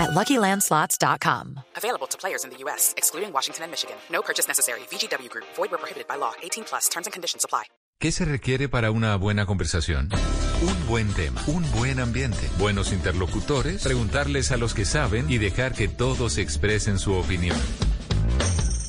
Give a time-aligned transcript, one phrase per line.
[0.00, 1.60] at LuckyLandSlots.com.
[1.76, 3.96] Available to players in the U.S., excluding Washington and Michigan.
[4.10, 4.80] No purchase necessary.
[4.90, 5.46] VGW Group.
[5.56, 6.32] Void where prohibited by law.
[6.42, 6.88] 18 plus.
[6.88, 7.64] Terms and conditions apply.
[8.00, 10.08] ¿Qué se requiere para una buena conversación?
[10.62, 15.74] Un buen tema, un buen ambiente, buenos interlocutores, preguntarles a los que saben y dejar
[15.74, 17.58] que todos expresen su opinión.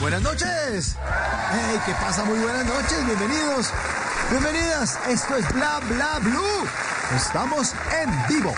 [0.00, 0.96] Buenas noches.
[1.52, 2.24] Hey, ¿qué pasa?
[2.24, 3.04] Muy buenas noches.
[3.04, 3.70] Bienvenidos.
[4.30, 4.98] Bienvenidas.
[5.06, 6.66] Esto es Bla Bla Blue.
[7.14, 8.54] Estamos en vivo.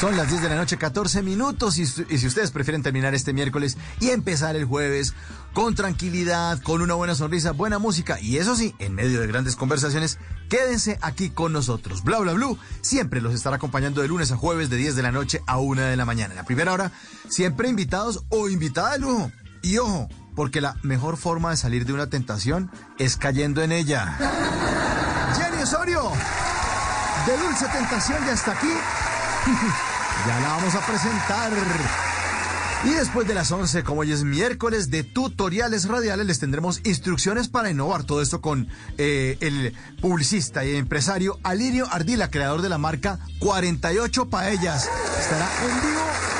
[0.00, 1.78] Son las 10 de la noche, 14 minutos.
[1.78, 5.14] Y, si ustedes prefieren terminar este miércoles y empezar el jueves
[5.52, 9.54] con tranquilidad, con una buena sonrisa, buena música y eso sí, en medio de grandes
[9.54, 10.18] conversaciones,
[10.48, 12.02] quédense aquí con nosotros.
[12.02, 15.12] Bla Bla Blue siempre los estará acompañando de lunes a jueves de 10 de la
[15.12, 16.32] noche a 1 de la mañana.
[16.32, 16.90] En la primera hora,
[17.28, 19.32] siempre invitados o invitada de.
[19.62, 20.08] Y ojo,
[20.40, 24.16] porque la mejor forma de salir de una tentación es cayendo en ella.
[25.36, 26.10] Jenny Osorio,
[27.26, 28.72] de Dulce Tentación ya está aquí.
[30.26, 31.52] ya la vamos a presentar.
[32.86, 37.48] Y después de las 11, como hoy es miércoles de tutoriales radiales, les tendremos instrucciones
[37.48, 42.78] para innovar todo esto con eh, el publicista y empresario Alirio Ardila, creador de la
[42.78, 44.88] marca 48 Paellas.
[45.18, 46.39] Estará en vivo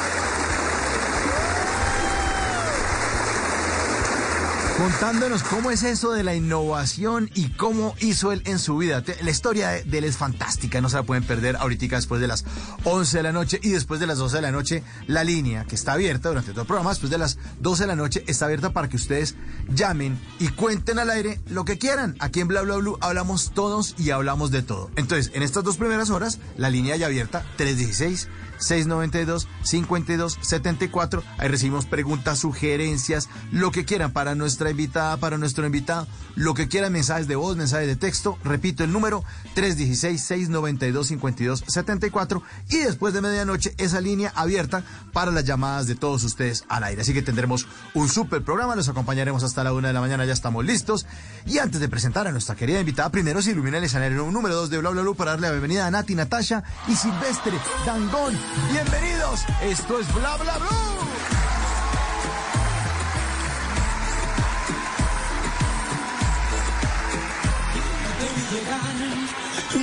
[4.81, 9.05] contándonos cómo es eso de la innovación y cómo hizo él en su vida.
[9.21, 12.47] La historia de él es fantástica, no se la pueden perder ahorita después de las
[12.85, 15.75] 11 de la noche y después de las 12 de la noche la línea que
[15.75, 18.73] está abierta durante todo el programa, después de las 12 de la noche está abierta
[18.73, 19.35] para que ustedes
[19.69, 22.17] llamen y cuenten al aire lo que quieran.
[22.19, 24.91] Aquí en Bla Bla Blue hablamos todos y hablamos de todo.
[24.97, 28.29] Entonces, en estas dos primeras horas, la línea ya abierta, 316
[28.61, 31.23] 692-5274.
[31.39, 36.69] Ahí recibimos preguntas, sugerencias, lo que quieran para nuestra invitada, para nuestro invitado, lo que
[36.69, 38.39] quieran, mensajes de voz, mensajes de texto.
[38.45, 39.25] Repito el número
[39.57, 42.43] 316-692-5274.
[42.69, 44.83] Y después de medianoche, esa línea abierta
[45.13, 47.03] para las llamadas de todos ustedes al aire.
[47.03, 48.77] Así que tendremos un súper programa.
[48.77, 50.25] Los acompañaremos hasta la una de la mañana.
[50.25, 51.07] Ya estamos listos.
[51.47, 54.71] Y antes de presentar a nuestra querida invitada, primero se ilumina el escenario número 2
[54.71, 57.53] de Bla Bla Blue para darle la bienvenida a Nati, Natasha y Silvestre
[57.87, 58.39] Dangón.
[58.73, 59.45] Bienvenidos.
[59.63, 61.01] Esto es Bla Bla Blue.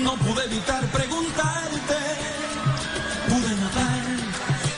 [0.04, 1.96] No pude evitar preguntarte.
[3.30, 4.04] Pude notar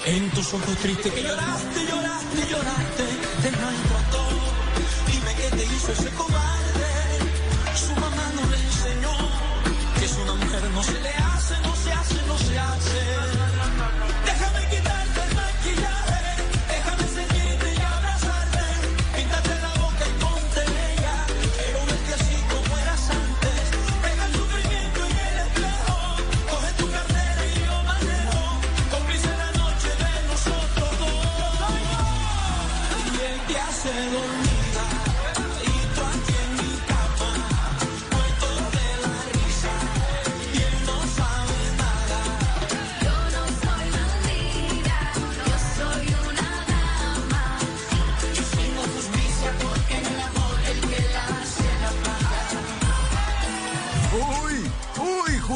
[0.05, 3.05] en tus ojos tristes que lloraste, lloraste, lloraste.
[3.41, 4.28] Te maltrató.
[5.07, 6.38] Dime qué te hizo ese cobarde.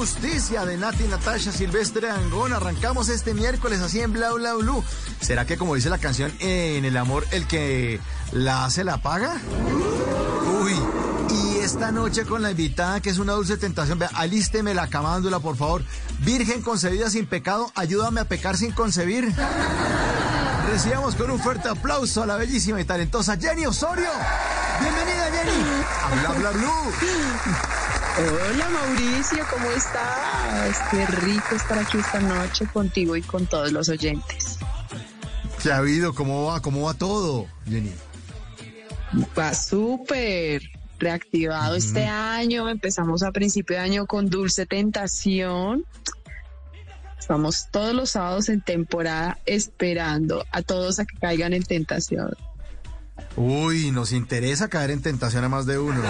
[0.04, 2.52] Justicia de Nati, Natasha, Silvestre Dangón.
[2.52, 4.84] Arrancamos este miércoles así en Bla Bla Blue.
[5.22, 8.02] ¿Será que como dice la canción, en el amor el que
[8.34, 9.38] la hace la paga?
[10.62, 10.74] Uy,
[11.30, 15.40] y esta noche con la invitada que es una dulce tentación, vea, alísteme la camándula,
[15.40, 15.86] por favor.
[16.20, 19.34] Virgen concebida sin pecado, ayúdame a pecar sin concebir.
[20.70, 24.10] Recibamos con un fuerte aplauso a la bellísima y talentosa Jenny Osorio.
[24.82, 25.64] Bienvenida, Jenny.
[26.04, 27.93] A Bla Bla Blue.
[28.16, 30.78] Hola Mauricio, ¿cómo estás?
[30.92, 34.60] Qué rico estar aquí esta noche contigo y con todos los oyentes.
[35.64, 36.14] ¿Qué ha habido?
[36.14, 36.62] ¿Cómo va?
[36.62, 37.92] ¿Cómo va todo, Jenny?
[39.38, 40.62] Va súper
[41.00, 42.70] reactivado este año.
[42.70, 45.84] Empezamos a principio de año con Dulce Tentación.
[47.18, 52.38] Estamos todos los sábados en temporada esperando a todos a que caigan en tentación.
[53.36, 56.02] Uy, nos interesa caer en tentación a más de uno.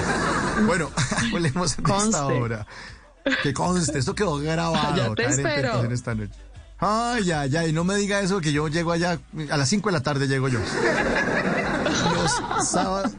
[0.65, 0.91] Bueno,
[1.33, 2.17] hablemos de esta Conste.
[2.19, 2.67] hora.
[3.41, 4.95] Que conste, esto quedó grabado.
[4.95, 5.61] Ya te caer en espero.
[5.71, 6.33] tentación esta noche.
[6.79, 9.17] Ay, ya, ya, y no me diga eso que yo llego allá,
[9.50, 10.59] a las 5 de la tarde llego yo.
[12.13, 13.11] Los sábados,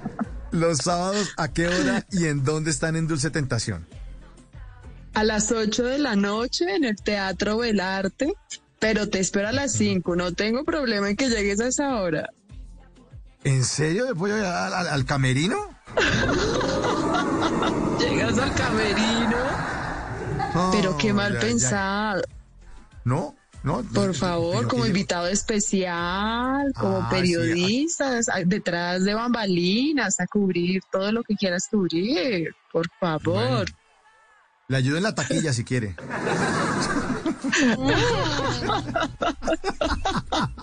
[0.51, 3.87] los sábados, ¿a qué hora y en dónde están en Dulce Tentación?
[5.15, 8.35] A las 8 de la noche en el Teatro Belarte,
[8.81, 10.15] pero te espero a las 5.
[10.17, 12.29] No tengo problema en que llegues a esa hora.
[13.45, 14.07] ¿En serio?
[14.07, 15.57] ¿Me voy al, al camerino?
[18.01, 19.37] Llegas al camerino,
[20.73, 21.47] pero qué mal ya, ya.
[21.47, 22.23] pensado.
[23.05, 23.35] ¿No?
[23.63, 23.83] ¿No?
[23.95, 30.83] Por favor, como invitado especial, como Ah, sí, periodistas, a- detrás de bambalinas, a cubrir
[30.91, 32.55] todo lo que quieras cubrir.
[32.73, 33.23] Por favor.
[33.25, 33.65] Bueno.
[34.69, 35.95] Le ayudo en la taquilla si quiere.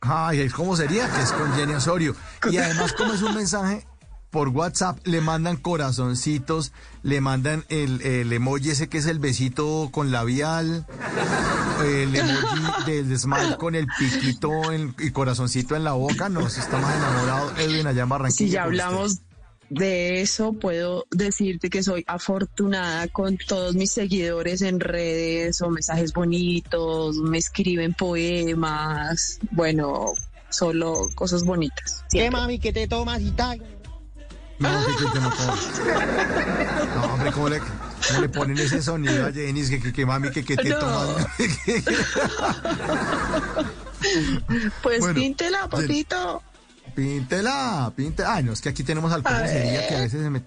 [0.00, 1.08] Ay, ¿cómo sería?
[1.10, 2.14] Que es con Jenny Osorio.
[2.50, 3.86] Y además, como es un mensaje
[4.30, 9.88] por WhatsApp, le mandan corazoncitos, le mandan el, el emoji ese que es el besito
[9.92, 10.86] con labial,
[11.84, 16.28] el emoji del smile con el piquito en- y corazoncito en la boca.
[16.28, 18.46] Nos estamos enamorados, Edwin, allá en Barranquilla.
[18.46, 19.18] Si ya hablamos
[19.70, 26.12] de eso, puedo decirte que soy afortunada con todos mis seguidores en redes o mensajes
[26.12, 30.06] bonitos, me escriben poemas, bueno,
[30.48, 32.04] solo cosas bonitas.
[32.10, 33.62] ¿Qué mami que te tomas y tal?
[34.58, 35.54] No, que, que, que no, ¿cómo?
[36.96, 39.66] No, hombre, ¿cómo le, cómo le ponen ese sonido a Jenny?
[39.68, 40.78] Que, que, que mami, que, que te No.
[40.80, 41.26] tomas.
[44.82, 45.86] Pues Bueno, píntela, Jenny.
[45.86, 46.42] papito.
[46.94, 48.34] Píntela, píntela.
[48.34, 50.44] Ay, no, es que aquí tenemos al cómo sería, que a veces se, met-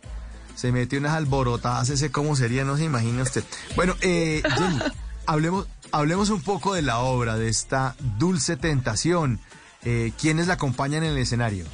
[0.55, 3.43] se mete unas alborotadas, ese cómo sería, no se imagina usted.
[3.75, 4.79] Bueno, eh, Jenny,
[5.25, 9.39] hablemos, hablemos un poco de la obra, de esta dulce tentación.
[9.85, 11.65] Eh, ¿Quiénes la acompañan en el escenario?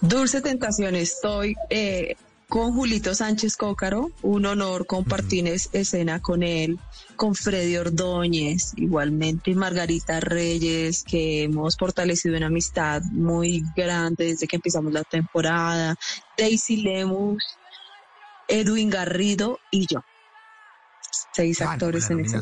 [0.00, 2.16] Dulce Tentación, estoy eh,
[2.48, 6.78] con Julito Sánchez Cócaro, un honor compartir es- escena con él,
[7.16, 14.56] con Freddy Ordóñez, igualmente Margarita Reyes, que hemos fortalecido una amistad muy grande desde que
[14.56, 15.94] empezamos la temporada,
[16.38, 17.44] Daisy Lemus,
[18.48, 20.00] Edwin Garrido y yo.
[21.34, 22.38] Seis Ah, actores en ese.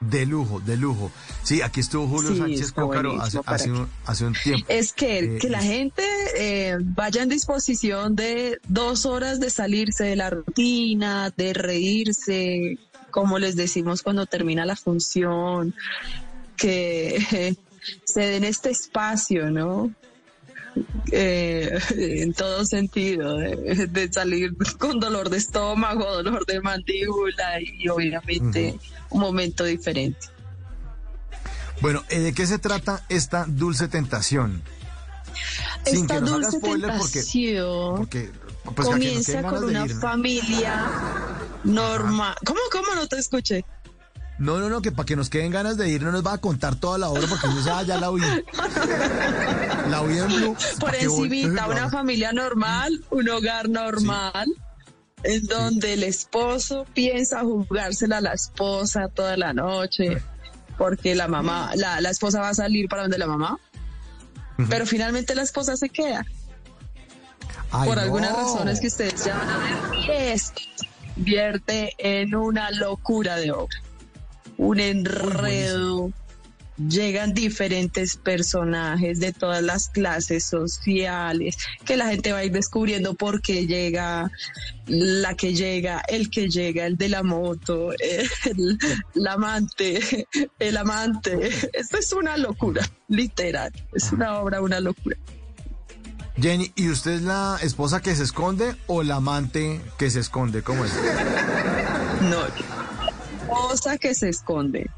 [0.00, 1.10] De- lujo, de lujo.
[1.42, 4.66] Sí, aquí estuvo Julio Sí, Sánchez Cócaro hace, un, hace un tiempo.
[4.68, 6.02] Es que, Eh, que la gente
[6.36, 12.78] eh, vaya en disposición de dos horas de salirse de la rutina, de reírse,
[13.10, 15.74] como les decimos cuando termina la función,
[16.56, 17.54] que eh,
[18.04, 19.90] se den este espacio, ¿no?
[21.12, 27.88] Eh, en todo sentido, de, de salir con dolor de estómago, dolor de mandíbula y
[27.88, 28.78] obviamente
[29.10, 30.28] un momento diferente.
[31.80, 34.62] Bueno, eh, ¿de qué se trata esta dulce tentación?
[35.84, 38.30] Sin Esta que nos haga dulce spoiler tentación porque
[38.74, 40.00] pues, comienza con una ir, ¿no?
[40.00, 40.88] familia
[41.64, 42.34] normal.
[42.44, 43.64] ¿Cómo, cómo no te escuché?
[44.40, 46.38] No, no, no, que para que nos queden ganas de ir no nos va a
[46.38, 48.22] contar toda la obra porque no ah, ya la oí.
[49.90, 50.56] La oí en Blue.
[50.80, 54.48] Por encimita, una familia normal, un hogar normal,
[55.24, 60.22] en donde el esposo piensa jugársela a la esposa toda la noche,
[60.78, 63.58] porque la mamá, la, la esposa va a salir para donde la mamá,
[64.70, 66.24] pero finalmente la esposa se queda.
[67.70, 68.02] Ay, por no.
[68.02, 70.04] algunas razones que ustedes ya van a ver.
[70.06, 70.62] Y esto
[71.16, 73.76] vierte en una locura de obra,
[74.60, 76.12] un enredo.
[76.76, 83.12] Llegan diferentes personajes de todas las clases sociales, que la gente va a ir descubriendo
[83.12, 84.30] por qué llega
[84.86, 88.78] la que llega, el que llega, el de la moto, el,
[89.14, 90.26] el amante,
[90.58, 91.50] el amante.
[91.74, 93.72] Esto es una locura, literal.
[93.92, 95.18] Es una obra, una locura.
[96.40, 100.62] Jenny, ¿y usted es la esposa que se esconde o la amante que se esconde?
[100.62, 100.92] ¿Cómo es?
[102.22, 102.79] No,
[103.50, 104.88] cosa que se esconde.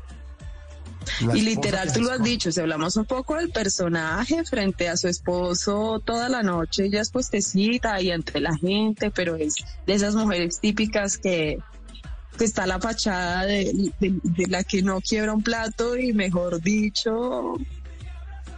[1.26, 4.96] La y literal, tú lo has dicho, si hablamos un poco del personaje frente a
[4.96, 9.94] su esposo toda la noche, ella es puestecita y entre la gente, pero es de
[9.94, 11.58] esas mujeres típicas que,
[12.38, 16.60] que está la fachada de, de- de la que no quiebra un plato y mejor
[16.60, 17.54] dicho,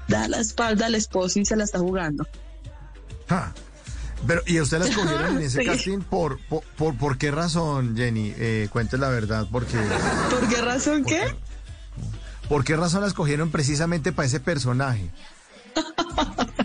[0.08, 2.26] da la espalda al esposo y se la está jugando.
[3.26, 3.54] Ja.
[4.26, 5.66] Pero, ¿y a usted la escogieron en ese Sí.
[5.66, 8.32] casting por, por, por, por qué razón, Jenny?
[8.36, 9.76] Eh, cuente la verdad, porque...
[10.30, 11.22] ¿Por qué razón qué?
[12.48, 15.10] ¿Por qué razón la escogieron precisamente para ese personaje?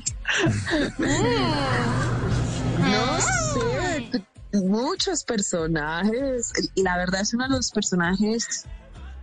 [2.80, 4.24] No sé,
[4.54, 6.51] muchos personajes.
[6.75, 8.66] La verdad es uno de los personajes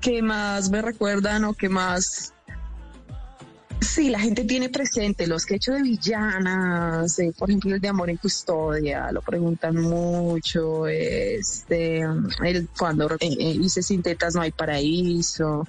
[0.01, 2.33] que más me recuerdan o que más...
[3.81, 7.81] Sí, la gente tiene presente los que he hecho de villanas, eh, por ejemplo el
[7.81, 14.35] de Amor en Custodia, lo preguntan mucho, este, el cuando eh, eh, hice sin tetas
[14.35, 15.67] no hay paraíso.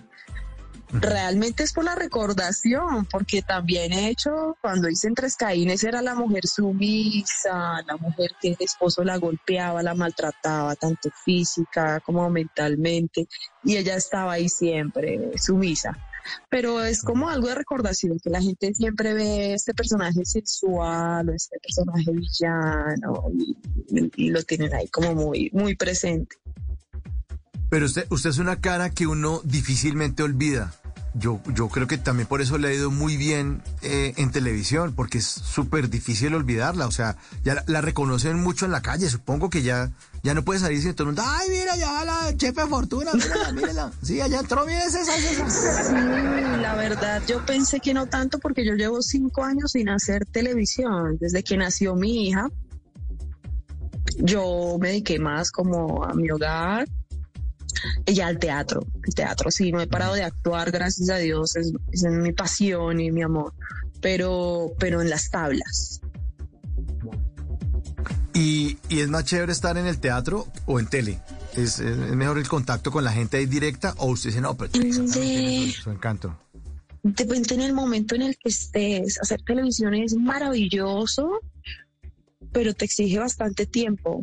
[0.90, 6.02] Realmente es por la recordación, porque también he hecho, cuando hice en Tres Caínes, era
[6.02, 12.30] la mujer sumisa, la mujer que el esposo la golpeaba, la maltrataba, tanto física como
[12.30, 13.28] mentalmente,
[13.66, 16.07] y ella estaba ahí siempre, sumisa.
[16.50, 21.34] Pero es como algo de recordación, que la gente siempre ve este personaje sexual o
[21.34, 23.56] este personaje villano, y,
[23.90, 26.36] y- y lo tienen ahí como muy, muy presente.
[27.70, 30.74] Pero usted, usted es una cara que uno difícilmente olvida.
[31.14, 34.94] Yo, yo creo que también por eso le ha ido muy bien eh, en televisión,
[34.96, 36.86] porque es súper difícil olvidarla.
[36.86, 39.10] O sea, ya la, la reconocen mucho en la calle.
[39.10, 39.92] Supongo que ya,
[40.28, 41.24] ya no puede salir sin todo el mundo.
[41.26, 43.92] Ay, mira, ya va la chefe Fortuna, mírala, mírala.
[44.04, 45.50] Sí, allá entró, mira, es esa, es esa.
[45.50, 45.94] Sí,
[46.62, 51.18] la verdad, yo pensé que no tanto porque yo llevo cinco años sin hacer televisión.
[51.18, 52.50] Desde que nació mi hija,
[54.18, 56.90] yo me dediqué más como a mi hogar
[58.06, 58.86] y al teatro.
[59.06, 63.00] El teatro, sí, no he parado de actuar, gracias a Dios, es, es mi pasión
[63.00, 63.54] y mi amor.
[64.02, 66.02] Pero, pero en las tablas.
[68.38, 71.20] Y, y es más chévere estar en el teatro o en tele.
[71.56, 74.70] Es, es mejor el contacto con la gente ahí directa o usted dice, no, pero
[74.70, 76.38] también tiene su, su encanto.
[77.02, 79.20] Depende en el momento en el que estés.
[79.20, 81.40] Hacer televisión es maravilloso,
[82.52, 84.22] pero te exige bastante tiempo.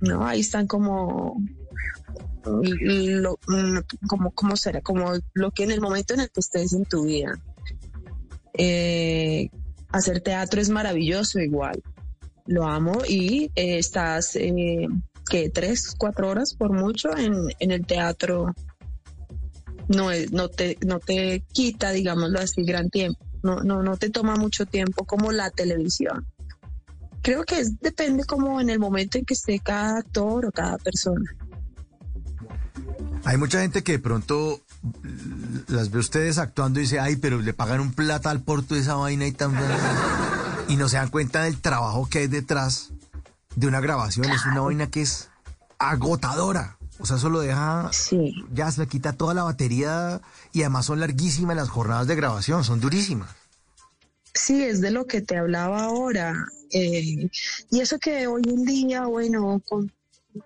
[0.00, 0.26] ¿No?
[0.26, 1.40] Ahí están como
[2.44, 4.82] lo, mm, como, ¿cómo será?
[4.82, 7.40] Como lo que en el momento en el que estés en tu vida.
[8.52, 9.48] Eh,
[9.88, 11.82] hacer teatro es maravilloso igual.
[12.46, 14.88] Lo amo y eh, estás, eh,
[15.30, 15.50] ¿qué?
[15.50, 18.54] Tres, cuatro horas por mucho en, en el teatro.
[19.88, 23.24] No, es, no, te, no te quita, digámoslo así, gran tiempo.
[23.42, 26.26] No, no, no te toma mucho tiempo como la televisión.
[27.22, 30.78] Creo que es, depende como en el momento en que esté cada actor o cada
[30.78, 31.30] persona.
[33.24, 34.60] Hay mucha gente que de pronto
[35.68, 38.96] las ve ustedes actuando y dice, ay, pero le pagan un plata al porto esa
[38.96, 39.54] vaina y tan...
[40.68, 42.90] Y no se dan cuenta del trabajo que hay detrás
[43.56, 44.30] de una grabación.
[44.30, 45.28] Es una vaina que es
[45.78, 46.78] agotadora.
[46.98, 47.90] O sea, eso lo deja...
[47.92, 48.34] Sí.
[48.52, 50.20] Ya se le quita toda la batería
[50.52, 53.30] y además son larguísimas las jornadas de grabación, son durísimas.
[54.34, 56.46] Sí, es de lo que te hablaba ahora.
[56.70, 57.28] Eh,
[57.70, 59.92] y eso que hoy en día, bueno, con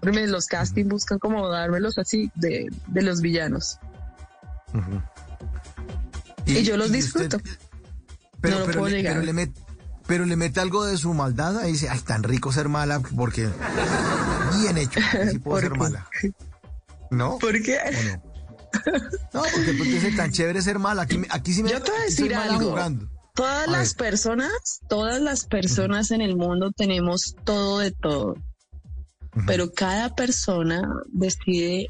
[0.00, 3.78] los casting buscan como dármelos así de, de los villanos.
[6.46, 7.38] Y, yo los disfruto.
[8.40, 9.14] pero, No lo pero puedo le, negar.
[9.14, 9.54] pero le met-
[10.06, 11.58] pero le mete algo de su maldad.
[11.58, 13.48] Ahí dice, ay, tan rico ser mala, porque
[14.60, 15.00] bien hecho.
[15.30, 15.78] Sí puedo ¿Por ser qué?
[15.78, 16.08] mala.
[17.10, 17.38] ¿No?
[17.38, 17.78] ¿Por qué?
[17.78, 18.30] ¿O no?
[19.34, 21.02] No, porque pues dice tan chévere ser mala.
[21.02, 22.70] Aquí, aquí sí me Yo te voy a decir algo.
[22.70, 23.08] jugando.
[23.34, 24.10] Todas A las ver.
[24.10, 24.50] personas,
[24.88, 28.34] todas las personas en el mundo tenemos todo de todo,
[29.46, 31.86] pero cada persona decide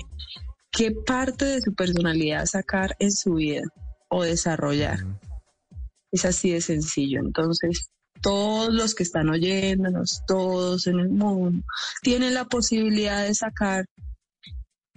[0.70, 3.62] qué parte de su personalidad sacar en su vida
[4.08, 4.98] o desarrollar.
[6.12, 7.20] Es así de sencillo.
[7.20, 11.64] Entonces, todos los que están oyéndonos, todos en el mundo,
[12.02, 13.86] tienen la posibilidad de sacar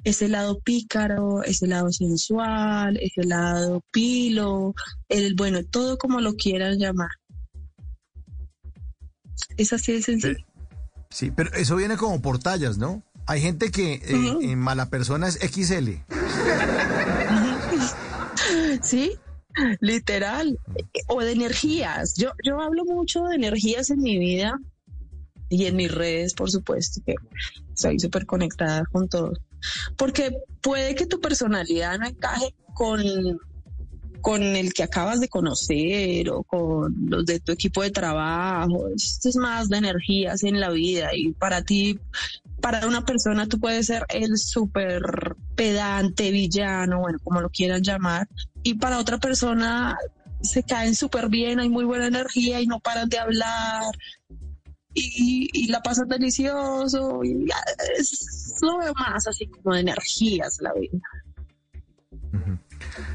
[0.03, 4.73] ese lado pícaro, ese lado sensual, ese lado pilo,
[5.07, 7.09] el bueno, todo como lo quieran llamar.
[9.57, 10.45] Es así de sencillo.
[11.09, 13.03] Sí, pero eso viene como por tallas, ¿no?
[13.25, 15.89] Hay gente que eh, en mala persona es XL.
[18.81, 19.13] Sí,
[19.79, 20.59] literal.
[21.07, 22.15] O de energías.
[22.15, 24.59] Yo, yo hablo mucho de energías en mi vida
[25.49, 27.15] y en mis redes, por supuesto, que
[27.73, 29.33] estoy súper conectada con todo.
[29.97, 33.01] Porque puede que tu personalidad no encaje con,
[34.21, 38.87] con el que acabas de conocer o con los de tu equipo de trabajo.
[38.95, 41.99] Esto es más de energías en la vida y para ti,
[42.63, 45.01] para una persona tú puedes ser el súper
[45.53, 48.25] pedante, villano, bueno, como lo quieran llamar,
[48.63, 49.97] y para otra persona
[50.41, 53.83] se caen súper bien, hay muy buena energía y no paran de hablar
[54.93, 57.47] y, y la pasan delicioso y
[57.99, 60.99] es, lo más así como de energías la vida.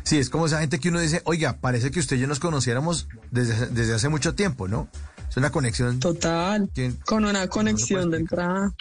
[0.02, 2.40] Sí, es como esa gente que uno dice, oiga, parece que usted y yo nos
[2.40, 4.88] conociéramos desde, desde hace mucho tiempo, ¿no?
[5.28, 8.46] Es una conexión Total, que- con una conexión de explicar.
[8.48, 8.74] entrada.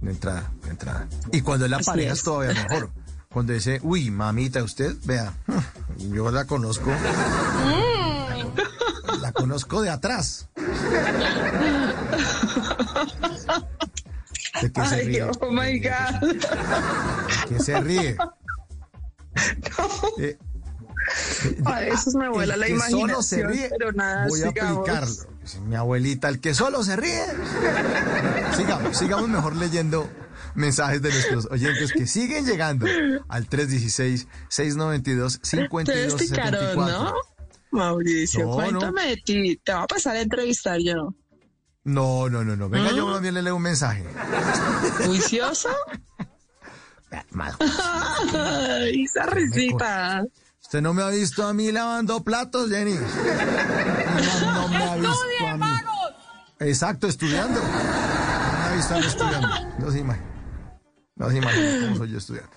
[0.00, 1.08] De entrada, de entrada.
[1.32, 2.24] Y cuando es la Así pareja es es.
[2.24, 2.90] todavía mejor.
[3.32, 5.32] Cuando dice, uy, mamita, usted, vea,
[5.98, 6.90] yo la conozco.
[9.20, 10.48] La conozco de atrás.
[14.62, 15.22] ¿De qué se Ay, ríe?
[15.24, 16.36] oh my God.
[17.48, 18.16] ¿Qué se ríe?
[20.18, 20.36] Eh,
[21.64, 24.48] A veces me vuela el la que solo se imaginación, ríe, pero nada, voy a
[24.48, 25.14] aplicarlo.
[25.42, 27.24] Dice Mi abuelita, el que solo se ríe.
[28.56, 30.08] Sigamos, sigamos mejor leyendo
[30.54, 32.86] mensajes de nuestros oyentes que siguen llegando
[33.28, 35.72] al 316-692-5274.
[35.72, 37.14] Ustedes picaron, ¿no?
[37.72, 39.60] Mauricio, No, cuéntame de ti.
[39.62, 41.14] Te va a pasar a entrevistar yo.
[41.84, 42.68] No, no, no, no.
[42.68, 42.96] Venga, ¿Mm?
[42.96, 44.04] yo también le leo un mensaje.
[45.06, 45.70] ¿Juicioso?
[47.30, 47.54] Mal.
[48.94, 50.24] Esa risita.
[50.70, 52.94] Usted no me ha visto a mí lavando platos, Jenny.
[52.94, 55.66] No, no me ha visto a mí.
[56.60, 57.60] Exacto, estudiando.
[57.60, 59.48] No me ha visto a mí estudiando.
[59.80, 60.26] No se imagina.
[61.16, 62.50] No se imagina cómo soy yo estudiando.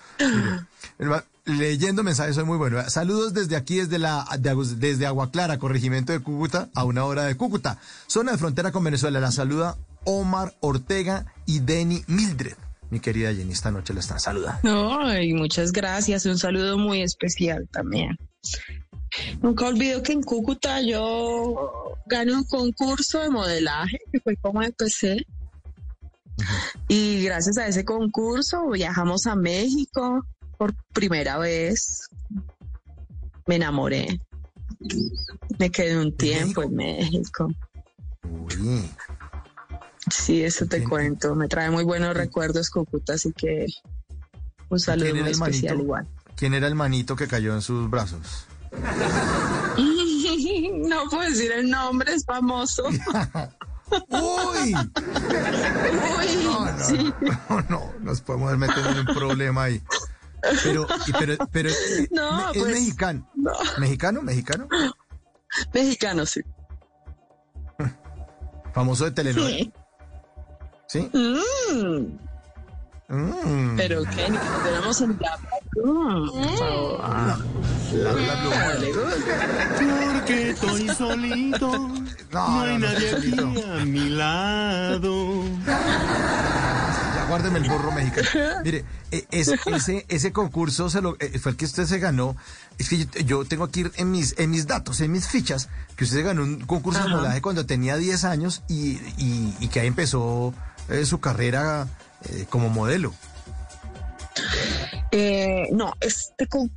[0.96, 2.88] Mire, leyendo mensajes soy muy bueno.
[2.88, 7.24] Saludos desde aquí, desde la de desde Agua Clara, corregimiento de Cúcuta, a una hora
[7.24, 7.78] de Cúcuta.
[8.06, 9.18] Zona de frontera con Venezuela.
[9.18, 12.54] La saluda Omar Ortega y Denny Mildred.
[12.90, 14.60] Mi querida Jenny, esta noche la están saludando.
[14.62, 16.26] No, y muchas gracias.
[16.26, 18.16] Un saludo muy especial también.
[19.42, 25.26] Nunca olvido que en Cúcuta yo gané un concurso de modelaje, que fue como empecé.
[26.88, 30.24] Y gracias a ese concurso viajamos a México
[30.58, 32.08] por primera vez.
[33.46, 34.20] Me enamoré.
[35.58, 37.48] Me quedé un tiempo en México.
[38.24, 38.90] Uy.
[40.10, 41.34] Sí, eso te ¿Quién- cuento.
[41.34, 43.66] Me trae muy buenos recuerdos Cúcuta, así que
[44.68, 45.84] un saludo ¿Quién era muy especial manito?
[45.84, 46.08] igual.
[46.36, 48.46] ¿Quién era el manito que cayó en sus brazos?
[49.76, 52.84] no puedo decir el nombre, es famoso.
[54.10, 54.74] ¡Uy!
[54.74, 57.12] Uy, No, no, sí.
[57.20, 59.80] no, no, nos podemos meter en un problema ahí.
[60.62, 60.86] Pero,
[61.18, 63.30] pero, pero eh, No, es pues, mexicano.
[63.34, 63.52] no.
[63.78, 64.22] ¿Mexicano?
[64.22, 64.68] ¿Mexicano?
[65.72, 66.40] Mexicano, sí.
[68.74, 69.56] Famoso de telenovela.
[69.56, 69.72] ¿Sí?
[71.00, 72.18] Mm,
[73.06, 73.76] Mm.
[73.76, 75.38] pero que ni que estuviéramos en bla.
[78.80, 80.14] Le gusta.
[80.14, 81.70] Porque estoy solito.
[81.70, 81.92] No,
[82.32, 85.44] No hay no, no, nadie aquí a mi lado.
[85.66, 88.28] Ya guárdeme el burro mexicano.
[88.64, 88.84] Mire,
[89.30, 92.36] es- ese, ese concurso se lo, eh, fue el que usted se ganó.
[92.78, 96.04] Es que yo, yo tengo aquí en mis, en mis datos, en mis fichas, que
[96.04, 99.80] usted se ganó un concurso de modelaje cuando tenía 10 años y, y- y que
[99.80, 100.52] ahí empezó
[100.88, 101.88] eh, su carrera
[102.28, 103.12] eh, como modelo.
[105.12, 106.74] Eh, no, este concurso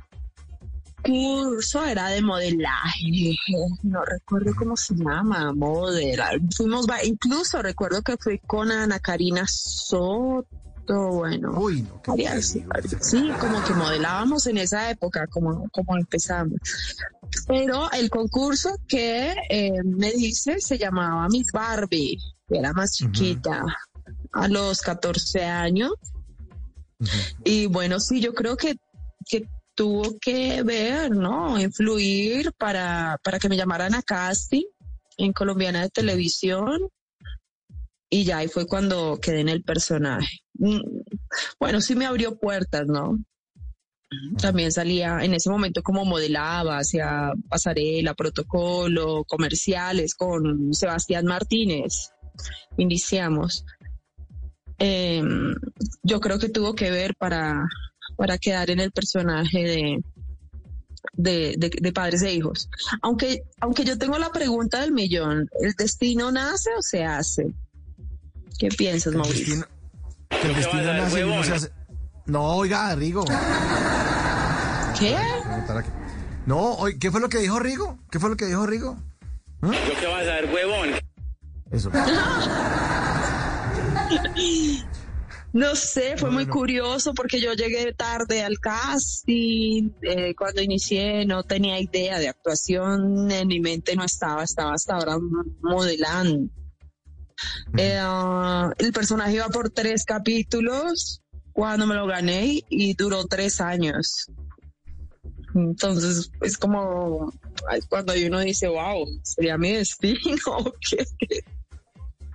[1.84, 3.36] era de modelaje.
[3.82, 6.38] No recuerdo cómo se llama, modelar.
[6.56, 10.46] Fuimos, incluso recuerdo que fui con Ana Karina Soto.
[10.86, 12.98] Bueno, Uy, no, qué varias- terrible.
[13.02, 16.58] sí, como que modelábamos en esa época, como, como empezamos.
[17.46, 22.16] Pero el concurso que eh, me dice se llamaba Miss Barbie,
[22.48, 23.62] que era más chiquita,
[24.38, 25.92] a los 14 años.
[27.44, 28.76] Y bueno, sí, yo creo que,
[29.28, 31.58] que tuvo que ver, ¿no?
[31.60, 34.64] Influir para, para que me llamaran a casting
[35.16, 36.88] en Colombiana de Televisión.
[38.10, 40.38] Y ya ahí fue cuando quedé en el personaje.
[40.54, 40.80] Mm,
[41.60, 43.18] Bueno, sí me abrió puertas, ¿no?
[44.40, 52.10] También salía en ese momento como modelaba, hacía pasarela, protocolo, comerciales con Sebastián Martínez.
[52.78, 53.64] Iniciamos.
[54.78, 55.54] Em,
[56.02, 57.66] yo creo que tuvo que ver para,
[58.16, 60.04] para quedar en el personaje de,
[61.14, 62.68] de, de- de padres e hijos.
[63.02, 67.46] Aunque, aunque yo tengo la pregunta del millón, ¿el destino nace o se hace?
[68.58, 69.56] ¿Qué piensas, El Mauricio?
[69.56, 69.66] destino,
[70.40, 71.72] que el destino nace y uno se hace-
[72.26, 73.24] No, oiga, Rigo.
[74.98, 75.16] ¿Qué?
[76.46, 77.98] No, oye, ¿qué fue lo que dijo Rigo?
[78.10, 78.96] ¿Qué fue lo que dijo Rigo?
[79.62, 80.88] Yo qué vas a ver, huevón.
[81.70, 81.90] Eso.
[85.52, 89.90] No sé, fue muy curioso porque yo llegué tarde al casting.
[90.02, 94.96] eh, cuando inicié no tenía idea de actuación, en mi mente no estaba, estaba hasta
[94.96, 95.16] ahora
[95.62, 96.50] modelando.
[97.76, 103.60] Eh, ah, el personaje iba por tres capítulos cuando me lo gané y duró tres
[103.60, 104.26] años.
[105.54, 107.32] Entonces es como
[107.88, 110.18] cuando uno dice, wow, sería mi destino.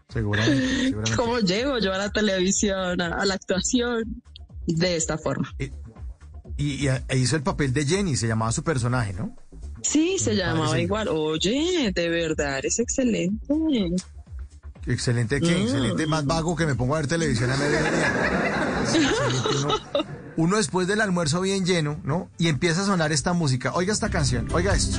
[0.09, 1.15] Seguramente, seguramente.
[1.15, 4.21] ¿Cómo llego yo a la televisión, a, a la actuación?
[4.67, 5.53] De esta forma.
[6.57, 9.35] Y, y a- e hizo el papel de Jenny, se llamaba su personaje, ¿no?
[9.81, 11.09] Sí, se llamaba igual.
[11.09, 13.45] Oye, de verdad, es excelente.
[14.87, 15.55] Excelente, ¿qué?
[15.57, 15.61] Mm.
[15.63, 18.13] Excelente, más vago que me pongo a ver televisión a mediodía.
[20.37, 22.29] Uno después del almuerzo bien lleno, ¿no?
[22.37, 23.73] Y empieza a sonar esta música.
[23.73, 24.97] Oiga esta canción, oiga esto.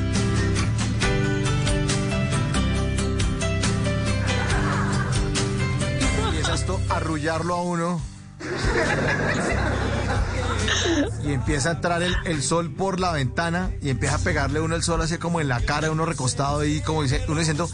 [7.30, 8.00] Arrullarlo a uno.
[11.24, 14.76] Y empieza a entrar el, el sol por la ventana y empieza a pegarle uno
[14.76, 17.68] el sol así como en la cara, uno recostado ahí, como dice, uno diciendo,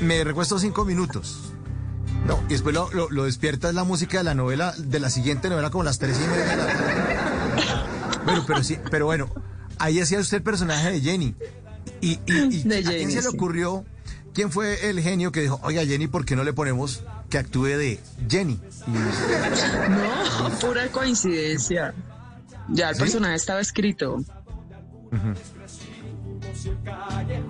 [0.00, 1.52] me recuesto cinco minutos.
[2.26, 5.10] No, y después lo, lo- lo despierta es la música de la novela, de la
[5.10, 7.16] siguiente novela como las tres y media de la tarde.
[8.24, 9.28] Bueno, pero sí, pero bueno,
[9.78, 11.34] ahí hacía usted el personaje de Jenny.
[12.00, 13.84] Y, y, y De ¿a quién Jenny, se le ocurrió?
[14.34, 17.64] ¿Quién fue el genio que dijo, oiga Jenny, ¿por qué no le ponemos que actúe
[17.76, 18.60] de Jenny?
[18.86, 21.94] No, pura coincidencia.
[22.68, 23.00] Ya el ¿Sí?
[23.02, 24.18] personaje estaba escrito.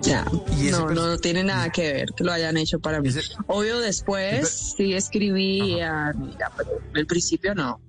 [0.01, 0.25] Ya,
[0.57, 3.09] ¿Y ese no, no, no tiene nada que ver que lo hayan hecho para mí.
[3.47, 7.79] Obvio después sí escribía, mira, pero al principio no.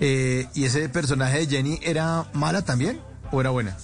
[0.00, 3.00] eh, ¿Y ese personaje de Jenny era mala también?
[3.30, 3.76] ¿O era buena?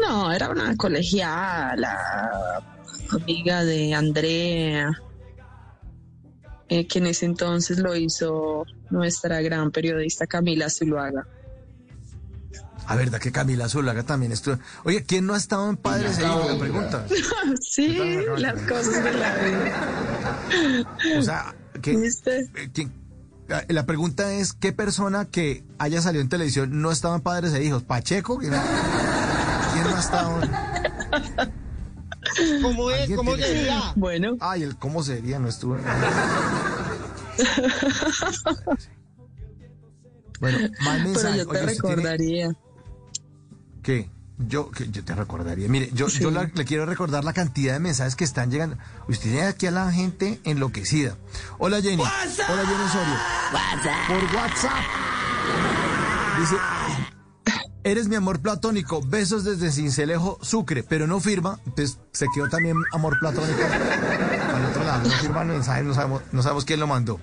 [0.00, 1.96] No, era una colegiala,
[3.10, 4.90] amiga de Andrea,
[6.68, 11.26] eh, que en ese entonces lo hizo nuestra gran periodista Camila Zuluaga.
[12.86, 14.58] A verdad que Camila Zulaga también estuvo.
[14.84, 16.52] Oye, ¿quién no ha estado en Padres e Hijos?
[16.52, 17.06] La pregunta.
[17.62, 17.98] sí,
[18.36, 21.18] las cosas de la vida.
[21.18, 21.80] O sea, eh,
[22.72, 22.92] ¿quién-
[23.48, 27.54] eh, la pregunta es, ¿qué persona que haya salido en televisión no estaba en Padres
[27.54, 27.82] e Hijos?
[27.84, 28.38] ¿Pacheco?
[28.38, 30.50] ¿Quién, quién no ha estado en...
[32.62, 33.00] ¿Cómo es?
[33.02, 33.92] ¿Alguien ¿Cómo tiene- sería?
[33.96, 35.76] Bueno, Ay, el cómo sería, no estuvo.
[40.40, 42.52] Bueno, mal pero yo te Oye, ¿usted tiene- recordaría.
[43.82, 44.10] ¿Qué?
[44.36, 45.68] Yo, que yo te recordaría.
[45.68, 46.18] Mire, yo, Sí.
[46.20, 48.76] yo la- le quiero recordar la cantidad de mensajes que están llegando.
[49.08, 51.16] Usted tiene aquí a la gente enloquecida.
[51.58, 52.02] Hola Jenny.
[52.02, 53.16] Hola Jenny Osorio.
[54.08, 54.84] Por WhatsApp.
[56.40, 56.56] Dice,
[57.84, 59.00] eres mi amor platónico.
[59.02, 60.82] Besos desde Cincelejo, Sucre.
[60.82, 61.60] Pero no firma.
[61.76, 65.08] Pues se quedó también amor platónico al otro lado.
[65.08, 67.20] No firma el mensaje, no sabemos, quién lo mandó.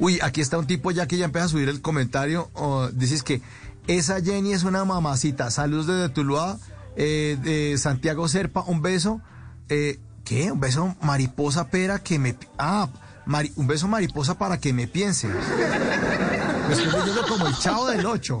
[0.00, 2.50] Uy, aquí está un tipo ya que ya empieza a subir el comentario.
[2.54, 3.42] oh, dices que
[3.86, 5.50] esa Jenny es una mamacita.
[5.50, 6.58] Saludos desde Tuluá,
[6.96, 8.62] eh, de Santiago Serpa.
[8.66, 9.20] Un beso.
[9.68, 10.52] Eh, ¿Qué?
[10.52, 12.36] Un beso mariposa pera que me...
[12.58, 12.88] Ah,
[13.56, 15.28] un beso mariposa para que me piense.
[16.68, 18.40] Me estoy leyendo como el chavo del 8.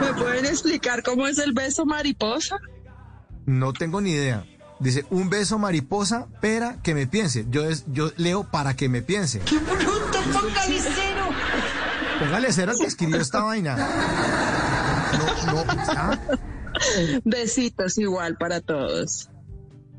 [0.00, 2.56] ¿Me pueden explicar cómo es el beso mariposa?
[3.44, 4.44] No tengo ni idea.
[4.78, 7.46] Dice, un beso mariposa pera que me piense.
[7.48, 9.40] Yo, es- yo leo para que me piense.
[9.40, 11.24] ¡Qué bruto, póngale cero!
[12.20, 13.76] Póngale cero al que escribió esta vaina.
[15.46, 16.18] No, no, ah.
[17.24, 19.30] Besitos igual para todos.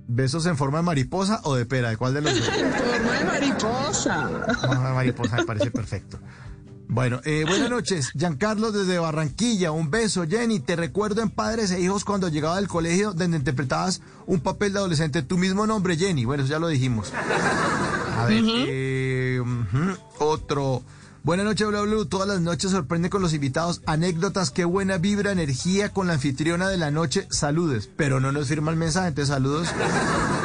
[0.09, 1.89] ¿Besos en forma de mariposa o de pera?
[1.89, 2.47] ¿De cuál de los dos?
[2.49, 4.29] Forma de mariposa.
[4.63, 6.19] Ah, mariposa me parece perfecto.
[6.89, 8.11] Bueno, eh, buenas noches.
[8.15, 9.71] Giancarlo desde Barranquilla.
[9.71, 10.59] Un beso, Jenny.
[10.59, 14.79] Te recuerdo en Padres e Hijos cuando llegaba del colegio donde interpretabas un papel de
[14.79, 15.21] adolescente.
[15.21, 16.25] Tu mismo nombre, Jenny.
[16.25, 17.11] Bueno, eso ya lo dijimos.
[18.17, 19.41] A ver, eh,
[20.19, 20.81] otro.
[21.23, 22.05] Buenas noches, bla, bla, bla.
[22.05, 23.81] Todas las noches sorprende con los invitados.
[23.85, 27.27] Anécdotas, qué buena vibra, energía con la anfitriona de la noche.
[27.29, 27.89] Saludes.
[27.97, 29.67] Pero no nos firma el mensaje, entonces saludos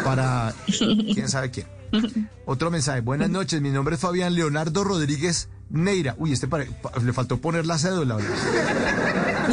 [0.04, 1.68] para quién sabe quién.
[2.46, 3.00] Otro mensaje.
[3.00, 6.14] Buenas noches, mi nombre es Fabián Leonardo Rodríguez Neira.
[6.18, 8.18] Uy, este pare- pa- le faltó poner la cédula.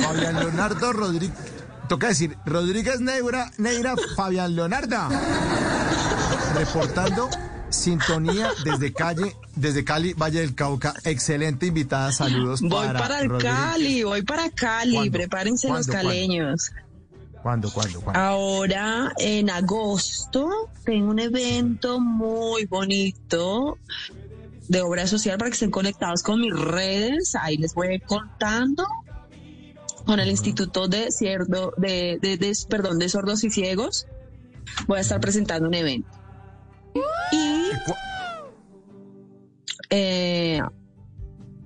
[0.04, 1.36] Fabián Leonardo Rodríguez.
[1.88, 4.98] Toca decir, Rodríguez Neira, Neira, Fabián Leonardo.
[6.56, 7.30] Reportando
[7.70, 10.94] sintonía desde calle, desde Cali, Valle del Cauca.
[11.04, 12.12] Excelente invitada.
[12.12, 13.54] Saludos Voy para, para el Rodríguez.
[13.56, 14.94] Cali, voy para Cali.
[14.96, 15.12] ¿Cuándo?
[15.12, 16.72] Prepárense los caleños.
[17.42, 18.20] ¿Cuándo, cuándo, cuándo?
[18.20, 20.50] Ahora, en agosto,
[20.84, 23.78] tengo un evento muy bonito
[24.70, 27.36] de obra social para que estén conectados con mis redes.
[27.36, 28.86] Ahí les voy contando.
[30.06, 34.08] Con el Instituto de, Cierdo, de, de- de- perdón, de Sordos y Ciegos.
[34.88, 36.10] Voy a estar presentando un evento.
[37.32, 37.70] Y
[39.90, 40.60] eh,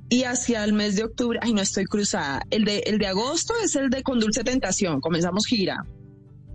[0.09, 2.41] y hacia el mes de octubre, ay, no estoy cruzada.
[2.51, 5.01] El de, el de agosto es el de Con Dulce Tentación.
[5.01, 5.85] Comenzamos gira,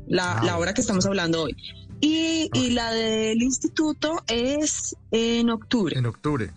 [0.06, 1.56] la, Ah, la obra que estamos hablando hoy.
[2.00, 5.98] Y, y la del instituto es en octubre.
[5.98, 6.50] En octubre.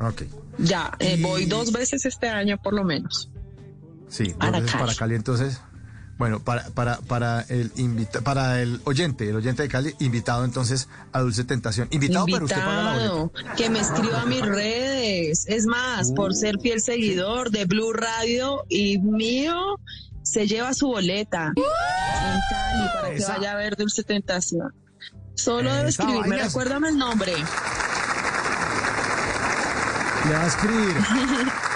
[0.00, 0.22] Ok.
[0.58, 3.30] Ya, eh, Y- voy dos veces este año por lo menos.
[4.08, 4.84] Sí, dos Para veces Cali.
[4.84, 5.14] para Cali.
[5.16, 5.60] Entonces,
[6.16, 10.88] bueno, para, para, para el invita, para el oyente, el oyente de Cali, invitado entonces
[11.12, 11.88] a Dulce Tentación.
[11.90, 13.14] Invitado, pero usted paga la boleta.
[13.16, 15.44] Invitado, que me escriba a mis redes.
[15.46, 19.78] Es más, por ser fiel seguidor de Blue Radio y mío,
[20.22, 23.36] se lleva su boleta en Cali para que Esa.
[23.36, 24.72] vaya a ver Dulce Tentación.
[25.36, 27.32] Solo debe escribirme, recuérdame el nombre.
[30.26, 30.96] Le va a escribir.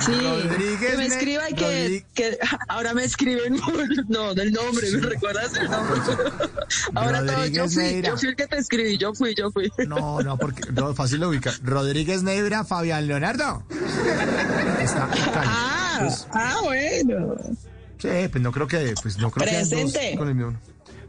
[0.00, 3.60] Sí, Rodríguez que me escriba y que, que ahora me escriben,
[4.08, 6.00] no, del nombre, ¿me recuerdas el nombre?
[6.94, 8.08] Ahora todo, yo Rodríguez fui, Neira.
[8.08, 9.70] yo fui el que te escribí, yo fui, yo fui.
[9.86, 11.52] No, no, porque no, fácil lo ubica.
[11.62, 13.62] Rodríguez Neira, Fabián Leonardo.
[14.80, 15.08] Está.
[15.34, 17.36] Ah, Entonces, ah, bueno.
[17.98, 20.16] sí, pues no creo que, pues no creo que dos Presente.
[20.16, 20.58] con el mismo.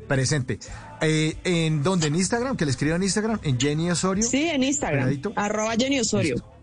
[0.07, 0.59] Presente.
[1.01, 2.07] Eh, ¿En dónde?
[2.07, 2.55] ¿En Instagram?
[2.57, 3.39] Que le escriban en Instagram.
[3.43, 4.23] ¿En Jenny Osorio?
[4.23, 5.33] Sí, en Instagram, Pegadito.
[5.35, 6.35] arroba Jenny Osorio.
[6.35, 6.53] Listo.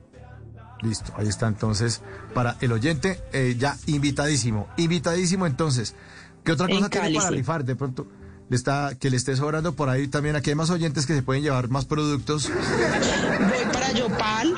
[0.83, 2.01] Listo, ahí está entonces
[2.33, 5.95] para el oyente eh, ya invitadísimo, invitadísimo entonces.
[6.43, 7.35] ¿Qué otra cosa tiene para sí.
[7.35, 7.65] rifar?
[7.65, 8.07] De pronto
[8.49, 10.37] le está que le esté sobrando por ahí también.
[10.37, 12.49] Aquí hay más oyentes que se pueden llevar más productos.
[12.49, 14.55] Voy para Yopal,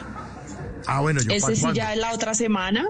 [0.87, 2.87] Ah, bueno, yo ese sí ya es la otra semana.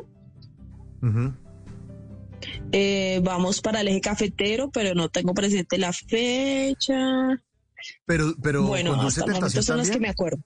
[2.72, 6.94] Eh, vamos para el eje cafetero, pero no tengo presente la fecha.
[8.06, 10.08] Pero, pero bueno, con dulce hasta el momento tentación son las que también.
[10.08, 10.38] me acuerdo.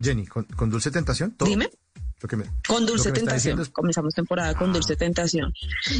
[0.00, 1.48] Jenny, con, con dulce tentación, todo.
[1.48, 1.68] Dime.
[2.20, 3.60] Lo que me- Con lo Dulce que Tentación.
[3.60, 5.52] es- Comenzamos temporada con Dulce Tentación.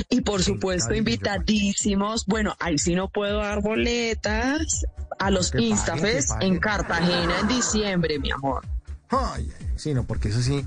[0.08, 2.24] Y por supuesto, invitadísimos.
[2.24, 4.86] Bueno, ahí sí no puedo dar boletas
[5.18, 8.64] a los Que Instafest que en Cartagena en diciembre, mi amor.
[9.10, 10.64] Ay, ay, sí, no, porque eso sí.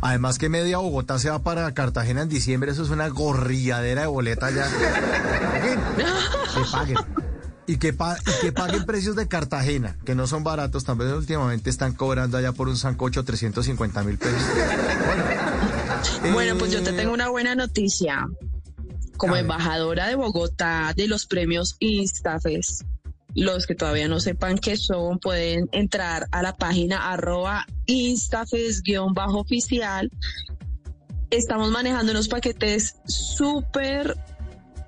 [0.00, 4.06] Además que media Bogotá se va para Cartagena en diciembre, eso es una gorriadera de
[4.08, 4.66] boleta ya.
[6.54, 6.96] Que paguen.
[7.66, 11.70] Y que, pa- y que paguen precios de Cartagena, que no son baratos, también últimamente
[11.70, 14.42] están cobrando allá por un sancocho 350 mil pesos.
[16.20, 18.26] Bueno, Bueno, pues yo te eh, tengo una buena noticia.
[19.16, 22.82] Como embajadora de Bogotá de los premios Instafest,
[23.34, 30.10] los que todavía no sepan qué son, pueden entrar a la página arroba instafest-oficial.
[31.30, 34.14] Estamos manejando unos paquetes súper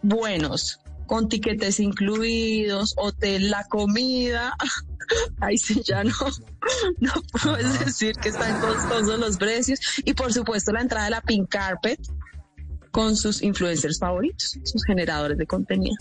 [0.03, 4.55] buenos, con tiquetes incluidos, hotel, la comida.
[5.41, 6.13] Ahí sí ya no,
[7.01, 9.81] no puedes decir que están costosos los precios.
[10.05, 11.99] Y por supuesto la entrada de la Pink Carpet
[12.93, 15.97] con sus influencers favoritos, sus generadores de contenido.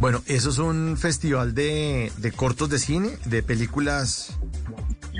[0.00, 4.34] Bueno, eso es un festival de, de cortos de cine, de películas.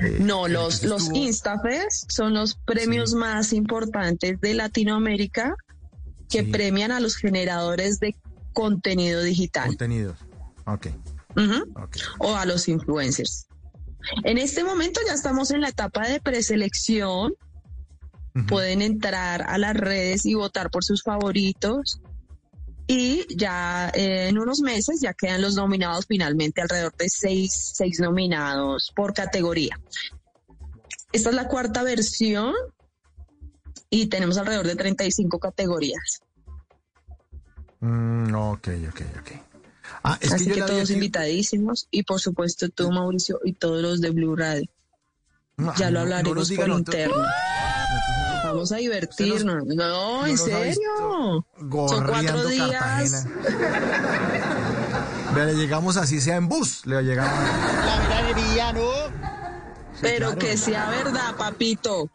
[0.03, 5.55] eh, No, los, los Instafest son los premios más importantes de Latinoamérica
[6.29, 6.50] que Sí.
[6.50, 8.16] premian a los generadores de
[8.53, 10.16] contenido digital contenidos.
[10.66, 10.88] Ok,
[11.37, 11.70] Ujú.
[11.83, 11.96] ok.
[12.18, 13.46] o a los influencers.
[14.24, 17.35] En este momento ya estamos en la etapa de preselección.
[18.48, 22.00] Pueden entrar a las redes y votar por sus favoritos.
[22.87, 27.99] Y ya eh, en unos meses ya quedan los nominados finalmente, alrededor de seis, seis
[28.01, 29.81] nominados por categoría.
[31.12, 32.53] Esta es la cuarta versión
[33.88, 36.20] y tenemos alrededor de 35 categorías.
[37.81, 39.31] Mm, ok, ok, ok.
[40.03, 44.01] Ah, es Así que todos aquí- invitadísimos y por supuesto tú, Mauricio, y todos los
[44.01, 44.68] de Blue Radio.
[45.57, 47.25] No, Ya lo no- no nos hablaremos por otro- interno.
[48.55, 49.67] Vamos a divertirnos.
[49.67, 51.45] No, no en serio.
[51.59, 52.71] Son cuatro días.
[52.71, 53.31] Cartagena.
[55.35, 57.35] Vea, le llegamos así sea en bus, le llegamos.
[57.85, 58.88] La veranería, ¿no?
[60.01, 60.38] Pero claro.
[60.38, 62.09] que sea verdad, papito.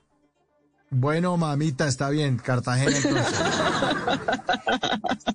[0.91, 3.39] Bueno, mamita, está bien, Cartagena entonces.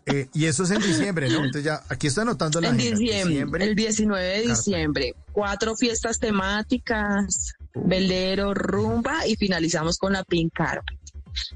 [0.06, 1.36] Eh, y eso es en diciembre, ¿no?
[1.36, 4.54] Entonces ya, aquí estoy anotando la En diciembre, el 19 de Cartagena.
[4.54, 5.14] diciembre.
[5.32, 10.98] Cuatro fiestas temáticas, velero, rumba y finalizamos con la Pink Carpet.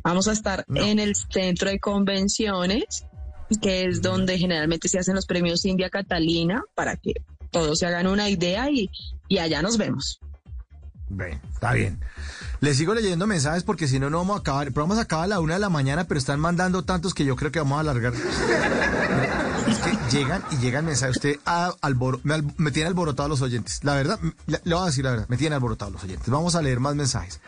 [0.02, 0.82] Vamos a estar No.
[0.82, 3.04] en el centro de convenciones,
[3.62, 7.12] que es donde generalmente se hacen los premios India Catalina, para que
[7.50, 8.90] todos se hagan una idea y,
[9.28, 10.20] y allá nos vemos.
[11.10, 11.98] Ven, está bien.
[12.60, 14.66] Les sigo leyendo mensajes porque si no, no vamos a acabar.
[14.66, 17.24] El programa se acaba a la una de la mañana, pero están mandando tantos que
[17.24, 18.12] yo creo que vamos a alargar.
[19.68, 21.16] Es que llegan y llegan mensajes.
[21.16, 22.20] Usted alboro-
[22.56, 23.80] me, tiene alborotado los oyentes.
[23.84, 26.28] La verdad, le, le voy a decir la verdad, me tiene alborotado los oyentes.
[26.30, 27.40] Vamos a leer más mensajes.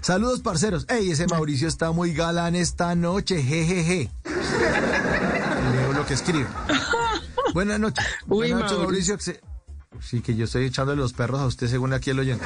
[0.00, 0.86] Saludos, parceros.
[0.88, 3.42] Ey, ese Mauricio está muy galán esta noche.
[3.42, 4.10] Jejeje.
[5.72, 6.46] Leo lo que escribe.
[7.54, 8.04] Buenas noches.
[8.26, 9.14] Uy, Buenas noches, Mauricio.
[9.14, 9.42] Mauricio.
[10.00, 12.44] Sí, que yo estoy echándole los perros a usted según aquí el oyente.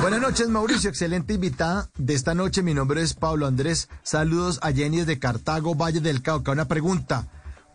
[0.00, 0.88] Buenas noches, Mauricio.
[0.88, 2.62] Excelente invitada de esta noche.
[2.62, 3.88] Mi nombre es Pablo Andrés.
[4.02, 6.52] Saludos a Jenny desde Cartago, Valle del Cauca.
[6.52, 7.26] Una pregunta.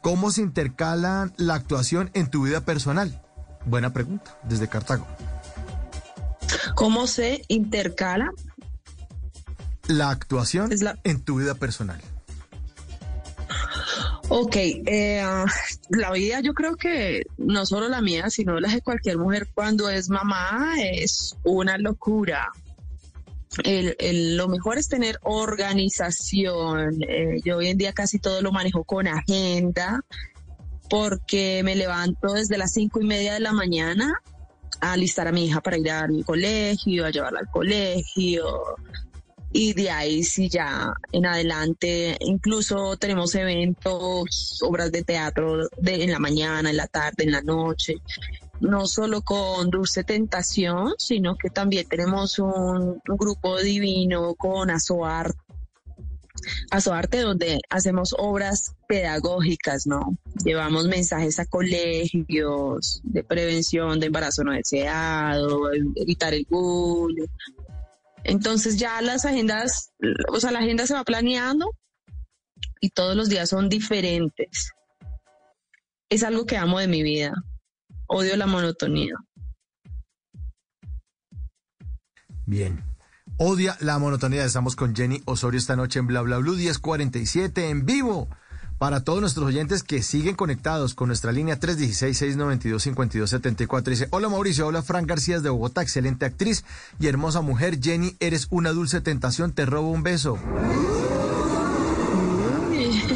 [0.04, 3.22] ¿Cómo se intercala la actuación en tu vida personal?
[3.66, 5.08] Buena pregunta, desde Cartago.
[6.76, 8.30] ¿Cómo se intercala?
[9.88, 12.02] La actuación Es la- en tu vida personal.
[14.28, 15.24] Ok, eh,
[15.90, 19.90] la vida yo creo que no solo la mía, sino la de cualquier mujer cuando
[19.90, 22.50] es mamá es una locura.
[23.64, 27.02] El- el- lo mejor es tener organización.
[27.08, 30.02] Eh, yo hoy en día casi todo lo manejo con agenda
[30.90, 34.14] porque me levanto desde las cinco y media de la mañana
[34.82, 38.46] a alistar a mi hija para ir al colegio, a llevarla al colegio,
[39.54, 46.12] y de ahí sí ya en adelante incluso tenemos eventos, obras de teatro de, en
[46.12, 47.96] la mañana, en la tarde, en la noche,
[48.60, 55.40] no solo con Dulce Tentación, sino que también tenemos un, grupo divino con Azoarte,
[56.72, 60.18] Azoarte donde hacemos obras pedagógicas, ¿no?
[60.44, 67.28] Llevamos mensajes a colegios de prevención de embarazo no deseado, evitar el bullying,
[68.24, 69.92] entonces ya las agendas,
[70.30, 71.72] o sea, la agenda se va planeando
[72.80, 74.72] y todos los días son diferentes.
[76.10, 77.34] Es algo que amo de mi vida.
[78.08, 79.14] Odio la monotonía.
[82.46, 82.84] Bien.
[83.38, 84.44] Odia la monotonía.
[84.46, 88.30] Estamos con Jenny Osorio esta noche en Bla Bla Blue 1047 en vivo.
[88.78, 93.84] Para todos nuestros oyentes que siguen conectados con nuestra línea 316-692-5274.
[93.84, 96.66] Dice, hola Mauricio, hola Fran García de Bogotá, excelente actriz
[97.00, 97.80] y hermosa mujer.
[97.82, 100.38] Jenny, eres una dulce tentación, te robo un beso.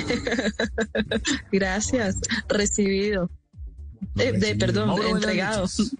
[1.51, 2.15] Gracias.
[2.47, 3.29] Recibido.
[4.17, 5.61] Eh, de, perdón, Mauro, buenas entregado.
[5.61, 5.91] noches.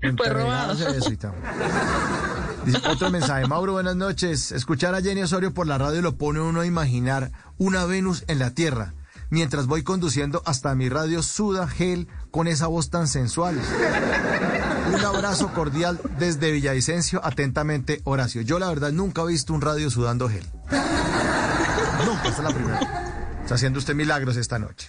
[0.00, 0.78] Fue Entregado robado.
[2.92, 3.46] otro mensaje.
[3.48, 4.52] Mauro, buenas noches.
[4.52, 8.38] Escuchar a Jenny Osorio por la radio lo pone uno a imaginar una Venus en
[8.38, 8.94] la Tierra.
[9.30, 13.60] Mientras voy conduciendo hasta mi radio suda gel con esa voz tan sensual.
[14.94, 17.20] Un abrazo cordial desde Villavicencio.
[17.24, 18.40] Atentamente, Horacio.
[18.42, 20.46] Yo la verdad nunca he visto un radio sudando gel.
[22.06, 22.80] Nunca, esta es la primera.
[23.42, 24.88] Está haciendo usted milagros esta noche.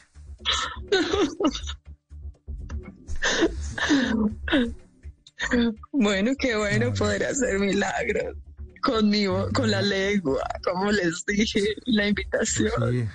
[5.92, 8.36] Bueno, qué bueno poder hacer milagros
[8.82, 12.72] conmigo, con la lengua, como les dije, la invitación.
[12.92, 13.06] Sí.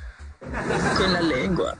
[0.98, 1.78] Con la lengua.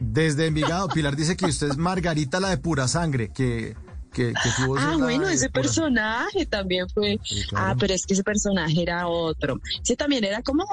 [0.00, 3.76] Desde Envigado, Pilar dice que usted es Margarita la de pura sangre, que,
[4.12, 4.32] que,
[4.78, 7.18] Ah, bueno, ese pura- personaje también fue.
[7.24, 7.66] Sí, claro.
[7.68, 9.60] Ah, pero es que ese personaje era otro.
[9.82, 10.64] Ese también era como.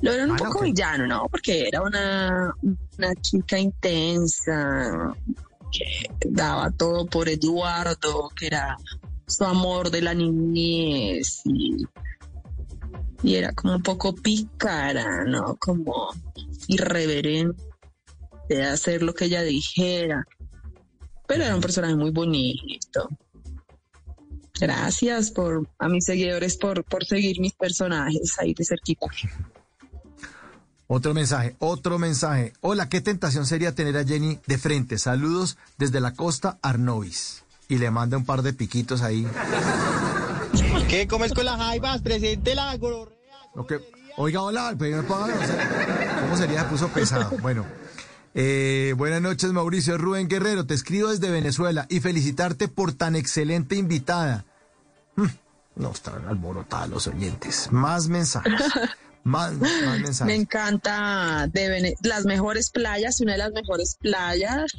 [0.00, 1.26] Lo era un Ah, poco que- villano, ¿no?
[1.30, 2.54] Porque era una,
[2.98, 5.14] una chica intensa
[5.72, 8.76] que daba todo por Eduardo, que era
[9.26, 11.84] su amor de la niñez y,
[13.22, 15.56] y era como un poco pícara, ¿no?
[15.60, 16.08] Como
[16.68, 17.62] irreverente
[18.48, 20.24] de hacer lo que ella dijera.
[21.28, 23.08] Pero era un personaje muy bonito.
[24.60, 29.06] Gracias por a mis seguidores por, por seguir mis personajes ahí de cerquita.
[30.92, 32.52] Otro mensaje, otro mensaje.
[32.60, 34.98] Hola, qué tentación sería tener a Jenny de frente.
[34.98, 37.44] Saludos desde la costa Arnovis.
[37.68, 39.24] Y le manda un par de piquitos ahí.
[40.88, 42.02] ¿Qué comes con las jaivas?
[42.02, 43.14] Presente la gororrea.
[44.16, 46.62] Oiga, hola, ¿cómo sería?
[46.62, 47.36] Se puso pesado.
[47.40, 47.64] Bueno,
[48.34, 50.66] eh, buenas noches, Mauricio Rubén Guerrero.
[50.66, 54.44] Te escribo desde Venezuela y felicitarte por tan excelente invitada.
[55.16, 55.26] Mm,
[55.76, 57.68] No están alborotados los oyentes.
[57.72, 58.52] Más mensajes.
[59.22, 60.34] Más, más Me mensajes.
[60.40, 64.72] encanta de Vene- las mejores playas, una de las mejores playas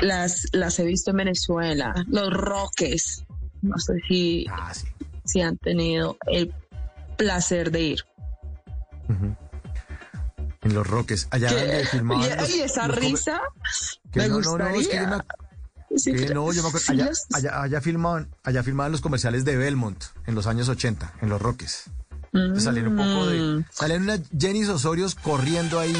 [0.00, 3.24] las, las he visto en Venezuela, los Roques.
[3.60, 4.86] No sé si, Ah, sí.
[5.26, 6.54] si han tenido el
[7.18, 8.04] placer de ir.
[10.62, 11.28] En los Roques.
[11.30, 13.40] Allá donde filmaban Y, los- y esa los risa
[14.14, 15.24] me no, no, no, es que yo me gustaría.
[15.96, 19.56] Sí, Que no, yo me acuerdo, allá, allá, allá filmaban, allá filmaban los comerciales de
[19.56, 21.84] Belmont en los años 80, en los Roques.
[22.58, 23.64] Salían un poco de, Mm.
[23.70, 25.94] salían unas Jenny Osorios corriendo ahí,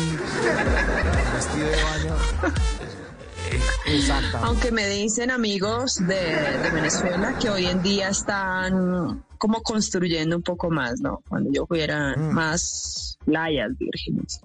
[1.34, 2.14] vestido de baño.
[3.86, 4.38] Exacto.
[4.42, 6.14] Aunque me dicen amigos de,
[6.62, 11.22] de Venezuela que hoy en día están como construyendo un poco más, ¿no?
[11.28, 12.32] Cuando yo fuera Mm.
[12.32, 14.40] más playas vírgenes.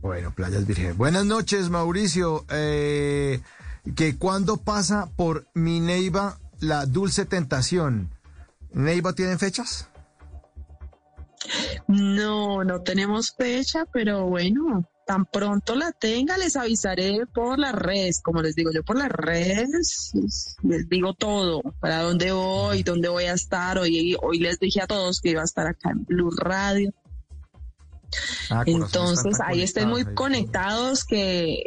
[0.00, 0.98] Bueno, Playas Virgen.
[0.98, 2.44] Buenas noches, Mauricio.
[2.50, 3.40] Eh,
[3.96, 8.10] que cuando pasa por mi Neiva la dulce tentación.
[8.72, 9.88] ¿Neiva tienen fechas?
[11.86, 18.20] No, no tenemos fecha, pero bueno, tan pronto la tenga, les avisaré por las redes,
[18.22, 20.12] como les digo yo por las redes,
[20.62, 23.78] les digo todo, para dónde voy, dónde voy a estar.
[23.78, 26.92] Hoy, hoy les dije a todos que iba a estar acá en Blue Radio.
[28.50, 31.64] Ah, Entonces ahí estén muy conectados que,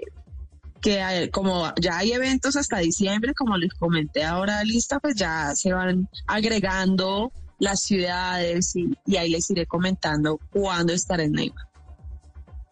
[0.82, 5.56] que hay- como ya hay eventos hasta diciembre, como les comenté ahora lista, pues ya
[5.56, 11.68] se van agregando las ciudades y, y ahí les iré comentando cuándo estaré en Neiva.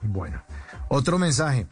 [0.02, 0.44] Bueno,
[0.90, 1.66] otro mensaje.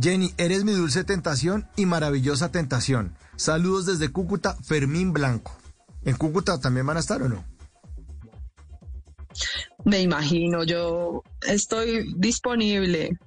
[0.00, 3.16] Jenny, eres mi dulce tentación y maravillosa tentación.
[3.36, 5.56] Saludos desde Cúcuta, Fermín Blanco.
[6.04, 7.44] ¿En Cúcuta también van a estar o no?
[9.84, 13.18] Me imagino, yo estoy disponible.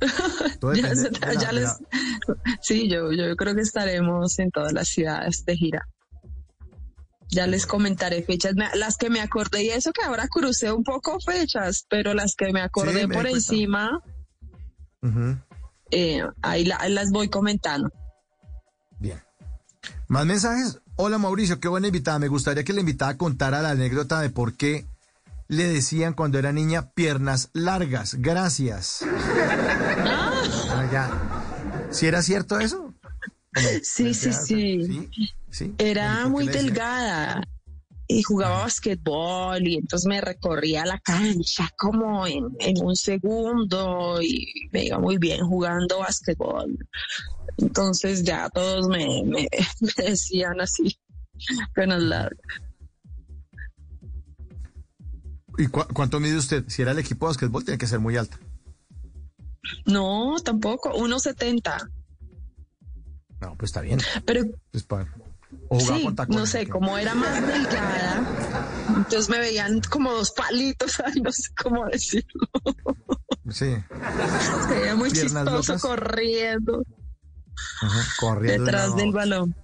[0.74, 1.70] Ya, ya les,
[2.60, 5.88] sí, yo, yo creo que estaremos en todas las ciudades de gira.
[7.30, 11.18] Ya les comentaré fechas, las que me acordé y eso que ahora crucé un poco
[11.20, 14.00] fechas, pero las que me acordé Sí, me por encima,
[15.90, 17.90] eh, ahí la- las voy comentando.
[18.98, 19.20] Bien.
[20.08, 20.80] ¿Más mensajes?
[20.96, 22.18] Hola Mauricio, qué buena invitada.
[22.18, 24.86] Me gustaría que la invitada contara la anécdota de por qué
[25.48, 28.14] le decían cuando era niña piernas largas.
[28.18, 29.04] Gracias.
[30.94, 31.10] Ah,
[31.88, 31.88] ya.
[31.92, 32.94] ¿Si era cierto eso?
[33.82, 34.82] Sí, sí, sí.
[34.86, 35.10] ¿Sí?
[35.50, 35.74] ¿Sí?
[35.78, 37.42] Era ¿por qué muy delgada
[38.06, 44.68] y jugaba basquetbol y entonces me recorría la cancha como en, en un segundo y
[44.70, 46.78] me iba muy bien jugando basquetbol.
[47.56, 49.48] Entonces ya todos me, me,
[49.80, 50.96] me decían así,
[51.74, 52.38] penas largas.
[55.56, 56.64] ¿Y cu- cuánto mide usted?
[56.68, 58.38] Si era el equipo de basquetbol, tiene que ser muy alta.
[59.86, 61.90] No, tampoco, 1.70.
[63.40, 64.00] No, pues está bien.
[64.26, 65.12] Pero Pues para-
[65.70, 70.12] O jugaba sí, con tacones, no sé, como era más delgada, entonces me veían como
[70.12, 72.48] dos palitos, ay, no sé cómo decirlo.
[73.50, 73.74] Sí.
[74.68, 75.80] Se veía muy chistoso locas.
[75.82, 76.84] corriendo
[77.80, 79.56] Ajá, corriendo de detrás del balón.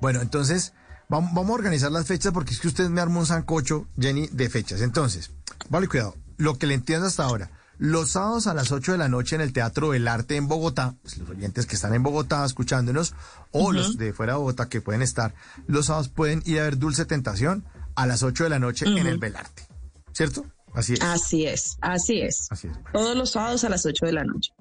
[0.00, 0.72] Bueno, entonces,
[1.08, 4.26] vamos, vamos a organizar las fechas porque es que usted me armó un sancocho, Jenny,
[4.32, 4.80] de fechas.
[4.80, 5.30] Entonces,
[5.70, 6.14] vale, cuidado.
[6.36, 7.50] Lo que le entiendo hasta ahora.
[7.78, 10.94] Los sábados a las 8 de la noche en el Teatro del Arte en Bogotá,
[11.02, 13.14] pues, los oyentes que están en Bogotá escuchándonos,
[13.50, 15.34] o los de fuera de Bogotá que pueden estar,
[15.66, 17.64] los sábados pueden ir a ver Dulce Tentación
[17.94, 19.66] a las 8 de la noche en el Belarte.
[20.12, 20.46] ¿Cierto?
[20.72, 21.02] Así es.
[21.02, 22.46] Así es, así es.
[22.50, 22.76] Así es.
[22.92, 24.52] Todos los sábados a las 8 de la noche.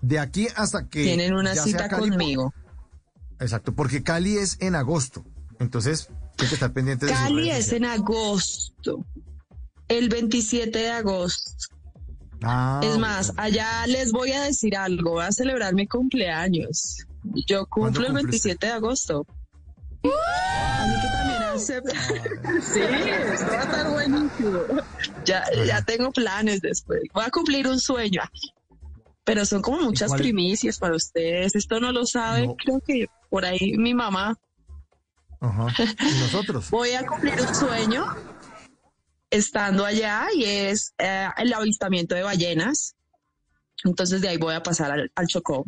[0.00, 1.04] De aquí hasta que...
[1.04, 2.52] Tienen una cita Cali, conmigo.
[3.38, 5.24] Exacto, porque Cali es en agosto.
[5.60, 9.04] Entonces, tiene que estar pendiente de sus Cali es en agosto.
[9.88, 11.52] el 27 de agosto.
[12.44, 17.06] Ah, Es más, allá les voy a decir algo, voy a celebrar mi cumpleaños.
[17.46, 19.26] Yo cumplo el cumple 27 de agosto.
[20.04, 21.82] Así que también hace...
[22.62, 24.58] Sí, esto va a estar buenísimo.
[25.24, 27.02] Ya, ya tengo planes después.
[27.14, 28.22] Voy a cumplir un sueño.
[29.24, 31.54] Pero son como muchas primicias para ustedes.
[31.54, 32.56] Esto no lo saben, No.
[32.56, 34.36] creo que por ahí mi mamá.
[35.40, 35.66] Ajá.
[35.78, 36.68] ¿Y nosotros?
[36.70, 38.04] Voy a cumplir un sueño
[39.32, 42.94] estando allá y es eh, el avistamiento de ballenas.
[43.82, 45.64] Entonces de ahí voy a pasar al, al Chocó.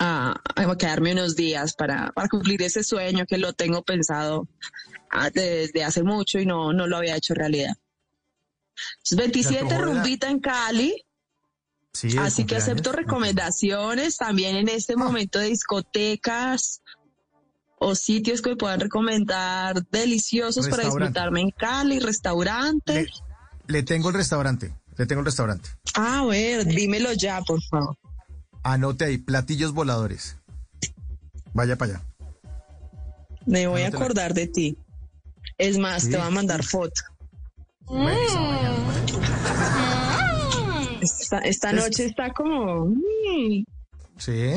[0.00, 4.46] A, a quedarme unos días para, para cumplir ese sueño que lo tengo pensado
[5.10, 7.74] ah, desde hace mucho y no, no lo había hecho realidad.
[8.98, 11.04] Entonces, 27 antojó de la- rumbita en Cali,
[11.92, 16.80] Sí, así que acepto recomendaciones también en este momento de discotecas
[17.80, 22.92] o sitios que me puedan recomendar deliciosos para disfrutarme en Cali, restaurante.
[22.94, 23.06] Le,
[23.68, 24.72] le tengo el restaurante.
[24.96, 25.68] Le tengo el restaurante.
[25.94, 27.96] Ah, a ver, dímelo ya, por favor.
[28.64, 30.36] Anote ahí, platillos voladores.
[31.54, 32.02] Vaya para allá.
[33.46, 34.76] Me voy a acordar de ti.
[35.56, 36.10] Es más, Sí.
[36.10, 37.00] te voy a mandar foto.
[41.00, 43.64] Esta, esta Es- noche está como mm,
[44.18, 44.52] Sí.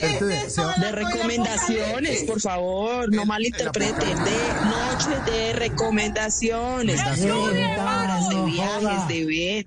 [0.00, 4.24] Este de recomendaciones, por favor, no malinterpreten.
[4.24, 9.66] De noche de recomendaciones, de horas, de viajes, de ver.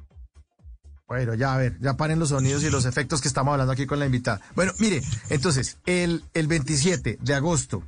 [1.08, 3.86] Bueno, ya a ver, ya paren los sonidos y los efectos que estamos hablando aquí
[3.86, 4.42] con la invitada.
[4.56, 7.84] Bueno, mire, entonces, el, el 27 de agosto,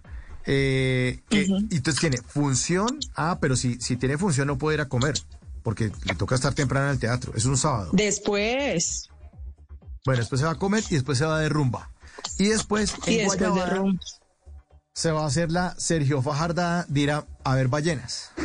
[0.45, 4.81] eh, que- y entonces tiene función, ah, pero si, si tiene función no puede ir
[4.81, 5.15] a comer,
[5.63, 7.89] porque le toca estar temprano en el teatro, es un sábado.
[7.91, 9.08] Después,
[10.05, 11.91] Bueno, después se va a comer y después se va de rumba.
[12.37, 13.97] Y después, y en después de
[14.93, 18.31] se va a hacer la Sergio Fajarda de ir a, a ver ballenas.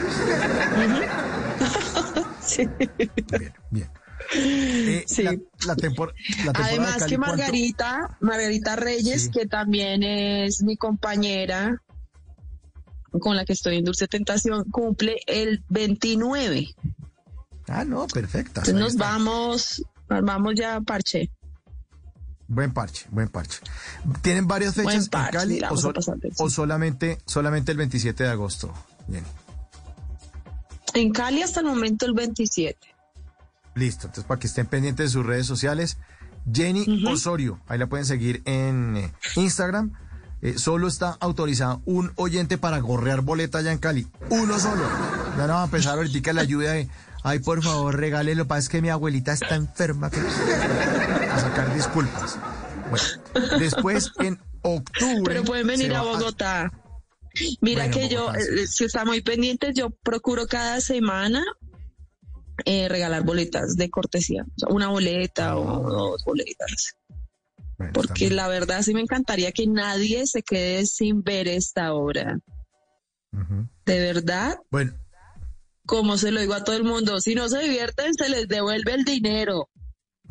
[2.40, 2.68] Sí.
[3.38, 3.90] Bien, bien.
[4.34, 5.22] Eh, Sí.
[5.22, 6.12] La, la tempor-
[6.44, 7.36] la temporada de Además Cali, que ¿cuánto?
[7.36, 9.30] Margarita, Margarita Reyes, Sí.
[9.30, 11.80] que también es mi compañera
[13.20, 16.68] con la que estoy en Dulce Tentación, cumple el 29.
[17.68, 18.60] Ah, no, perfecta.
[18.60, 21.30] Entonces nos vamos, nos vamos ya a parche.
[22.46, 23.58] Buen parche, buen parche.
[24.22, 25.94] ¿Tienen varias fechas parche, en Cali o, sol-
[26.38, 28.72] o solamente, solamente el 27 de agosto?
[29.08, 29.24] Bien,
[30.94, 32.78] En Cali hasta el momento el 27.
[33.74, 34.06] listo.
[34.06, 35.96] Entonces, para que estén pendientes de sus redes sociales,
[36.52, 39.92] Jenny Osorio, ahí la pueden seguir en eh, Instagram.
[40.42, 44.06] Eh, solo está autorizado un oyente para gorrear boleta allá en Cali.
[44.28, 44.82] Uno solo.
[45.38, 46.88] Ya no va a empezar ahorita la ayuda de,
[47.22, 48.46] ay, por favor, regálelo.
[48.46, 50.10] Pasa es que mi abuelita está enferma.
[51.34, 51.40] Que-".
[51.40, 52.38] A sacar disculpas.
[52.90, 55.24] Bueno, después en octubre.
[55.26, 56.70] Pero pueden venir a Bogotá.
[57.60, 61.44] Mira Bueno, que yo, eh, si está muy pendiente, yo procuro cada semana
[62.64, 64.44] eh, regalar boletas de cortesía.
[64.44, 66.94] O sea, una boleta o dos boletas.
[67.76, 72.38] Bueno, Porque la verdad sí me encantaría que nadie se quede sin ver esta obra.
[73.84, 74.94] De verdad, Bueno,
[75.84, 78.94] como se lo digo a todo el mundo, si no se divierten, se les devuelve
[78.94, 79.68] el dinero.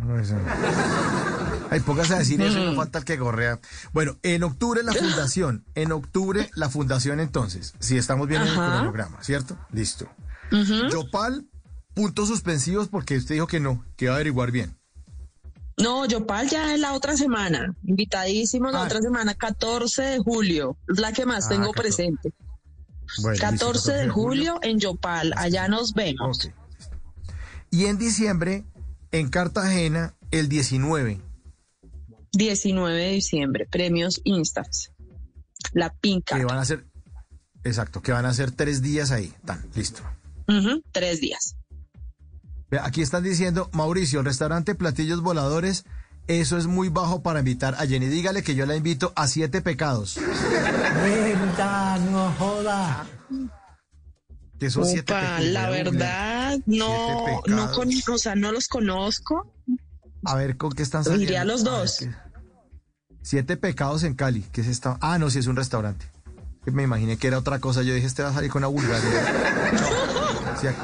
[0.03, 0.41] No, eso no.
[1.69, 3.59] Ay, póngase a decir eso no falta el que gorrea.
[3.93, 5.65] Bueno, en octubre la fundación.
[5.75, 7.73] En octubre la fundación entonces.
[7.79, 9.57] Si estamos viendo en el cronograma, ¿cierto?
[9.71, 10.07] Listo.
[10.51, 10.89] Ujú.
[10.91, 11.47] Yopal,
[11.95, 14.77] puntos suspensivos porque usted dijo que no, que iba a averiguar bien.
[15.77, 17.75] No, Yopal ya es la otra semana.
[17.83, 18.85] Invitadísimos la Ah.
[18.85, 20.77] otra semana, 14 de julio.
[20.87, 21.81] Es la que más Ah, tengo 14.
[21.81, 22.33] presente.
[23.21, 25.33] Bueno, 14 listo, de julio en Yopal.
[25.35, 26.49] Allá nos vemos.
[27.71, 28.65] Y en diciembre,
[29.13, 31.21] en Cartagena, el 19.
[32.33, 34.91] 19 de diciembre, premios Instax.
[35.71, 36.35] La pinca.
[36.35, 36.83] Que van a ser,
[37.63, 39.31] exacto, que van a ser tres días ahí.
[39.45, 40.01] Tan, listo.
[40.91, 41.55] Tres días.
[42.81, 45.85] Aquí están diciendo, Mauricio, restaurante Platillos Voladores,
[46.25, 48.07] eso es muy bajo para invitar a Jenny.
[48.07, 50.17] Dígale que yo la invito a Siete Pecados.
[51.03, 53.05] Venta, no joda.
[54.63, 55.45] Que son siete Opa, pecados.
[55.47, 59.51] la verdad, no, no, con, o sea, no los conozco.
[60.23, 61.25] A ver, ¿con qué están saliendo?
[61.25, 61.99] Iré a los dos.
[63.21, 64.45] Siete Pecados en Cali.
[64.53, 64.97] ¿Qué es esta?
[65.01, 66.05] Ah, no, sí es un restaurante.
[66.63, 67.81] Que Me imaginé que era otra cosa.
[67.83, 69.73] Yo dije, este va a salir con una vulgaridad.
[69.73, 70.03] No.
[70.61, 70.77] Sí, aquí-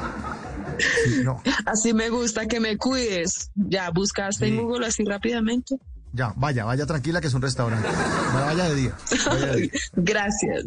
[1.04, 1.42] sí, no.
[1.64, 3.50] Así me gusta que me cuides.
[3.54, 4.52] Ya buscaste Sí.
[4.52, 5.76] en Google así rápidamente.
[6.12, 7.86] Ya, vaya, vaya tranquila que es un restaurante.
[8.34, 8.94] Vaya de día.
[9.26, 9.70] Vaya de día.
[9.94, 10.64] Gracias.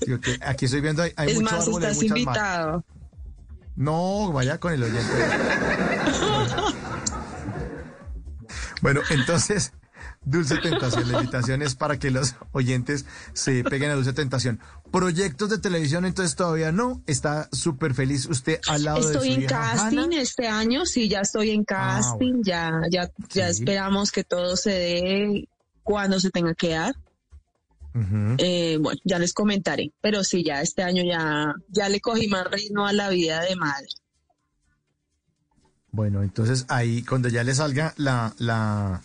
[0.00, 0.12] Sí.
[0.40, 2.84] Aquí estoy viendo, hay, hay es mucho más, árbol y hay estás invitado.
[3.74, 5.12] No, vaya con el oyente.
[8.82, 9.72] bueno, entonces,
[10.24, 11.10] Dulce Tentación.
[11.10, 14.60] La invitación es para que los oyentes se peguen a Dulce Tentación.
[14.90, 17.02] Proyectos de televisión, entonces todavía no.
[17.06, 21.50] Está súper feliz usted al lado de Estoy en casting este año, sí, ya estoy
[21.50, 23.62] en casting, ya, ya, ya Sí.
[23.62, 25.48] esperamos que todo se dé
[25.82, 26.94] cuando se tenga que dar.
[28.38, 32.50] Eh, bueno, ya les comentaré, pero sí, ya este año ya, ya le cogí más
[32.50, 33.88] ritmo a la vida de madre.
[35.90, 39.02] Bueno, entonces ahí cuando ya le salga la, la,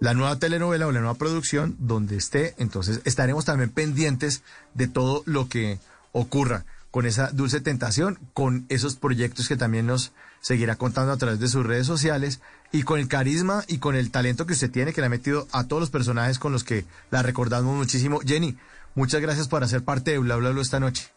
[0.00, 4.42] la nueva telenovela o la nueva producción donde esté, entonces estaremos también pendientes
[4.74, 5.78] de todo lo que
[6.12, 11.40] ocurra con esa dulce tentación, con esos proyectos que también nos seguirá contando a través
[11.40, 12.40] de sus redes sociales
[12.70, 15.48] y con el carisma y con el talento que usted tiene, que le ha metido
[15.52, 18.20] a todos los personajes con los que la recordamos muchísimo.
[18.20, 18.56] Jenny,
[18.94, 21.08] muchas gracias por hacer parte de Bla Bla esta noche.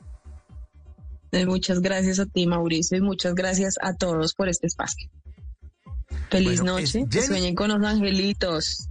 [1.32, 5.10] Eh, muchas gracias a ti, Mauricio, y muchas gracias a todos por este espacio.
[6.30, 8.90] Feliz Bueno, noche, que sueñen con los angelitos.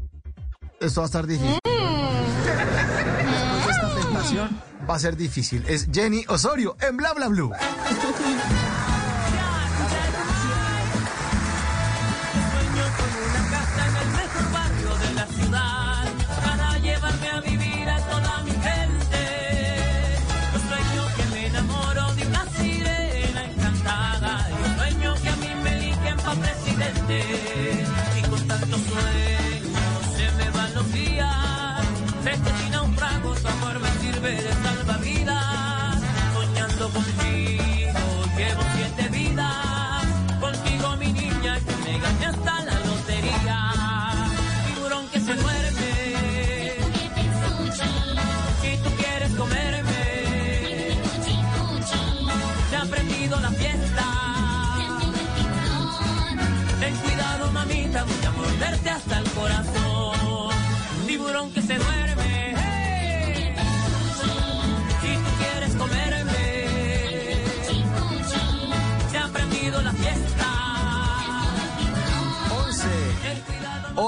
[0.81, 1.59] Esto va a estar difícil.
[1.65, 5.65] Después de esta tentación va a ser difícil.
[5.67, 7.51] Es Jenny Osorio en Bla Bla Blue.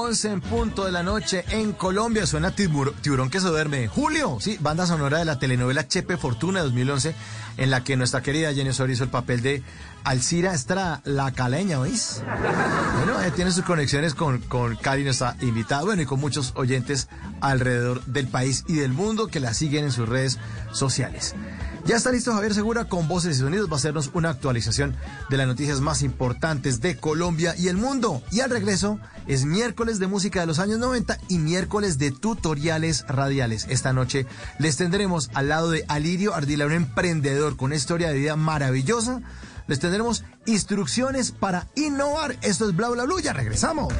[0.09, 2.25] 11 en punto de la noche en Colombia.
[2.25, 3.87] Suena tibur- tiburón que se duerme.
[3.87, 7.13] Julio, sí, banda sonora de la telenovela Chepe Fortuna de 2011,
[7.57, 9.61] en la que nuestra querida Jenny Osorio hizo el papel de
[10.03, 12.23] Alcira Estrada, la caleña, ¿veis?
[12.97, 17.07] Bueno, ella tiene sus conexiones con, con Cari, nuestra invitada, bueno, y con muchos oyentes
[17.39, 20.39] alrededor del país y del mundo que la siguen en sus redes
[20.71, 21.35] sociales.
[21.89, 23.67] Ya está listo Javier Segura con voces y sonidos.
[23.67, 24.95] Va a hacernos una actualización
[25.31, 28.21] de las noticias más importantes de Colombia y el mundo.
[28.29, 33.07] Y al regreso es miércoles de música de los años 90 y miércoles de tutoriales
[33.07, 33.65] radiales.
[33.71, 34.27] Esta noche
[34.59, 39.21] les tendremos al lado de Alirio Ardila, un emprendedor con una historia de vida maravillosa.
[39.65, 42.37] Les tendremos instrucciones para innovar.
[42.43, 43.19] Esto es Bla Bla Blue.
[43.19, 43.91] Ya regresamos.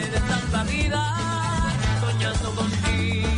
[0.00, 1.74] De salvavidas.
[2.00, 3.28] Soñando contigo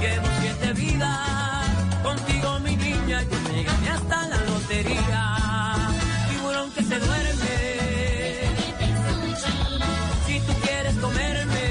[0.00, 1.68] llevo siete vidas.
[2.02, 5.36] Contigo mi niña yo me gané hasta la lotería.
[6.30, 7.56] Tiburón que se duerme.
[10.26, 11.66] Si tú quieres comerme,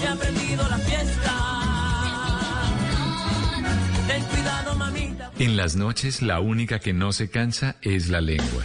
[0.00, 1.34] se ha prendido la fiesta.
[4.06, 5.30] Ten cuidado, mamita.
[5.38, 8.64] En las noches la única que no se cansa es la lengua.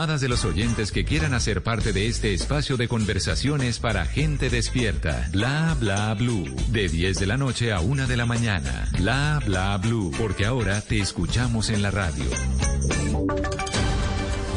[0.01, 5.29] de los oyentes que quieran hacer parte de este espacio de conversaciones para gente despierta.
[5.31, 6.55] Bla bla blue.
[6.69, 8.89] De 10 de la noche a 1 de la mañana.
[8.97, 10.11] Bla bla blue.
[10.17, 12.25] Porque ahora te escuchamos en la radio.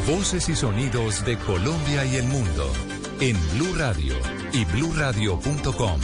[0.07, 2.73] Voces y sonidos de Colombia y el mundo.
[3.19, 4.15] En Blue Radio
[4.51, 6.01] y bluradio.com.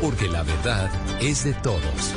[0.00, 2.14] Porque la verdad es de todos.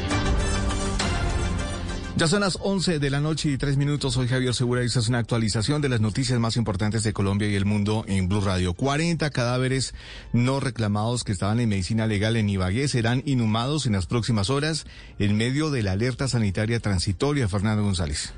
[2.18, 4.14] Ya son las 11 de la noche y tres minutos.
[4.14, 7.50] Soy Javier Segura y esta es una actualización de las noticias más importantes de Colombia
[7.50, 8.74] y el mundo en Blue Radio.
[8.74, 9.94] 40 cadáveres
[10.32, 14.86] no reclamados que estaban en medicina legal en Ibagué serán inhumados en las próximas horas
[15.20, 17.50] en medio de la alerta sanitaria transitoria.
[17.50, 18.34] Fernando González.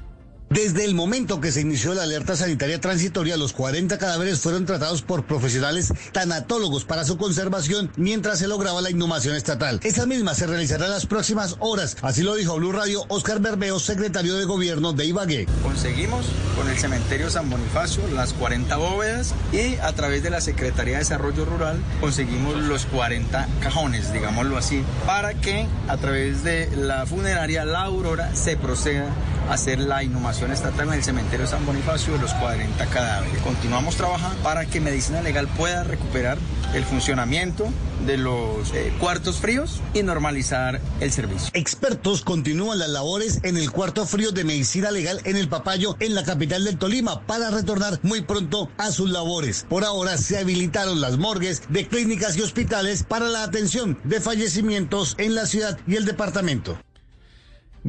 [0.50, 5.02] Desde el momento que se inició la alerta sanitaria transitoria, los 40 cadáveres fueron tratados
[5.02, 9.82] por profesionales tanatólogos para su conservación mientras se lograba la inhumación estatal.
[9.84, 13.78] Esa misma se realizará en las próximas horas, así lo dijo Blue Radio Oscar Bermeo,
[13.78, 15.48] secretario de gobierno de Ibagué.
[15.64, 16.26] Conseguimos
[16.56, 21.00] con el cementerio San Bonifacio las 40 bóvedas y a través de la Secretaría de
[21.00, 27.66] Desarrollo Rural conseguimos los 40 cajones, digámoslo así, para que a través de la funeraria
[27.66, 29.10] La Aurora se proceda
[29.50, 33.42] a hacer la inhumación estatal en el cementerio San Bonifacio de los 40 cadáveres.
[33.42, 36.38] Continuamos trabajando para que Medicina Legal pueda recuperar
[36.74, 37.68] el funcionamiento
[38.06, 41.50] de los eh, cuartos fríos y normalizar el servicio.
[41.54, 46.14] Expertos continúan las labores en el cuarto frío de medicina legal en el Papayo, en
[46.14, 49.66] la capital del Tolima, para retornar muy pronto a sus labores.
[49.68, 55.16] Por ahora se habilitaron las morgues de clínicas y hospitales para la atención de fallecimientos
[55.18, 56.78] en la ciudad y el departamento.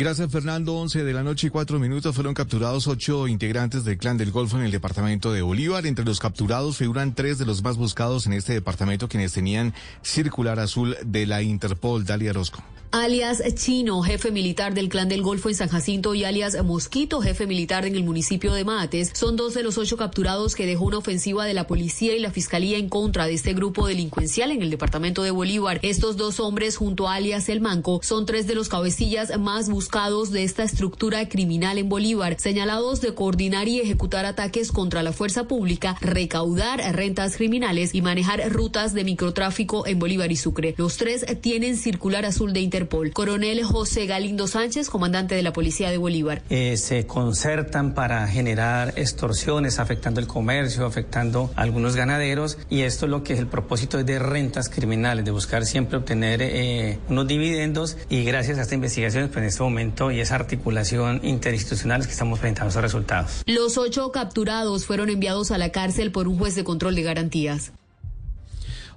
[0.00, 0.76] Gracias, Fernando.
[0.76, 4.56] 11 de la noche y cuatro minutos fueron capturados ocho integrantes del Clan del Golfo
[4.56, 5.86] en el departamento de Bolívar.
[5.86, 10.60] Entre los capturados figuran tres de los más buscados en este departamento, quienes tenían circular
[10.60, 12.04] azul de la Interpol.
[12.04, 12.62] Dalia Rosco.
[12.92, 17.48] alias Chino, jefe militar del Clan del Golfo en San Jacinto, y alias Mosquito, jefe
[17.48, 20.98] militar en el municipio de Mates, son dos de los ocho capturados que dejó una
[20.98, 24.70] ofensiva de la policía y la fiscalía en contra de este grupo delincuencial en el
[24.70, 25.80] departamento de Bolívar.
[25.82, 29.87] Estos dos hombres, junto a alias El Manco, son tres de los cabecillas más buscados
[29.88, 35.48] de esta estructura criminal en Bolívar, señalados de coordinar y ejecutar ataques contra la fuerza
[35.48, 40.74] pública, recaudar rentas criminales y manejar rutas de microtráfico en Bolívar y Sucre.
[40.76, 43.12] Los tres tienen circular azul de Interpol.
[43.12, 46.42] Coronel José Galindo Sánchez, comandante de la Policía de Bolívar.
[46.50, 53.06] Eh, se concertan para generar extorsiones afectando el comercio, afectando a algunos ganaderos y esto
[53.06, 57.26] es lo que es el propósito de rentas criminales, de buscar siempre obtener eh, unos
[57.26, 62.06] dividendos y gracias a esta investigación pues, en este momento y esa articulación interinstitucional es
[62.06, 63.42] que estamos presentando esos resultados.
[63.46, 67.72] Los ocho capturados fueron enviados a la cárcel por un juez de control de garantías.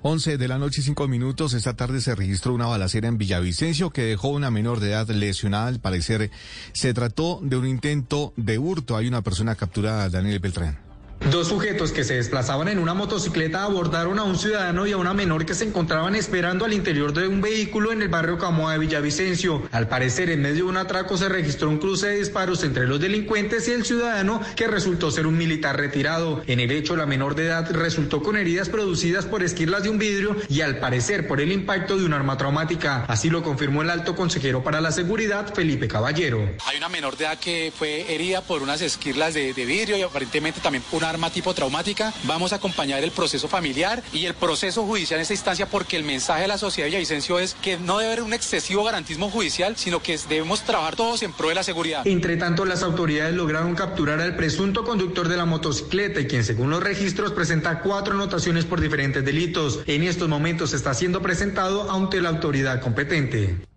[0.04, 1.54] 11 de la noche y 5 minutos.
[1.54, 5.68] Esta tarde se registró una balacera en Villavicencio que dejó una menor de edad lesionada.
[5.68, 6.32] Al parecer
[6.74, 8.98] se trató de un intento de hurto.
[8.98, 10.91] Hay una persona capturada, Daniel Beltrán.
[11.30, 15.14] Dos sujetos que se desplazaban en una motocicleta abordaron a un ciudadano y a una
[15.14, 18.80] menor que se encontraban esperando al interior de un vehículo en el barrio Camoa de
[18.80, 19.62] Villavicencio.
[19.72, 23.00] Al parecer, en medio de un atraco se registró un cruce de disparos entre los
[23.00, 26.42] delincuentes y el ciudadano que resultó ser un militar retirado.
[26.48, 30.00] En el hecho, la menor de edad resultó con heridas producidas por esquirlas de un
[30.00, 33.06] vidrio y al parecer por el impacto de un arma traumática.
[33.08, 36.50] Así lo confirmó el alto consejero para la seguridad, Felipe Caballero.
[36.66, 40.02] Hay una menor de edad que fue herida por unas esquirlas de, de vidrio y
[40.02, 42.14] aparentemente también una arma tipo traumática.
[42.24, 46.04] Vamos a acompañar el proceso familiar y el proceso judicial en esta instancia porque el
[46.04, 49.76] mensaje de la sociedad de Villavicencio es que no debe haber un excesivo garantismo judicial,
[49.78, 52.08] sino que debemos trabajar todos en pro de la seguridad.
[52.08, 56.82] Entre tanto, las autoridades lograron capturar al presunto conductor de la motocicleta quien según los
[56.82, 59.80] registros presenta cuatro anotaciones por diferentes delitos.
[59.86, 63.71] En estos momentos está siendo presentado ante la autoridad competente.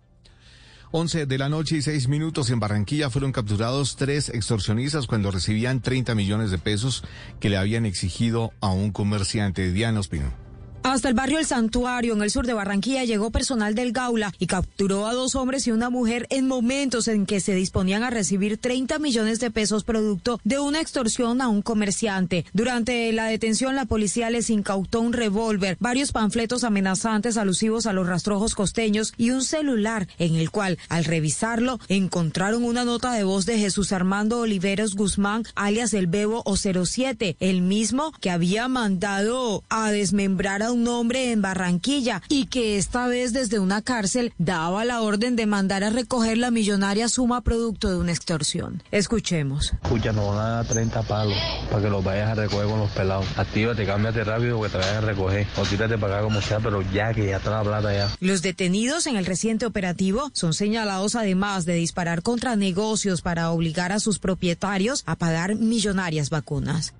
[0.96, 5.80] 11 de la noche y 6 minutos en Barranquilla fueron capturados tres extorsionistas cuando recibían
[5.80, 7.02] 30 millones de pesos
[7.40, 9.72] que le habían exigido a un comerciante.
[9.72, 10.43] Diana Ospino.
[10.84, 14.46] Hasta el barrio El Santuario, en el sur de Barranquilla, llegó personal del Gaula y
[14.46, 18.58] capturó a dos hombres y una mujer en momentos en que se disponían a recibir
[18.58, 22.44] 30 millones de pesos producto de una extorsión a un comerciante.
[22.52, 28.06] Durante la detención, la policía les incautó un revólver, varios panfletos amenazantes alusivos a los
[28.06, 33.46] rastrojos costeños y un celular en el cual, al revisarlo, encontraron una nota de voz
[33.46, 39.64] de Jesús Armando Oliveros Guzmán, alias el Bebo o 07, el mismo que había mandado
[39.70, 44.84] a desmembrar a un hombre en Barranquilla y que esta vez desde una cárcel daba
[44.84, 48.82] la orden de mandar a recoger la millonaria suma producto de una extorsión.
[48.90, 49.72] Escuchemos.
[49.82, 51.38] Escucha, nos van a dar 30 palos
[51.70, 53.26] para que los vayas a recoger con los pelados.
[53.36, 55.46] Actívate, cámbiate rápido que te vayan a recoger.
[55.56, 58.10] O tírate para acá como sea, pero ya que ya está la plata ya.
[58.20, 63.92] Los detenidos en el reciente operativo son señalados además de disparar contra negocios para obligar
[63.92, 66.94] a sus propietarios a pagar millonarias vacunas.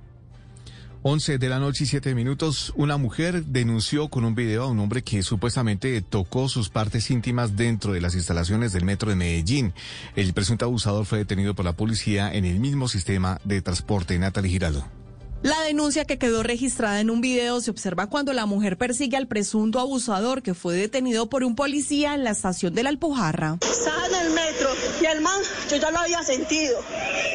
[1.07, 4.79] 11 de la noche y 7 minutos, una mujer denunció con un video a un
[4.79, 9.75] hombre que supuestamente tocó sus partes íntimas dentro de las instalaciones del metro de Medellín.
[10.17, 14.19] El presunto abusador fue detenido por la policía en el mismo sistema de transporte.
[14.19, 15.04] Natalie Giraldo.
[15.45, 19.26] La denuncia que quedó registrada en un video se observa cuando la mujer persigue al
[19.26, 23.59] presunto abusador que fue detenido por un policía en la estación de la Alpujarra.
[23.61, 24.70] Estaba en el metro
[25.03, 25.38] y el man,
[25.70, 26.78] yo ya lo había sentido.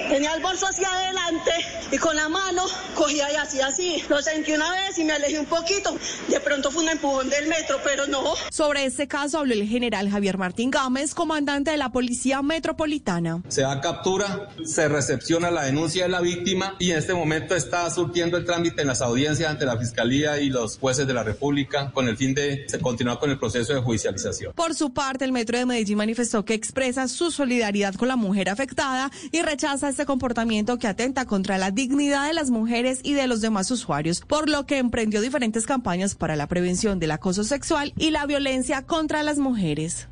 [0.10, 1.52] Tenía el bolso hacia adelante
[1.92, 2.64] y con la mano
[2.96, 4.04] cogía y hacía así.
[4.10, 5.96] Lo sentí una vez y me alejé un poquito.
[6.30, 8.24] De pronto fue un empujón del metro, pero no.
[8.50, 13.44] Sobre este caso habló el general Javier Martín Gámez, comandante de la Policía Metropolitana.
[13.50, 17.86] Se da captura, se recepciona la denuncia de la víctima y en este momento está
[18.00, 21.92] surtiendo el trámite en las audiencias ante la Fiscalía y los jueces de la República
[21.92, 24.54] con el fin de continuar con el proceso de judicialización.
[24.54, 28.50] Por su parte, el Metro de Medellín manifestó que expresa su solidaridad con la mujer
[28.50, 33.28] afectada y rechaza este comportamiento que atenta contra la dignidad de las mujeres y de
[33.28, 37.94] los demás usuarios, por lo que emprendió diferentes campañas para la prevención del acoso sexual
[37.98, 40.09] y la violencia contra las mujeres.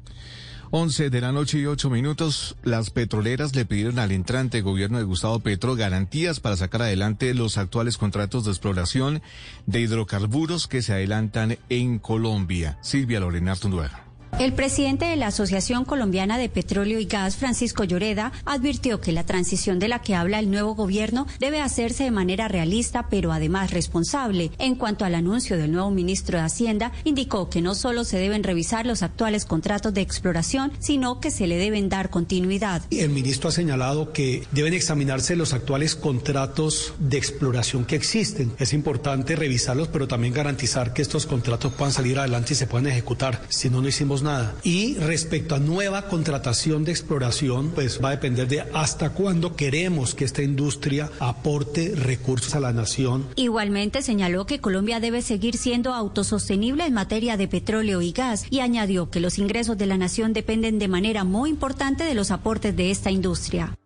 [0.72, 5.06] 11 de la noche y 8 minutos, las petroleras le pidieron al entrante gobierno de
[5.06, 9.22] Gustavo Petro garantías para sacar adelante los actuales contratos de exploración
[9.66, 12.78] de hidrocarburos que se adelantan en Colombia.
[12.82, 14.07] Silvia Lorena Artunduaga.
[14.40, 19.26] El presidente de la Asociación Colombiana de Petróleo y Gas, Francisco Lloreda, advirtió que la
[19.26, 23.72] transición de la que habla el nuevo gobierno debe hacerse de manera realista, pero además
[23.72, 24.52] responsable.
[24.60, 28.44] En cuanto al anuncio del nuevo ministro de Hacienda, indicó que no solo se deben
[28.44, 32.84] revisar los actuales contratos de exploración, sino que se le deben dar continuidad.
[32.92, 38.54] El ministro ha señalado que deben examinarse los actuales contratos de exploración que existen.
[38.60, 42.86] Es importante revisarlos, pero también garantizar que estos contratos puedan salir adelante y se puedan
[42.86, 43.42] ejecutar.
[43.50, 44.27] Si no, no hicimos nada.
[44.64, 50.16] Y respecto a nueva contratación de exploración, pues va a depender de hasta cuándo queremos
[50.16, 53.28] que esta industria aporte recursos a la nación.
[53.36, 58.60] Igualmente señaló que Colombia debe seguir siendo autosostenible en materia de petróleo y gas y
[58.60, 62.76] añadió que los ingresos de la nación dependen de manera muy importante de los aportes
[62.76, 63.78] de esta industria.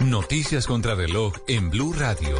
[0.00, 2.36] Noticias contra reloj en Blue Radio.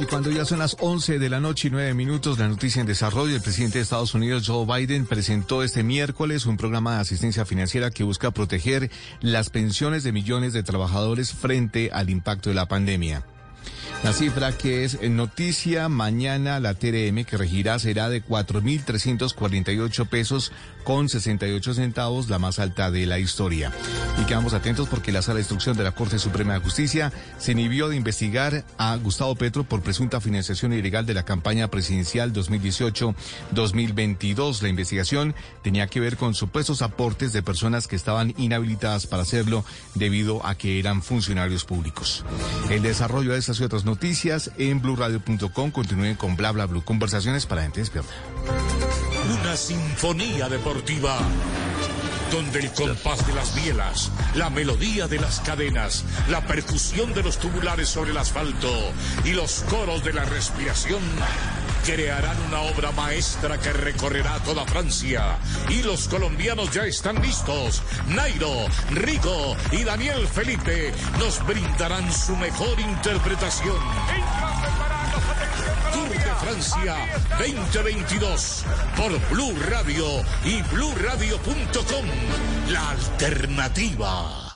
[0.00, 2.86] Y cuando ya son las 11 de la noche y 9 minutos, la noticia en
[2.86, 7.44] desarrollo, el presidente de Estados Unidos, Joe Biden, presentó este miércoles un programa de asistencia
[7.44, 8.90] financiera que busca proteger
[9.20, 13.26] las pensiones de millones de trabajadores frente al impacto de la pandemia.
[14.02, 20.50] La cifra que es noticia mañana, la TRM que regirá será de 4.348 pesos
[20.84, 23.72] con 68 centavos, la más alta de la historia.
[24.20, 27.52] Y quedamos atentos porque la Sala de Instrucción de la Corte Suprema de Justicia se
[27.52, 34.62] inhibió de investigar a Gustavo Petro por presunta financiación ilegal de la campaña presidencial 2018-2022.
[34.62, 39.64] La investigación tenía que ver con supuestos aportes de personas que estaban inhabilitadas para hacerlo
[39.94, 42.24] debido a que eran funcionarios públicos.
[42.70, 45.70] El desarrollo de estas y otras noticias en blurradio.com.
[45.70, 46.84] Continúen con bla bla blue.
[46.84, 48.12] Conversaciones para gente despierta.
[49.40, 50.48] Una sinfonía
[52.30, 57.38] donde el compás de las bielas, la melodía de las cadenas, la percusión de los
[57.38, 58.70] tubulares sobre el asfalto
[59.24, 61.00] y los coros de la respiración
[61.84, 65.38] crearán una obra maestra que recorrerá toda Francia.
[65.70, 67.82] Y los colombianos ya están listos.
[68.06, 73.80] Nairo, Rico y Daniel Felipe nos brindarán su mejor interpretación.
[75.92, 76.96] Tour de Francia
[77.38, 78.64] 2022
[78.96, 80.06] por Blue Radio
[80.44, 82.06] y bluradio.com.
[82.68, 84.49] La alternativa.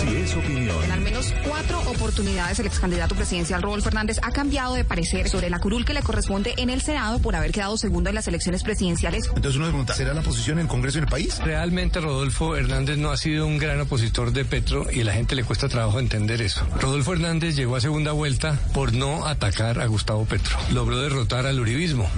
[0.00, 0.82] Si es opinión.
[0.84, 5.28] En al menos cuatro oportunidades el ex candidato presidencial Rodolfo Hernández ha cambiado de parecer
[5.28, 8.26] sobre la curul que le corresponde en el Senado por haber quedado segundo en las
[8.26, 9.26] elecciones presidenciales.
[9.26, 11.38] Entonces uno se pregunta, ¿será la posición en el Congreso en el país?
[11.38, 15.34] Realmente Rodolfo Hernández no ha sido un gran opositor de Petro y a la gente
[15.34, 16.66] le cuesta trabajo entender eso.
[16.80, 20.56] Rodolfo Hernández llegó a segunda vuelta por no atacar a Gustavo Petro.
[20.72, 22.08] Logró derrotar al uribismo,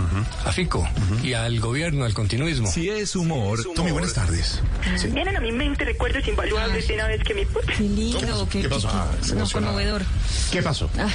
[0.45, 0.89] a Fico
[1.23, 2.69] y al gobierno, al continuismo.
[2.69, 3.59] Si es humor.
[3.75, 4.63] Tommy, buenas tardes.
[4.97, 5.09] Sí.
[5.09, 7.43] Vienen a mi mente recuerdos invaluables de una vez que mi...
[7.77, 8.89] Qué lindo, qué, ¿Qué pasó?
[8.89, 10.03] qué- Ah, no, conmovedor.
[10.51, 10.91] ¿Qué pasó?
[10.99, 11.09] Ah,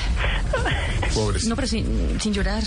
[1.13, 1.45] Pobres.
[1.45, 2.63] no, pero sin, sin llorar.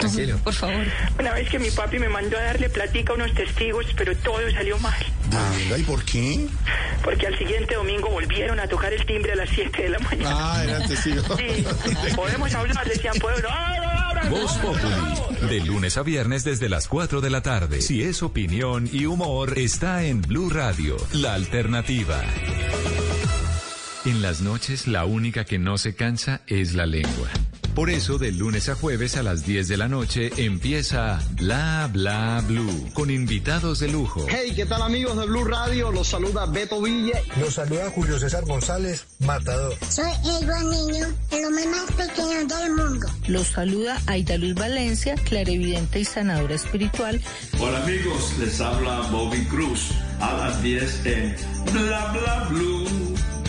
[0.00, 0.38] Tranquilo.
[0.44, 0.84] Por favor.
[1.18, 4.38] Una vez que mi papi me mandó a darle platica a unos testigos, pero todo
[4.52, 4.94] salió mal.
[5.58, 6.46] Venga, ¿y por qué?
[7.02, 10.30] Porque al siguiente domingo volvieron a tocar el timbre a las 7 de la mañana.
[10.32, 11.24] Ah, eran testigos.
[11.36, 11.64] Sí,
[12.14, 13.48] podemos hablar, decían, pueblo.
[14.30, 17.80] Voz Populi, de lunes a viernes desde las 4 de la tarde.
[17.80, 22.20] Si es opinión y humor, está en Blue Radio, la alternativa.
[24.06, 27.28] En las noches, la única que no se cansa es la lengua.
[27.74, 32.40] Por eso, de lunes a jueves a las 10 de la noche empieza Bla Bla
[32.46, 34.24] Blue, con invitados de lujo.
[34.28, 35.90] Hey, ¿qué tal amigos de Blue Radio?
[35.90, 37.20] Los saluda Beto Villa.
[37.40, 39.74] Los saluda Julio César González, matador.
[39.90, 43.08] Soy el buen niño, el hombre más pequeño del mundo.
[43.26, 47.20] Los saluda Aida Luz Valencia, clarividente y sanadora espiritual.
[47.58, 49.90] Hola amigos, les habla Bobby Cruz
[50.20, 51.36] a las 10 en
[51.72, 53.05] Bla Bla Blue.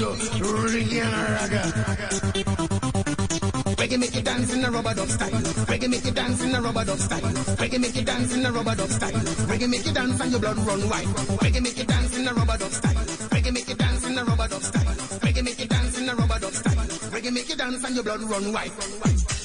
[0.00, 0.06] to
[0.72, 1.62] reggae and ragga.
[3.76, 5.30] Reggae make you dance in a rubber dub style.
[5.68, 7.20] Reggae make you dance in a rubber dub style.
[7.60, 9.12] Reggae make you dance in a rubber dub style.
[9.12, 11.06] Reggae make you dance and your blood run wild.
[11.42, 12.94] Reggae make you dance in a rubber dub style.
[12.94, 14.94] Reggae make you dance in a rubber dub style.
[15.20, 16.86] Reggae make you dance in a rubber dub style.
[17.12, 19.39] Reggae make you dance and your blood run wild.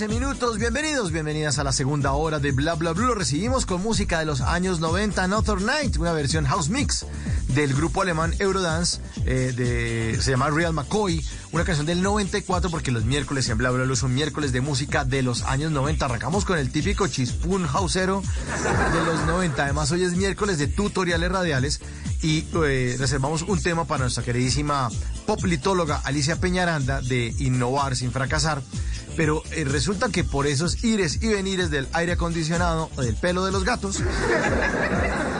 [0.00, 0.56] 13 minutos.
[0.56, 3.08] Bienvenidos, bienvenidas a la segunda hora de Bla Bla Blue.
[3.08, 7.04] Lo recibimos con música de los años 90, Another Night, una versión house mix
[7.48, 11.22] del grupo alemán Eurodance, eh, de, se llama Real McCoy,
[11.52, 15.04] una canción del 94, porque los miércoles en Bla Bla Blue son miércoles de música
[15.04, 16.02] de los años 90.
[16.02, 18.22] Arrancamos con el típico chispún hausero
[18.94, 19.62] de los 90.
[19.62, 21.80] Además, hoy es miércoles de tutoriales radiales
[22.22, 24.88] y eh, reservamos un tema para nuestra queridísima
[25.26, 28.62] poplitóloga Alicia Peñaranda de Innovar sin fracasar
[29.20, 33.44] pero eh, resulta que por esos ires y venires del aire acondicionado o del pelo
[33.44, 33.98] de los gatos,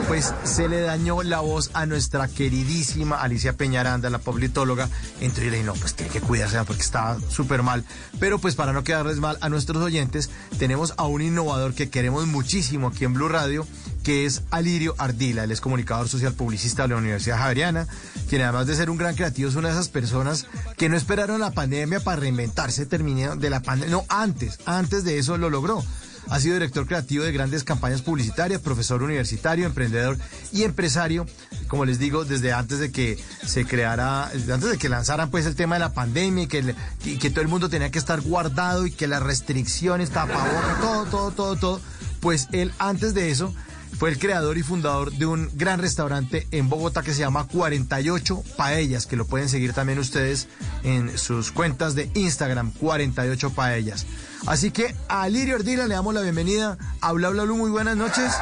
[0.07, 4.87] pues se le dañó la voz a nuestra queridísima Alicia Peñaranda, la poplitóloga.
[5.19, 7.83] Entonces yo no, pues tiene que cuidarse porque está súper mal.
[8.19, 10.29] Pero pues para no quedarles mal a nuestros oyentes,
[10.59, 13.65] tenemos a un innovador que queremos muchísimo aquí en Blue Radio,
[14.03, 15.45] que es Alirio Ardila.
[15.45, 17.87] Él es comunicador social publicista de la Universidad Javeriana,
[18.29, 20.45] quien además de ser un gran creativo es una de esas personas
[20.81, 25.19] que no esperaron la pandemia para reinventarse, terminó de la pandemia, no, antes, antes de
[25.19, 25.83] eso lo logró.
[26.27, 30.17] Ha sido director creativo de grandes campañas publicitarias, profesor universitario, emprendedor
[30.51, 31.27] y empresario,
[31.67, 35.55] como les digo, desde antes de que se creara, antes de que lanzaran pues el
[35.55, 36.75] tema de la pandemia y que,
[37.05, 41.05] y que todo el mundo tenía que estar guardado y que las restricciones, tapabocas, todo,
[41.05, 41.81] todo, todo, todo.
[42.21, 43.53] Pues él antes de eso
[44.01, 48.43] fue el creador y fundador de un gran restaurante en Bogotá que se llama 48
[48.57, 50.47] Paellas, que lo pueden seguir también ustedes
[50.81, 54.07] en sus cuentas de Instagram, 48 Paellas.
[54.47, 57.57] Así que a Alirio Ardila le damos la bienvenida a Bla Bla Blue.
[57.57, 58.33] Muy buenas noches.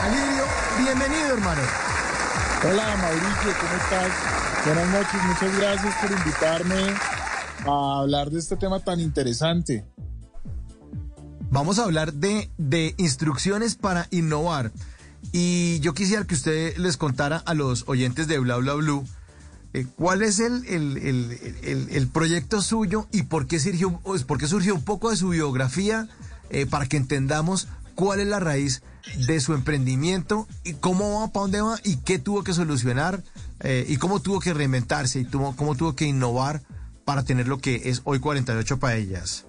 [0.00, 0.44] Alirio,
[0.78, 1.62] bienvenido, hermano.
[2.62, 4.12] Hola, Mauricio, ¿cómo estás?
[4.64, 6.94] Buenas noches, muchas gracias por invitarme
[7.66, 9.84] a hablar de este tema tan interesante.
[11.50, 14.72] Vamos a hablar de, de instrucciones para innovar.
[15.32, 19.04] Y yo quisiera que usted les contara a los oyentes de Bla Bla Blue
[19.74, 24.46] eh, cuál es el, el, el, el, proyecto suyo y por qué surgió, por qué
[24.46, 26.08] surgió un poco de su biografía
[26.48, 28.82] eh, para que entendamos cuál es la raíz
[29.26, 33.22] de su emprendimiento y cómo va, para dónde va y qué tuvo que solucionar
[33.60, 36.62] eh, y cómo tuvo que reinventarse y tuvo, cómo tuvo que innovar
[37.04, 39.44] para tener lo que es hoy 48 paellas.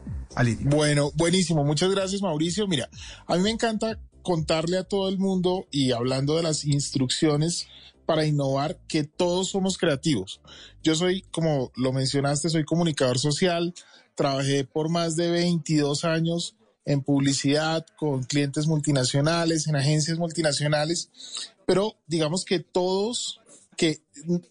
[0.62, 1.64] Bueno, buenísimo.
[1.64, 2.68] Muchas gracias, Mauricio.
[2.68, 2.90] Mira,
[3.28, 7.68] a mí me encanta contarle a todo el mundo y hablando de las instrucciones
[8.06, 10.42] para innovar que todos somos creativos.
[10.84, 13.74] Yo soy, como lo mencionaste, soy comunicador social,
[14.16, 16.56] trabajé por más de 22 años
[16.86, 21.12] en publicidad con clientes multinacionales, en agencias multinacionales,
[21.68, 23.42] pero digamos que todos,
[23.78, 24.02] que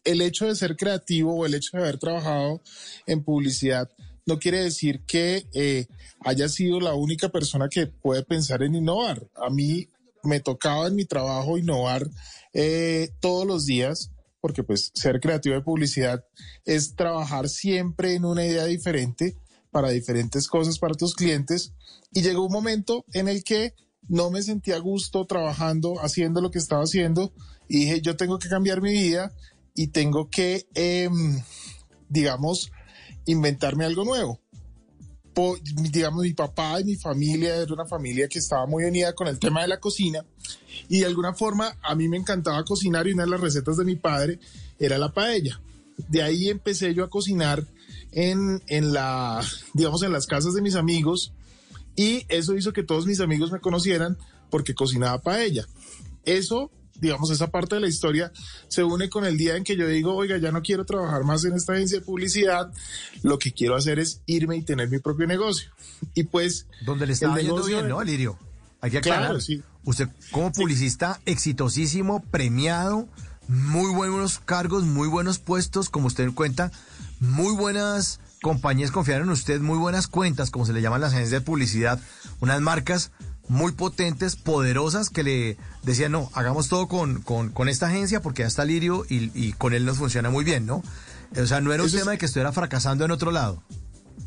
[0.04, 2.60] el hecho de ser creativo o el hecho de haber trabajado
[3.06, 3.90] en publicidad
[4.28, 5.86] no quiere decir que eh,
[6.20, 9.26] haya sido la única persona que puede pensar en innovar.
[9.34, 9.88] A mí
[10.22, 12.06] me tocaba en mi trabajo innovar
[12.52, 14.10] eh, todos los días,
[14.42, 16.22] porque pues ser creativo de publicidad
[16.66, 19.34] es trabajar siempre en una idea diferente
[19.70, 21.72] para diferentes cosas para tus clientes.
[22.12, 23.72] Y llegó un momento en el que
[24.08, 27.32] no me sentía a gusto trabajando, haciendo lo que estaba haciendo,
[27.66, 29.32] y dije, yo tengo que cambiar mi vida
[29.74, 31.42] y tengo que, em,
[32.10, 32.70] digamos,
[33.28, 34.40] inventarme algo nuevo.
[35.92, 39.38] digamos, mi papá y mi familia era una familia que estaba muy unida con el
[39.38, 40.24] tema de la cocina
[40.88, 43.84] y de alguna forma a mí me encantaba cocinar y una de las recetas de
[43.84, 44.40] mi padre
[44.78, 45.60] era la paella.
[46.08, 47.64] De ahí empecé yo a cocinar
[48.10, 51.32] en, en la, digamos, en las casas de mis amigos
[51.94, 54.16] y eso hizo que todos mis amigos me conocieran
[54.50, 55.66] porque cocinaba paella.
[56.24, 56.70] Eso
[57.00, 58.32] digamos, esa parte de la historia
[58.68, 61.44] se une con el día en que yo digo, oiga, ya no quiero trabajar más
[61.44, 62.72] en esta agencia de publicidad,
[63.22, 65.70] lo que quiero hacer es irme y tener mi propio negocio.
[66.14, 66.66] Y pues...
[66.84, 68.38] Donde le está yendo bien, ¿no, Alirio?
[68.80, 69.24] Hay que aclarar.
[69.24, 69.62] Claro, sí.
[69.84, 73.08] Usted como publicista exitosísimo, premiado,
[73.48, 76.70] muy buenos cargos, muy buenos puestos, como usted cuenta,
[77.20, 81.32] muy buenas compañías confiaron en usted, muy buenas cuentas, como se le llaman las agencias
[81.32, 82.00] de publicidad,
[82.40, 83.10] unas marcas
[83.48, 88.48] muy potentes, poderosas, que le decían, no, hagamos todo con, con, esta agencia porque ya
[88.48, 90.82] está Lirio y, con él nos funciona muy bien, ¿no?
[91.36, 93.62] O sea, no era un tema de que estuviera fracasando en otro lado.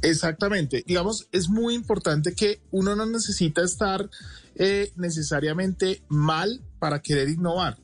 [0.01, 0.83] Exactamente.
[0.85, 4.09] Digamos, es muy importante que uno no necesita estar
[4.55, 7.77] eh, necesariamente mal para querer innovar.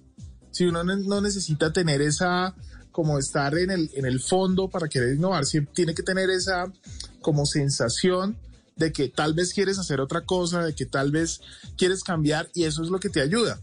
[0.51, 2.55] Si uno no necesita tener esa,
[2.91, 6.71] como estar en el, en el fondo para querer innovar, siempre tiene que tener esa
[7.21, 8.37] como sensación
[8.77, 11.41] de que tal vez quieres hacer otra cosa, de que tal vez
[11.77, 13.59] quieres cambiar y eso es lo que te ayuda.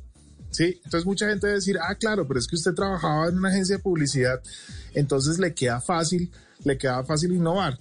[0.51, 0.81] ¿sí?
[0.85, 3.77] Entonces mucha gente a decir, ah, claro, pero es que usted trabajaba en una agencia
[3.77, 4.41] de publicidad,
[4.95, 6.31] entonces le queda fácil,
[6.65, 7.79] le queda fácil innovar.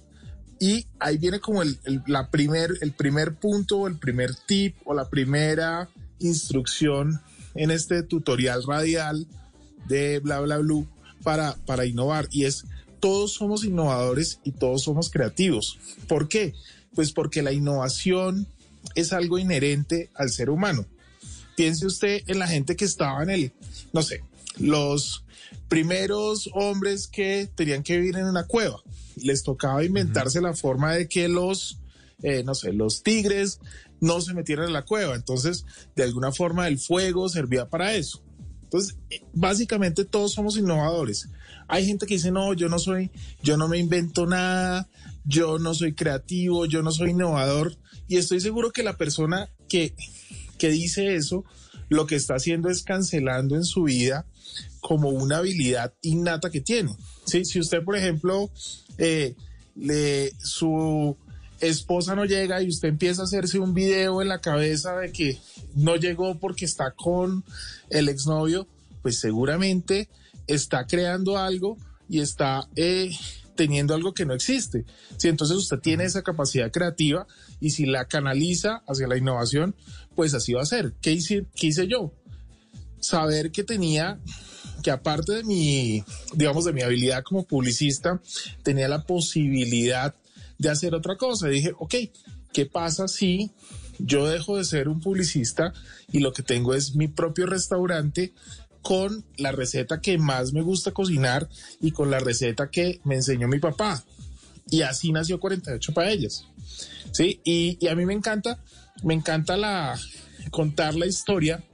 [0.60, 5.08] Y ahí viene como el, la primer, el primer punto, el primer tip o la
[5.08, 5.88] primera
[6.20, 7.20] instrucción
[7.54, 9.26] en este tutorial radial
[9.86, 10.88] de bla bla blue
[11.22, 12.64] para, para innovar y es
[13.00, 15.78] todos somos innovadores y todos somos creativos.
[16.08, 16.54] ¿Por qué?
[16.94, 18.46] Pues porque la innovación
[18.94, 20.86] es algo inherente al ser humano.
[21.56, 23.52] Piense usted en la gente que estaba en el,
[23.92, 24.22] no sé,
[24.58, 25.24] los
[25.68, 28.80] primeros hombres que tenían que vivir en una cueva.
[29.16, 31.78] Les tocaba inventarse la forma de que los,
[32.22, 33.60] eh, no sé, los tigres
[34.00, 35.14] no se metieran en la cueva.
[35.14, 35.64] Entonces,
[35.94, 38.22] de alguna forma el fuego servía para eso.
[38.64, 41.28] Entonces, eh, básicamente todos somos innovadores.
[41.68, 43.10] Hay gente que dice, no, yo no soy,
[43.42, 44.88] yo no me invento nada,
[45.24, 47.76] yo no soy creativo, yo no soy innovador.
[48.08, 49.94] Y estoy seguro que la persona que,
[50.58, 51.44] que dice eso,
[51.88, 54.26] lo que está haciendo es cancelando en su vida
[54.80, 56.94] como una habilidad innata que tiene.
[57.24, 57.44] ¿sí?
[57.44, 58.50] Si usted, por ejemplo,
[58.98, 59.34] eh,
[59.74, 61.16] le, su
[61.60, 65.38] esposa no llega y usted empieza a hacerse un video en la cabeza de que
[65.74, 67.44] no llegó porque está con
[67.90, 68.66] el exnovio,
[69.02, 70.08] pues seguramente
[70.46, 71.78] está creando algo
[72.08, 73.10] y está eh,
[73.54, 74.84] teniendo algo que no existe.
[75.16, 77.26] Si entonces usted tiene esa capacidad creativa
[77.60, 79.74] y si la canaliza hacia la innovación,
[80.14, 80.94] pues así va a ser.
[81.00, 82.12] ¿Qué hice, qué hice yo?
[83.00, 84.18] Saber que tenía
[84.82, 86.04] que aparte de mi,
[86.34, 88.20] digamos, de mi habilidad como publicista,
[88.62, 90.14] tenía la posibilidad
[90.58, 91.48] de hacer otra cosa.
[91.48, 91.94] dije, ok,
[92.52, 93.50] ¿qué pasa si
[93.98, 95.72] yo dejo de ser un publicista
[96.12, 98.34] y lo que tengo es mi propio restaurante
[98.84, 101.48] con la receta que más me gusta cocinar
[101.80, 104.04] y con la receta que me enseñó mi papá.
[104.68, 106.44] Y así nació 48 paellas.
[107.10, 108.62] Sí, y, a mí me encanta,
[109.02, 109.98] me encanta la,
[110.50, 111.64] contar la historia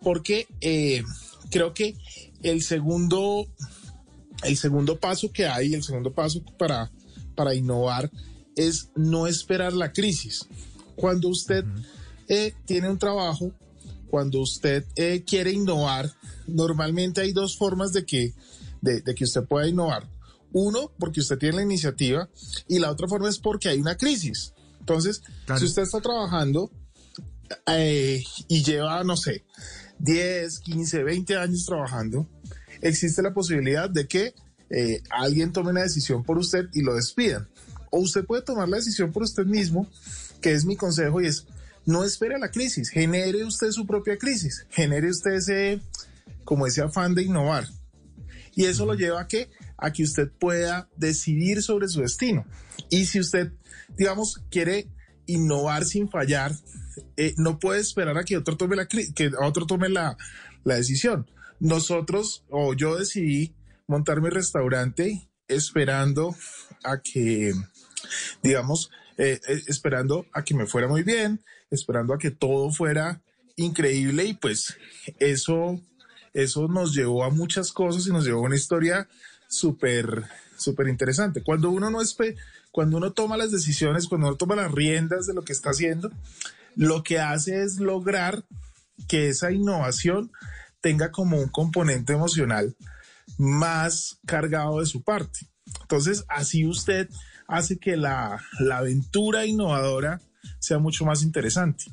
[0.00, 1.04] porque eh,
[1.50, 1.94] creo que
[2.42, 3.46] el segundo,
[4.42, 6.90] el segundo paso que hay, el segundo paso para,
[7.34, 8.10] para innovar
[8.56, 10.46] es no esperar la crisis.
[10.94, 11.66] Cuando usted
[12.28, 13.52] eh, tiene un trabajo,
[14.08, 16.10] cuando usted eh, quiere innovar,
[16.46, 18.34] normalmente hay dos formas de que,
[18.80, 20.08] de, de que usted pueda innovar.
[20.52, 22.28] Uno, porque usted tiene la iniciativa
[22.68, 24.54] y la otra forma es porque hay una crisis.
[24.80, 25.20] Entonces,
[25.58, 26.70] si usted está trabajando
[27.66, 29.44] eh, y lleva, no sé,
[29.98, 32.28] 10, 15, 20 años trabajando,
[32.80, 34.34] existe la posibilidad de que
[34.70, 37.48] eh, alguien tome una decisión por usted y lo despidan.
[37.90, 39.88] O usted puede tomar la decisión por usted mismo,
[40.40, 41.46] que es mi consejo, y es
[41.84, 45.80] no espere a la crisis, genere usted su propia crisis, genere usted ese,
[46.46, 47.66] como ese afán de innovar.
[48.54, 52.46] Y eso lo lleva a que, a que usted pueda decidir sobre su destino.
[52.88, 53.52] Y si usted,
[53.98, 54.88] digamos, quiere
[55.26, 56.52] innovar sin fallar,
[57.18, 60.16] eh, no puede esperar a que otro tome la, que otro tome la,
[60.64, 61.30] la decisión.
[61.60, 63.54] Nosotros, o yo decidí
[63.86, 66.34] montar mi restaurante esperando
[66.84, 67.52] a que,
[68.42, 73.22] digamos, eh, eh, esperando a que me fuera muy bien, esperando a que todo fuera
[73.56, 74.76] increíble y pues
[75.18, 75.80] eso,
[76.36, 79.08] eso nos llevó a muchas cosas y nos llevó a una historia
[79.48, 80.24] súper,
[80.56, 81.42] súper interesante.
[81.42, 82.36] Cuando uno no espe
[82.70, 86.10] cuando uno toma las decisiones, cuando uno toma las riendas de lo que está haciendo,
[86.74, 88.44] lo que hace es lograr
[89.08, 90.30] que esa innovación
[90.82, 92.76] tenga como un componente emocional
[93.38, 95.48] más cargado de su parte.
[95.80, 97.08] Entonces, así usted
[97.48, 100.20] hace que la, la aventura innovadora
[100.58, 101.86] sea mucho más interesante.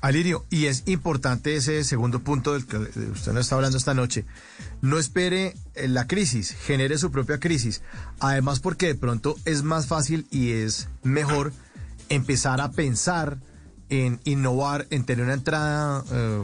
[0.00, 4.24] Alirio, y es importante ese segundo punto del que usted nos está hablando esta noche.
[4.80, 7.82] No espere eh, la crisis, genere su propia crisis.
[8.20, 11.52] Además, porque de pronto es más fácil y es mejor
[12.10, 13.38] empezar a pensar
[13.88, 16.42] en innovar, en tener una entrada eh,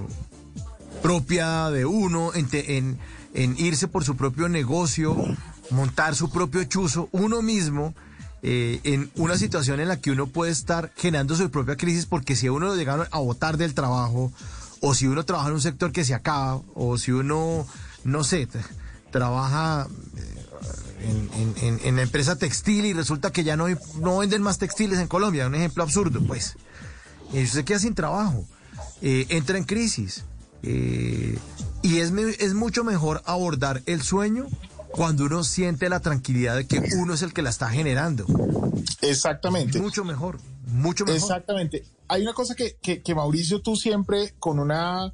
[1.02, 2.98] propia de uno, en, te- en-
[3.34, 5.16] en irse por su propio negocio,
[5.70, 7.94] montar su propio chuzo, uno mismo,
[8.46, 12.36] eh, en una situación en la que uno puede estar generando su propia crisis, porque
[12.36, 14.30] si uno lo llegaron a botar del trabajo,
[14.80, 17.66] o si uno trabaja en un sector que se acaba, o si uno,
[18.04, 18.46] no sé,
[19.10, 19.88] trabaja
[21.00, 21.28] eh,
[21.62, 24.98] en, en- la empresa textil y resulta que ya no, hay- no venden más textiles
[24.98, 26.56] en Colombia, un ejemplo absurdo, pues.
[27.32, 28.44] Y usted queda sin trabajo,
[29.02, 30.24] eh, entra en crisis.
[30.62, 31.38] eh,
[31.82, 34.46] y es, es mucho mejor abordar el sueño
[34.94, 38.26] cuando uno siente la tranquilidad de que uno es el que la está generando.
[39.00, 39.80] Exactamente.
[39.80, 41.20] Mucho mejor, mucho mejor.
[41.20, 41.84] Exactamente.
[42.06, 45.12] Hay una cosa que, que, que, Mauricio, tú siempre con una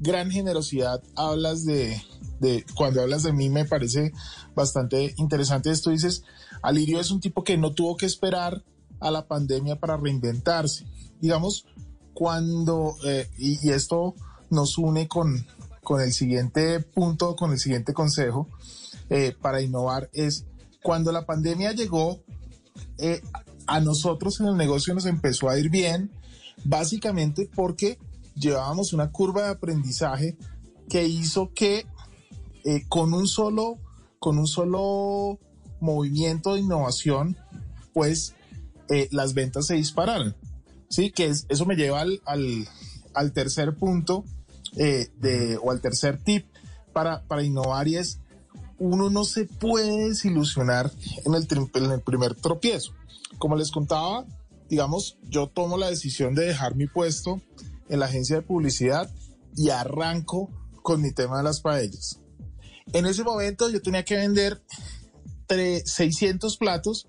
[0.00, 2.02] gran generosidad hablas de,
[2.40, 4.12] de, cuando hablas de mí me parece
[4.54, 5.90] bastante interesante esto.
[5.90, 6.24] Dices,
[6.60, 8.62] Alirio es un tipo que no tuvo que esperar
[9.00, 10.86] a la pandemia para reinventarse.
[11.20, 11.64] Digamos,
[12.12, 14.14] cuando, eh, y, y esto
[14.50, 15.46] nos une con,
[15.82, 18.48] con el siguiente punto, con el siguiente consejo
[19.10, 20.46] eh, para innovar, es
[20.82, 22.22] cuando la pandemia llegó,
[22.98, 23.20] eh,
[23.66, 26.10] a nosotros en el negocio nos empezó a ir bien,
[26.64, 27.98] básicamente porque
[28.34, 30.36] llevábamos una curva de aprendizaje
[30.88, 31.86] que hizo que
[32.64, 33.78] eh, con un solo,
[34.18, 35.38] con un solo
[35.80, 37.36] movimiento de innovación,
[37.92, 38.34] pues
[39.10, 40.36] las ventas se dispararon.
[40.90, 42.20] Sí, que es- eso me lleva al,
[43.14, 44.24] al, tercer punto
[44.74, 46.46] de, o al tercer tip
[46.92, 48.20] para, para innovar y es
[48.82, 50.90] uno no se puede desilusionar
[51.24, 52.92] en el, en el primer tropiezo.
[53.38, 54.24] Como les contaba,
[54.68, 57.40] digamos, yo tomo la decisión de dejar mi puesto
[57.88, 59.08] en la agencia de publicidad
[59.56, 60.50] y arranco
[60.82, 62.18] con mi tema de las paellas.
[62.92, 64.60] En ese momento yo tenía que vender
[65.46, 67.06] tre- 600 platos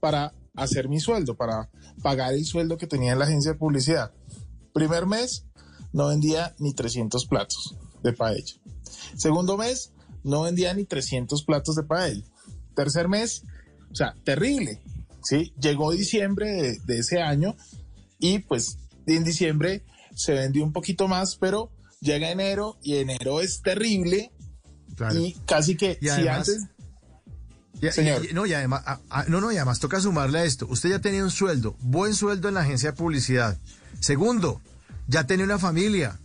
[0.00, 1.70] para hacer mi sueldo, para
[2.02, 4.12] pagar el sueldo que tenía en la agencia de publicidad.
[4.74, 5.46] Primer mes
[5.92, 8.54] no vendía ni 300 platos de paella.
[9.16, 9.92] Segundo mes
[10.24, 12.24] no vendía ni 300 platos de paella.
[12.74, 13.42] Tercer mes,
[13.90, 14.80] o sea, terrible.
[15.22, 15.52] ¿sí?
[15.60, 17.56] Llegó diciembre de, de ese año
[18.18, 19.84] y pues en diciembre
[20.14, 21.70] se vendió un poquito más, pero
[22.00, 24.30] llega enero y enero es terrible
[25.14, 26.64] y casi que Y si además- antes
[27.80, 28.24] Y- y- Señor.
[28.30, 30.66] y- no, y además, a- a- no, no, y además toca sumarle a esto.
[30.68, 33.58] Usted ya tenía un sueldo, buen sueldo en la agencia de publicidad.
[34.00, 34.60] Segundo,
[35.08, 36.18] ya tenía una familia.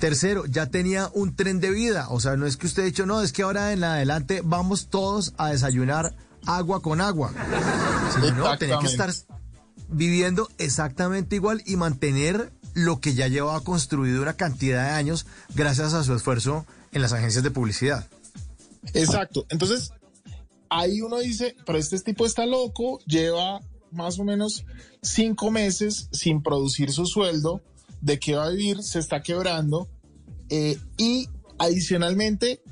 [0.00, 2.08] Tercero, ya tenía un tren de vida.
[2.08, 4.88] O sea, no es que usted ha dicho, no, es que ahora en adelante vamos
[4.88, 6.16] todos a desayunar
[6.46, 7.32] agua con agua.
[8.14, 9.12] Sino, no, tenía que estar
[9.88, 15.92] viviendo exactamente igual y mantener lo que ya llevaba construido una cantidad de años gracias
[15.92, 18.08] a su esfuerzo en las agencias de publicidad.
[18.94, 19.44] Exacto.
[19.50, 19.92] Entonces,
[20.70, 23.60] ahí uno dice, pero este tipo está loco, lleva
[23.90, 24.64] más o menos
[25.02, 27.60] cinco meses sin producir su sueldo,
[28.00, 29.88] de qué va a vivir, se está quebrando,
[30.48, 31.28] eh, y
[31.58, 32.62] adicionalmente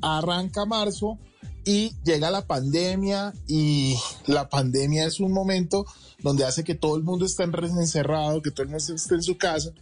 [0.00, 1.18] arranca marzo
[1.64, 3.96] y llega la pandemia y
[4.26, 5.84] la pandemia es un momento
[6.20, 9.36] donde hace que todo el mundo esté encerrado, que todo el mundo esté en su
[9.36, 9.72] casa.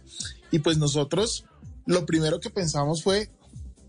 [0.51, 1.45] Y pues nosotros
[1.85, 3.29] lo primero que pensamos fue,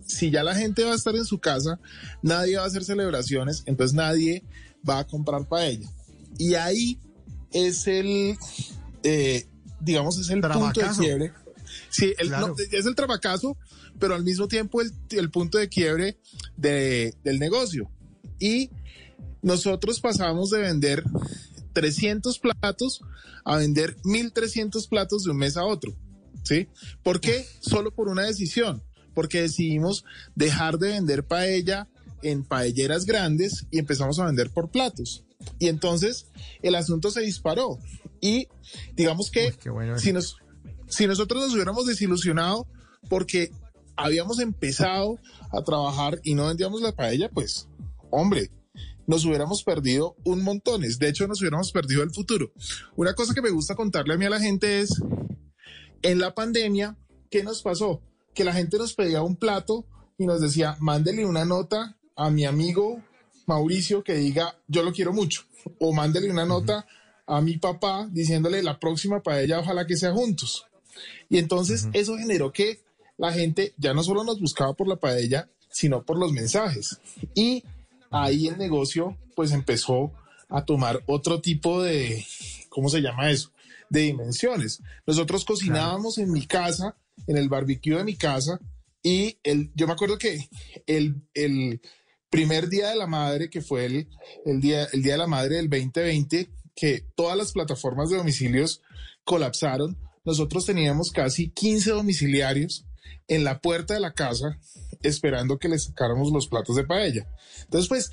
[0.07, 1.81] si ya la gente va a estar en su casa,
[2.23, 4.45] nadie va a hacer celebraciones, entonces nadie
[4.89, 5.91] va a comprar paella.
[6.39, 7.01] Y ahí
[7.51, 8.37] es el,
[9.03, 9.49] eh,
[9.87, 11.33] digamos, es el punto de quiebre.
[11.89, 12.13] Sí,
[12.73, 13.57] es el trabacazo,
[13.99, 16.19] pero al mismo tiempo el, el punto de quiebre
[16.57, 17.91] de, del negocio.
[18.39, 18.71] Y
[19.43, 21.05] nosotros pasamos de vender
[21.73, 23.01] 300 platos
[23.45, 25.95] a vender 1300 platos de un mes a otro.
[26.43, 26.69] ¿Sí?
[27.03, 27.47] ¿Por qué?
[27.61, 28.83] Solo por una decisión.
[29.15, 30.05] Porque decidimos
[30.35, 31.89] dejar de vender paella
[32.23, 35.25] en paelleras grandes y empezamos a vender por platos.
[35.59, 36.27] Y entonces
[36.63, 37.79] el asunto se disparó.
[38.21, 38.49] Y
[38.95, 39.55] digamos que
[39.97, 40.37] si, nos,
[40.89, 42.67] si nosotros nos hubiéramos desilusionado
[43.09, 43.51] porque
[43.97, 45.19] habíamos empezado
[45.53, 47.69] a trabajar y no vendíamos la paella, pues,
[48.11, 48.51] hombre,
[49.07, 50.83] nos hubiéramos perdido un montón.
[50.83, 52.53] De hecho, nos hubiéramos perdido el futuro.
[52.97, 55.01] Una cosa que me gusta contarle a mí a la gente es,
[56.03, 56.97] en la pandemia,
[57.31, 58.03] ¿qué nos pasó?
[58.35, 59.87] Que la gente nos pedía un plato
[60.19, 63.03] y nos decía, mándele una nota a mi amigo
[63.47, 65.43] Mauricio que diga, yo lo quiero mucho.
[65.79, 66.87] O mándele una nota
[67.27, 70.67] a mi papá diciéndole, la próxima para ella, ojalá que sea juntos.
[71.29, 72.81] Y entonces eso generó que
[73.19, 76.99] la gente ya no solo nos buscaba por la paella, sino por los mensajes.
[77.35, 77.65] Y
[78.11, 80.13] ahí el negocio pues empezó
[80.49, 82.25] a tomar otro tipo de,
[82.69, 83.51] ¿cómo se llama eso?
[83.91, 84.83] De dimensiones.
[85.07, 86.97] Nosotros cocinábamos en mi casa,
[87.27, 88.61] en el barbecue de mi casa,
[89.03, 90.49] y el, yo me acuerdo que
[90.87, 91.81] el, el
[92.31, 94.09] primer día de la madre, que fue el,
[94.45, 98.83] el, día, el día de la madre del 2020, que todas las plataformas de domicilios
[99.25, 102.87] colapsaron, nosotros teníamos casi 15 domiciliarios
[103.27, 104.61] en la puerta de la casa
[105.03, 107.29] esperando que le sacáramos los platos de paella.
[107.65, 108.11] Entonces, pues,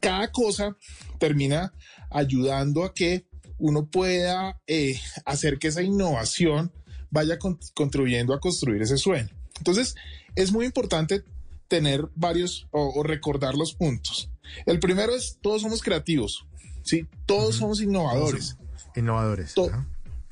[0.00, 0.76] cada cosa
[1.18, 1.72] termina
[2.10, 3.26] ayudando a que
[3.58, 6.72] uno pueda eh, hacer que esa innovación
[7.10, 7.38] vaya
[7.74, 9.28] contribuyendo a construir ese sueño.
[9.58, 9.94] Entonces,
[10.34, 11.24] es muy importante
[11.68, 14.30] tener varios o, recordar los puntos.
[14.66, 16.46] El primero es, todos somos creativos,
[16.82, 17.06] ¿sí?
[17.26, 18.56] Todos somos innovadores.
[18.94, 19.54] innovadores.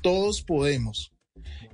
[0.01, 1.11] Todos podemos.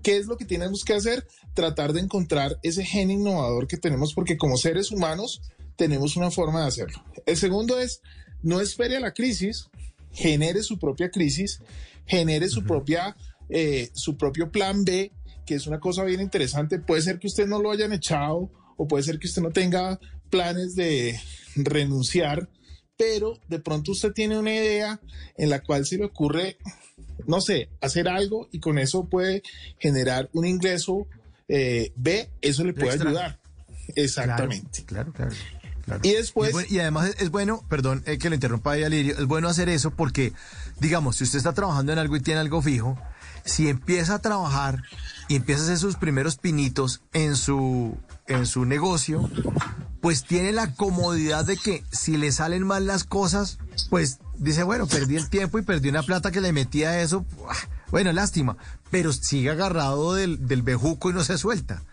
[0.03, 1.27] ¿Qué es lo que tenemos que hacer?
[1.53, 5.41] Tratar de encontrar ese gen innovador que tenemos porque como seres humanos
[5.75, 7.03] tenemos una forma de hacerlo.
[7.25, 8.01] El segundo es,
[8.41, 9.69] no espere a la crisis,
[10.11, 11.61] genere su propia crisis,
[12.05, 13.15] genere su propia,
[13.49, 15.11] eh, su propio plan B,
[15.45, 16.79] que es una cosa bien interesante.
[16.79, 19.99] Puede ser que usted no lo hayan echado o puede ser que usted no tenga
[20.29, 21.19] planes de
[21.55, 22.49] renunciar,
[22.97, 24.99] pero de pronto usted tiene una idea
[25.37, 26.57] en la cual se le ocurre
[27.25, 29.43] no sé, hacer algo y con eso puede
[29.79, 31.07] generar un ingreso
[31.47, 33.39] eh, B, eso le puede ayudar.
[33.95, 34.83] Exactamente.
[34.85, 35.31] Claro, claro.
[36.03, 36.69] Y después.
[36.69, 39.91] Y, además es, bueno, perdón eh, que lo interrumpa ahí, Alirio, es bueno hacer eso
[39.91, 40.33] porque,
[40.79, 42.97] digamos, si usted está trabajando en algo y tiene algo fijo,
[43.45, 44.83] si empieza a trabajar
[45.29, 47.97] y empieza a hacer sus primeros pinitos en su,
[48.27, 49.29] en su negocio,
[50.01, 53.57] pues tiene la comodidad de que si le salen mal las cosas,
[53.89, 57.25] pues dice, bueno, perdí el tiempo y perdí una plata que le metí a eso.
[57.89, 58.57] Bueno, lástima,
[58.91, 61.83] pero sigue agarrado del, del bejuco y no se suelta.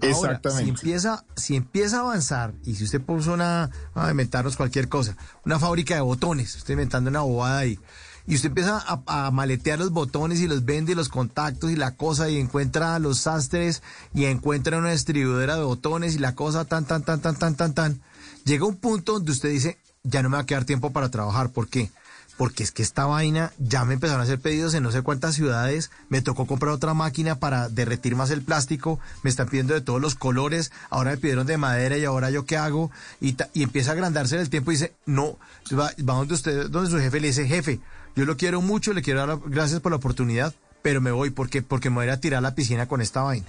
[0.00, 0.64] Exactamente.
[0.64, 5.16] Si empieza, si empieza a avanzar, y si usted puso una, a inventarnos cualquier cosa,
[5.44, 7.78] una fábrica de botones, estoy inventando una bobada ahí,
[8.26, 11.96] y usted empieza a, maletear los botones y los vende y los contactos y la
[11.96, 13.82] cosa, y encuentra los sastres,
[14.14, 17.74] y encuentra una distribuidora de botones y la cosa tan, tan, tan, tan, tan, tan,
[17.74, 18.00] tan,
[18.44, 21.50] llega un punto donde usted dice, ya no me va a quedar tiempo para trabajar.
[21.50, 21.90] ¿Por qué?
[22.36, 25.34] Porque es que esta vaina ya me empezaron a hacer pedidos en no sé cuántas
[25.34, 29.82] ciudades, me tocó comprar otra máquina para derretir más el plástico, me están pidiendo de
[29.82, 32.90] todos los colores, ahora me pidieron de madera y ahora yo qué hago,
[33.20, 35.38] y, y empieza a agrandarse el tiempo y dice, no,
[35.78, 37.80] va, donde usted, donde su jefe le dice, jefe,
[38.16, 41.62] yo lo quiero mucho, le quiero dar gracias por la oportunidad, pero me voy porque,
[41.62, 43.48] porque me voy a tirar a la piscina con esta vaina.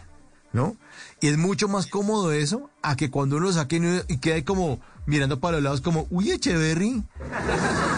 [0.53, 0.77] ¿no?
[1.19, 4.79] Y es mucho más cómodo eso a que cuando uno lo saque y quede como
[5.05, 7.03] mirando para los lados como, uy, Echeverry,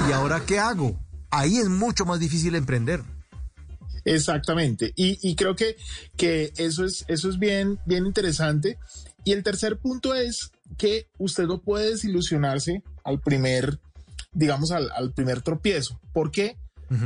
[0.09, 0.97] ¿y ahora qué hago?
[1.29, 3.03] Ahí es mucho más difícil emprender.
[4.05, 4.93] Exactamente.
[4.95, 5.75] Y, creo que,
[6.15, 8.77] que eso es, eso es bien, bien interesante.
[9.23, 13.79] Y el tercer punto es que usted no puede desilusionarse al primer,
[14.35, 15.99] digamos, al, primer tropiezo.
[16.13, 16.57] ¿Por qué?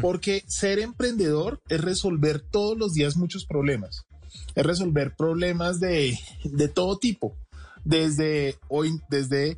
[0.02, 4.06] Porque ser emprendedor es resolver todos los días muchos problemas
[4.56, 6.18] es resolver problemas de,
[6.74, 7.36] todo tipo.
[7.84, 9.58] Desde hoy, desde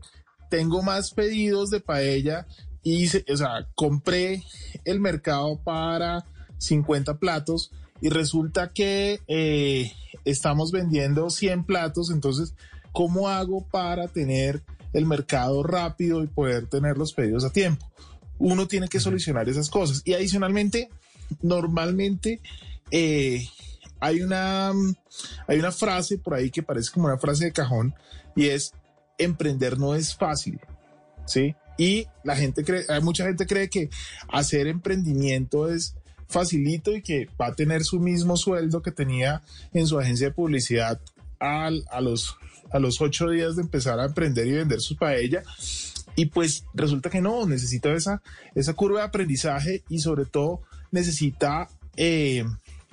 [0.49, 2.45] tengo más pedidos de paella
[2.83, 4.43] y, o sea, compré
[4.85, 6.25] el mercado para
[6.57, 7.71] 50 platos
[8.01, 9.91] y resulta que eh,
[10.25, 12.53] estamos vendiendo 100 platos, entonces,
[12.91, 14.61] ¿cómo hago para tener
[14.93, 17.91] el mercado rápido y poder tener los pedidos a tiempo?
[18.41, 20.01] uno tiene que solucionar esas cosas.
[20.03, 20.89] Y adicionalmente,
[21.41, 22.41] normalmente
[22.89, 23.47] eh,
[23.99, 24.71] hay, una,
[25.47, 27.93] hay una frase por ahí que parece como una frase de cajón
[28.35, 28.73] y es,
[29.17, 30.59] emprender no es fácil,
[31.25, 31.55] ¿sí?
[31.77, 33.89] Y la gente cree, hay mucha gente cree que
[34.27, 35.95] hacer emprendimiento es
[36.27, 39.43] facilito y que va a tener su mismo sueldo que tenía
[39.73, 40.99] en su agencia de publicidad
[41.39, 42.37] al, a, los,
[42.71, 45.43] a los ocho días de empezar a emprender y vender su paella.
[46.15, 48.21] Y pues resulta que no, necesita esa,
[48.55, 50.61] esa curva de aprendizaje y sobre todo
[50.91, 52.45] necesita eh,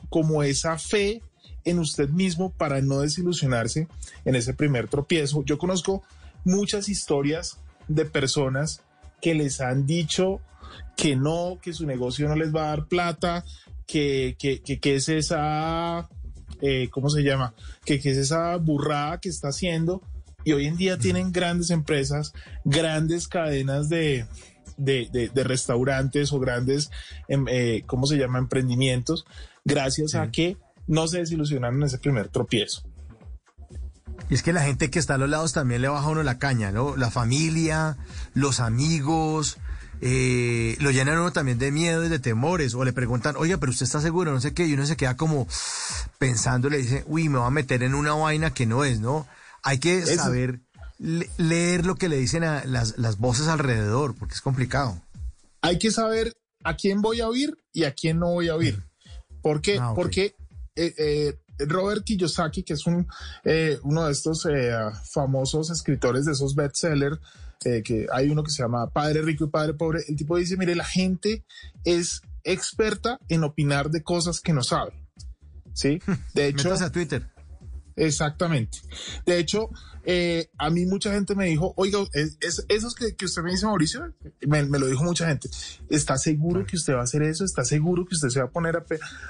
[0.09, 1.23] como esa fe
[1.65, 3.89] en usted mismo para no desilusionarse
[4.25, 5.45] en ese primer tropiezo.
[5.45, 6.03] Yo conozco
[6.45, 8.83] muchas historias de personas
[9.21, 10.41] que les han dicho
[10.97, 13.45] que no, que su negocio no les va a dar plata,
[13.87, 16.09] que, que, que, es esa,
[16.61, 17.55] eh, ¿cómo se llama?
[17.85, 20.03] Que, que es esa burrada que está haciendo.
[20.45, 22.33] Y hoy en día tienen grandes empresas,
[22.65, 24.27] grandes cadenas de,
[24.79, 26.91] de, de, restaurantes o grandes,
[27.27, 29.27] em, eh, ¿cómo se llama?, emprendimientos,
[29.65, 30.57] gracias a que
[30.87, 32.83] no se desilusionaron en ese primer tropiezo.
[34.31, 36.23] Y es que la gente que está a los lados también le baja a uno
[36.23, 36.97] la caña, ¿no?
[36.97, 37.97] La familia,
[38.35, 39.59] los amigos,
[40.01, 43.71] eh, lo llenan uno también de miedo y de temores, o le preguntan, oiga, pero
[43.71, 45.47] usted está seguro, no sé qué, y uno se queda como
[46.19, 49.27] pensando, le dice, uy, me va a meter en una vaina que no es, ¿no?
[49.63, 50.61] Hay que saber
[50.99, 55.01] leer lo que le dicen a las, las voces alrededor, porque es complicado.
[55.61, 58.85] Hay que saber a quién voy a oír y a quién no voy a oír.
[59.43, 59.79] ¿Por qué?
[59.81, 60.35] Ah, porque
[60.75, 63.07] eh, eh, Robert Kiyosaki, que es un,
[63.45, 64.47] eh, uno de estos
[65.13, 67.19] famosos escritores de esos bestsellers,
[67.61, 70.75] que hay uno que se llama Padre Rico y Padre Pobre, el tipo dice, mire,
[70.75, 71.45] la gente
[71.85, 74.93] es experta en opinar de cosas que no sabe.
[75.75, 76.01] ¿Sí?
[76.35, 76.73] De hecho...
[76.73, 77.27] a Twitter.
[77.99, 78.79] Exactamente.
[79.27, 79.71] De hecho,
[80.05, 84.15] eh, a mí mucha gente me dijo, oiga, es, esos que, usted me dice, Mauricio,
[84.47, 85.51] me, lo dijo mucha gente,
[85.91, 87.45] ¿está seguro que usted va a hacer eso?
[87.45, 88.85] ¿Está seguro que usted se va a poner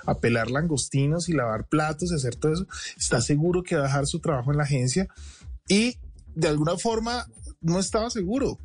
[0.07, 2.67] a, pelar langostinos y lavar platos y hacer todo eso?
[2.97, 5.09] ¿Está seguro que va a dejar su trabajo en la agencia?
[5.67, 5.99] Y
[6.35, 7.27] de alguna forma
[7.61, 8.59] no estaba seguro,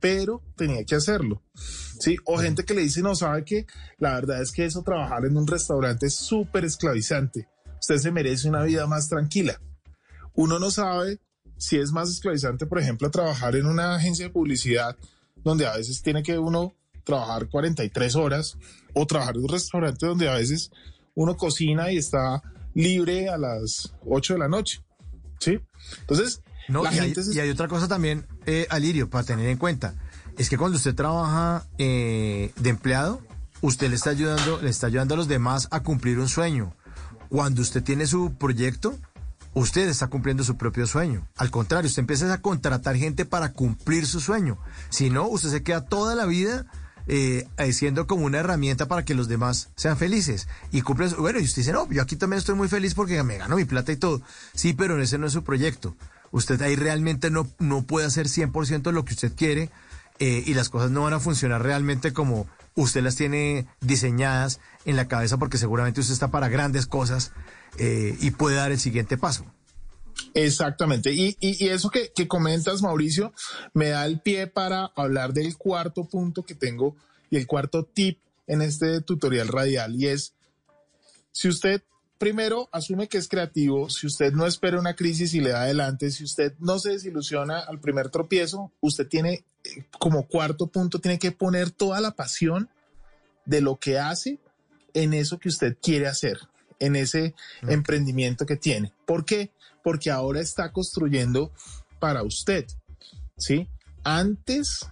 [0.00, 1.42] pero tenía que hacerlo.
[1.98, 3.66] Sí, o gente que le dice, no, sabe que
[3.98, 7.48] la verdad es que eso, trabajar en un restaurante es súper esclavizante.
[7.80, 9.60] Usted se merece una vida más tranquila.
[10.34, 11.20] Uno no sabe
[11.56, 14.96] si es más esclavizante, por ejemplo, trabajar en una agencia de publicidad
[15.44, 16.74] donde a veces tiene que uno
[17.04, 18.56] trabajar 43 horas
[18.94, 20.70] o trabajar en un restaurante donde a veces
[21.14, 22.42] uno cocina y está
[22.74, 24.82] libre a las 8 de la noche.
[25.38, 25.60] ¿Sí?
[26.00, 29.94] Entonces, no, y, hay, otra cosa también, eh, Alirio, para tener en cuenta.
[30.38, 33.20] Es que cuando usted trabaja eh, de empleado,
[33.60, 36.74] usted le está ayudando, le está ayudando a los demás a cumplir un sueño.
[37.28, 38.98] Cuando usted tiene su proyecto,
[39.54, 41.26] usted está cumpliendo su propio sueño.
[41.36, 44.58] Al contrario, usted empieza a contratar gente para cumplir su sueño.
[44.90, 46.66] Si no, usted se queda toda la vida
[47.06, 51.10] eh, siendo como una herramienta para que los demás sean felices y cumplen.
[51.18, 53.64] Bueno, y usted dice, no, yo aquí también estoy muy feliz porque me gano mi
[53.64, 54.22] plata y todo.
[54.54, 55.96] Sí, pero ese no es su proyecto.
[56.34, 59.70] Usted ahí realmente no, no puede hacer 100% lo que usted quiere
[60.18, 64.96] eh, y las cosas no van a funcionar realmente como usted las tiene diseñadas en
[64.96, 67.30] la cabeza porque seguramente usted está para grandes cosas
[67.78, 69.46] eh, y puede dar el siguiente paso.
[70.34, 71.12] Exactamente.
[71.12, 73.32] Y, y, eso que, que, comentas, Mauricio,
[73.72, 76.96] me da el pie para hablar del cuarto punto que tengo
[77.30, 79.94] y el cuarto tip en este tutorial radial.
[79.94, 80.34] Y es,
[81.30, 81.80] si usted
[82.24, 86.10] primero asume que es creativo, si usted no espera una crisis y le da adelante,
[86.10, 91.18] si usted no se desilusiona al primer tropiezo, usted tiene eh, como cuarto punto, tiene
[91.18, 92.70] que poner toda la pasión
[93.44, 94.38] de lo que hace
[94.94, 96.38] en eso que usted quiere hacer
[96.78, 97.34] en ese
[97.68, 98.94] emprendimiento que tiene.
[99.04, 99.50] ¿Por qué?
[99.82, 101.52] Porque ahora está construyendo
[102.00, 102.64] para usted,
[103.36, 103.68] ¿sí?
[104.02, 104.86] Antes,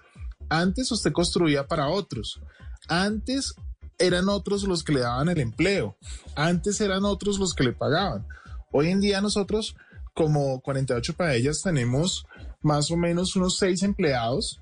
[0.50, 2.42] antes usted construía para otros.
[2.88, 3.54] Antes
[3.98, 5.96] eran otros los que le daban el empleo.
[6.34, 8.26] Antes eran otros los que le pagaban.
[8.72, 9.76] Hoy en día nosotros,
[10.14, 12.26] como 48 ellas tenemos
[12.62, 14.60] más o menos unos seis empleados,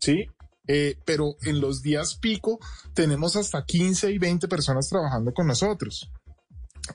[0.00, 0.26] ¿sí?
[0.66, 2.58] Eh, pero en los días pico
[2.94, 6.10] tenemos hasta 15 y 20 personas trabajando con nosotros.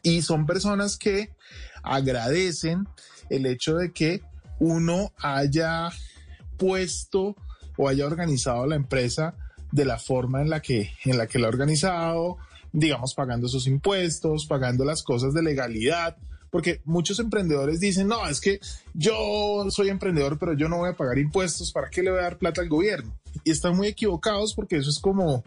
[0.04, 1.36] Y son personas que
[1.82, 2.88] agradecen
[3.30, 4.22] el hecho de que
[4.60, 5.90] uno haya
[6.58, 7.36] puesto
[7.78, 9.36] o haya organizado la empresa
[9.74, 12.38] de la forma en la que, en la que la ha organizado,
[12.72, 16.16] digamos, pagando sus impuestos, pagando las cosas de legalidad,
[16.52, 18.60] porque muchos emprendedores dicen, no, es que
[18.94, 22.24] yo soy emprendedor, pero yo no voy a pagar impuestos, ¿para qué le voy a
[22.24, 23.18] dar plata al gobierno?
[23.44, 25.44] Y están muy equivocados porque eso es como,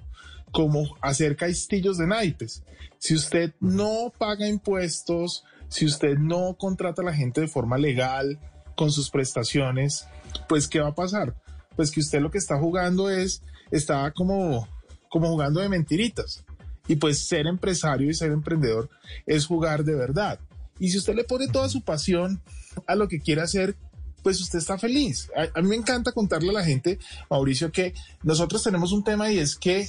[0.50, 2.64] como hacer castillos de naipes.
[2.98, 8.40] Si usted no paga impuestos, si usted no contrata a la gente de forma legal
[8.74, 10.08] con sus prestaciones,
[10.48, 11.36] pues ¿qué va a pasar?
[11.76, 14.68] pues que usted lo que está jugando es, está como,
[15.08, 16.44] como jugando de mentiritas.
[16.88, 18.88] Y pues ser empresario y ser emprendedor
[19.26, 20.38] es jugar de verdad.
[20.78, 22.40] Y si usted le pone toda su pasión
[22.86, 23.76] a lo que quiere hacer,
[24.22, 25.30] pues usted está feliz.
[25.54, 26.98] A, mí me encanta contarle a la gente,
[27.30, 27.94] Mauricio, que
[28.24, 29.86] nosotros tenemos un tema y es que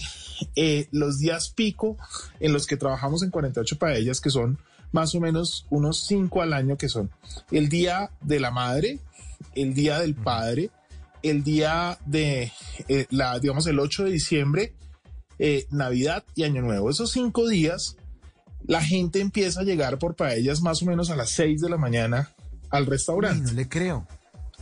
[0.55, 1.97] eh, los días pico
[2.39, 4.59] en los que trabajamos en 48 paellas, que son
[4.91, 7.09] más o menos unos cinco al año, que son
[7.51, 8.99] el día de la madre,
[9.55, 10.69] el día del padre,
[11.29, 12.51] el día de
[12.87, 14.75] eh, la, digamos, el 8 de diciembre,
[15.39, 16.89] eh, Navidad y Año Nuevo.
[16.89, 17.95] Esos cinco días,
[18.65, 21.77] la gente empieza a llegar por paellas más o menos a las 6 de la
[21.77, 22.31] mañana
[22.69, 23.51] al restaurante.
[23.51, 24.07] no le creo.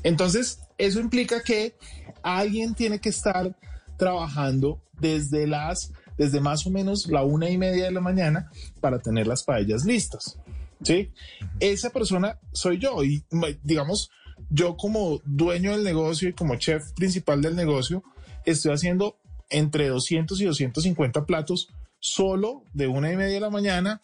[0.03, 1.75] Entonces, eso implica que
[2.21, 3.55] alguien tiene que estar
[3.97, 8.51] trabajando desde las, desde más o menos la una y media de la mañana
[8.81, 10.37] para tener las paellas listas.
[10.83, 11.11] ¿Sí?
[11.59, 13.25] Esa persona soy yo y
[13.63, 14.11] digamos,
[14.49, 18.03] yo como dueño del negocio y como chef principal del negocio,
[18.45, 19.17] estoy haciendo
[19.49, 24.01] entre 200 y 250 platos solo de una y media de la mañana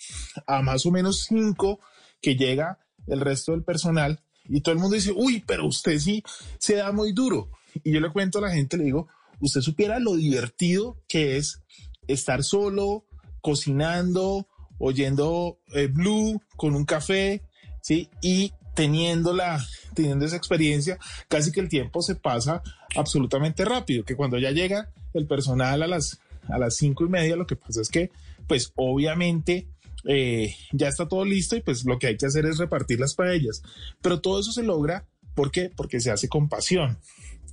[0.47, 1.79] a más o menos cinco
[2.21, 6.23] que llega el resto del personal y todo el mundo dice, uy, pero usted sí
[6.57, 7.49] se da muy duro.
[7.83, 9.07] Y yo le cuento a la gente, le digo,
[9.39, 11.61] usted supiera lo divertido que es
[12.07, 13.05] estar solo,
[13.41, 14.47] cocinando,
[14.77, 17.43] oyendo eh, Blue con un café,
[17.81, 18.09] ¿sí?
[18.21, 19.63] Y teniendo, la,
[19.93, 20.97] teniendo esa experiencia,
[21.27, 22.61] casi que el tiempo se pasa
[22.95, 27.35] absolutamente rápido, que cuando ya llega el personal a las, a las cinco y media,
[27.35, 28.11] lo que pasa es que,
[28.47, 29.67] pues obviamente,
[30.05, 33.15] eh, ya está todo listo y pues lo que hay que hacer es repartir las
[33.15, 33.61] paellas.
[34.01, 35.05] Pero todo eso se logra,
[35.35, 35.71] ¿por qué?
[35.75, 36.97] Porque se hace con pasión.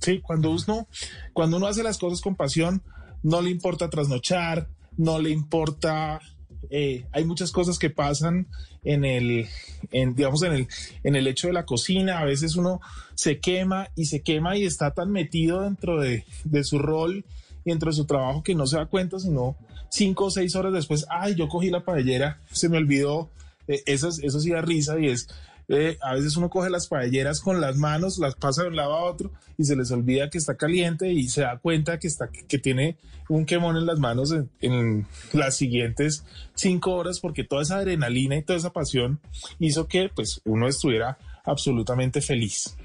[0.01, 0.87] Sí, cuando uno,
[1.33, 2.81] cuando uno hace las cosas con pasión,
[3.21, 6.21] no le importa trasnochar, no le importa
[6.69, 8.47] eh, hay muchas cosas que pasan
[8.83, 9.47] en el,
[9.91, 10.67] en, digamos, en el,
[11.03, 12.19] en el hecho de la cocina.
[12.19, 12.81] A veces uno
[13.15, 16.23] se quema y se quema y está tan metido dentro de,
[16.63, 17.25] su rol
[17.65, 19.55] y dentro de su trabajo que no se da cuenta, sino
[19.89, 23.29] cinco o seis horas después, ay, yo cogí la paellera, se me olvidó.
[23.67, 25.27] Eh, eso, eso sí da risa y es,
[25.69, 28.93] eh, a veces uno coge las paelleras con las manos, las pasa de un lado
[28.93, 32.27] a otro y se les olvida que está caliente y se da cuenta que, está,
[32.27, 32.97] que tiene
[33.29, 36.25] un quemón en las manos en, las siguientes
[36.55, 39.19] cinco horas porque toda esa adrenalina y toda esa pasión
[39.59, 42.75] hizo que pues uno estuviera absolutamente feliz.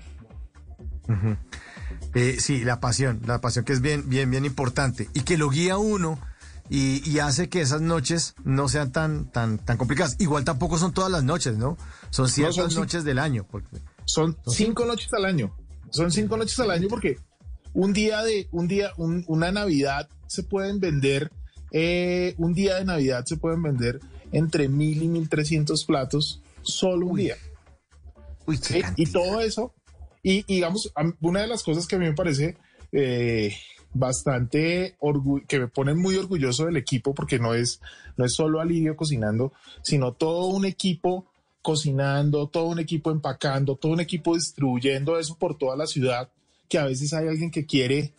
[2.15, 5.48] Eh, sí, la pasión, la pasión que es bien, bien, bien importante y que lo
[5.48, 6.19] guía uno
[6.70, 10.16] y, hace que esas noches no sean tan, tan, tan complicadas.
[10.18, 11.76] Igual tampoco son todas las noches, ¿no?
[12.10, 13.46] Son ciertas noches del año.
[13.48, 13.78] Porque...
[14.06, 15.54] Son, cinco noches al año.
[15.90, 17.18] Son cinco noches al año porque
[17.74, 21.30] un día de, un día, una Navidad se pueden vender,
[21.70, 24.00] eh, un día de Navidad se pueden vender
[24.32, 27.36] entre mil y mil trescientos platos solo un día.
[28.46, 28.58] Uy,
[28.96, 29.74] y todo eso,
[30.22, 32.56] y, digamos, una de las cosas que a mí me parece
[32.92, 33.54] eh,
[33.94, 34.96] bastante
[35.46, 37.80] que me pone muy orgulloso del equipo porque no es,
[38.16, 39.52] no es solo Alivio cocinando,
[39.82, 41.26] sino todo un equipo
[41.62, 46.28] cocinando, todo un equipo empacando, todo un equipo distribuyendo eso por toda la ciudad,
[46.68, 48.12] que a veces hay alguien que quiere,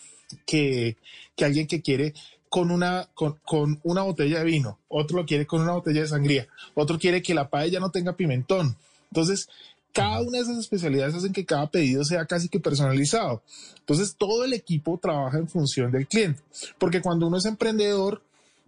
[0.47, 0.97] que,
[1.35, 2.13] que alguien que quiere
[2.49, 6.07] con una, con, con, una botella de vino, otro lo quiere con una botella de
[6.07, 8.77] sangría, otro quiere que la paella no tenga pimentón.
[9.11, 9.47] Entonces,
[9.95, 13.41] cada una de esas especialidades hacen que cada pedido sea casi que personalizado.
[13.79, 16.41] Entonces, todo el equipo trabaja en función del cliente,
[16.77, 18.21] porque cuando uno es emprendedor,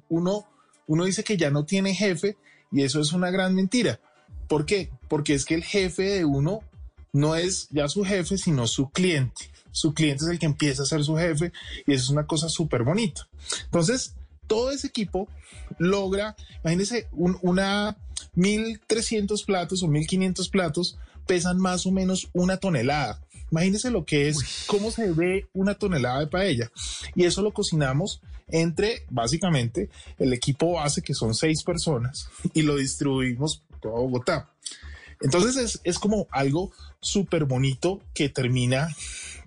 [0.07, 0.47] uno,
[0.87, 2.37] uno dice que ya no tiene jefe
[2.71, 3.99] y eso es una gran mentira.
[4.47, 4.89] ¿Por qué?
[5.09, 6.61] Porque es que el jefe de uno
[7.11, 9.51] no es ya su jefe, sino su cliente.
[9.71, 11.51] Su cliente es el que empieza a ser su jefe
[11.85, 13.27] y eso es una cosa súper bonita.
[13.65, 14.15] Entonces,
[14.47, 15.27] todo ese equipo
[15.77, 17.97] logra, imagínense, un, una
[18.37, 20.97] 1.300 platos o 1.500 platos
[21.27, 23.21] pesan más o menos una tonelada.
[23.51, 26.71] Imagínense lo que es, cómo se ve una tonelada de paella.
[27.15, 32.75] Y eso lo cocinamos entre, básicamente, el equipo base, que son seis personas, y lo
[32.75, 34.51] distribuimos por toda Bogotá.
[35.21, 38.95] Entonces es, como algo súper bonito que termina,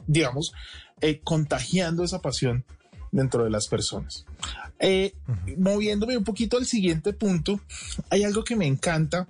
[0.06, 0.52] digamos,
[1.00, 2.64] eh, contagiando esa pasión
[3.12, 4.24] dentro de las personas.
[4.78, 5.14] Eh,
[5.58, 7.60] moviéndome un poquito al siguiente punto,
[8.08, 9.28] hay algo que me encanta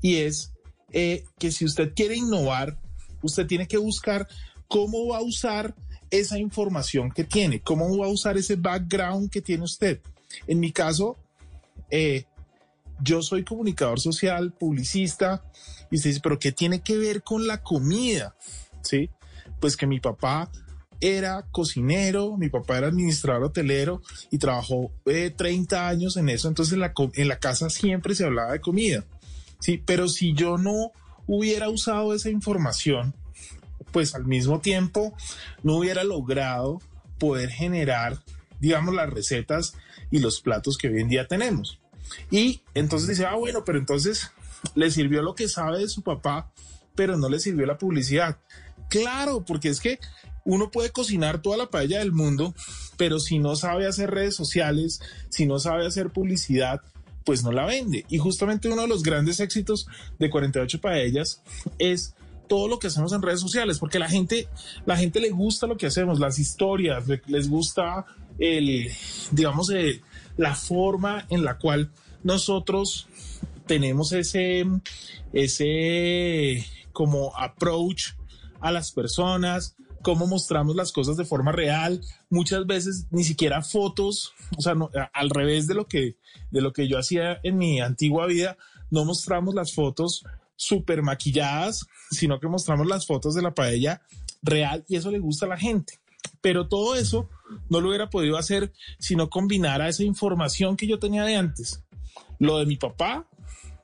[0.00, 0.53] y es
[0.94, 2.78] eh, que si usted quiere innovar,
[3.20, 4.28] usted tiene que buscar
[4.68, 5.74] cómo va a usar
[6.08, 10.00] esa información que tiene, cómo va a usar ese background que tiene usted.
[10.46, 11.16] En mi caso,
[11.90, 12.26] eh,
[13.02, 15.42] yo soy comunicador social, publicista,
[15.90, 18.36] y usted dice, pero ¿qué tiene que ver con la comida?
[18.82, 19.10] Sí,
[19.60, 20.48] pues que mi papá
[21.00, 24.00] era cocinero, mi papá era administrador hotelero
[24.30, 28.24] y trabajó 30 eh, años en eso, entonces en la, en la casa siempre se
[28.24, 29.04] hablaba de comida.
[29.64, 30.92] Sí, pero si yo no
[31.26, 33.14] hubiera usado esa información
[33.94, 35.14] pues al mismo tiempo
[35.62, 36.82] no hubiera logrado
[37.18, 38.22] poder generar,
[38.60, 39.74] digamos, las recetas
[40.10, 41.80] y los platos que hoy en día tenemos.
[42.30, 44.32] Y entonces dice, ah, bueno, pero entonces
[44.74, 46.52] le sirvió lo que sabe de su papá,
[46.94, 48.36] pero no le sirvió la publicidad.
[48.90, 49.98] Claro, porque es que
[50.44, 52.52] uno puede cocinar toda la paella del mundo,
[52.98, 55.00] pero si no sabe hacer redes sociales,
[55.30, 56.82] si no sabe hacer publicidad,
[57.24, 58.04] pues no la vende.
[58.08, 59.86] Y justamente uno de los grandes éxitos
[60.18, 61.42] de 48 paellas
[61.78, 62.14] es
[62.48, 64.48] todo lo que hacemos en redes sociales, porque la gente,
[64.86, 68.04] la gente le gusta lo que hacemos, las historias, les gusta
[68.38, 68.90] el,
[69.30, 70.02] digamos, eh,
[70.36, 71.90] la forma en la cual
[72.22, 73.08] nosotros
[73.66, 74.66] tenemos ese,
[75.32, 78.12] ese como approach
[78.60, 82.00] a las personas, cómo mostramos las cosas de forma real,
[82.30, 84.74] muchas veces ni siquiera fotos, o sea,
[85.12, 86.16] al revés de lo que
[86.52, 88.56] de lo que yo hacía en mi antigua vida,
[88.90, 90.24] no mostramos las fotos
[90.54, 94.02] súper maquilladas, sino que mostramos las fotos de la paella
[94.42, 95.98] real y eso le gusta a la gente.
[96.40, 97.28] Pero todo eso
[97.70, 101.82] no lo hubiera podido hacer si no combinara esa información que yo tenía de antes.
[102.38, 103.26] Lo de mi papá,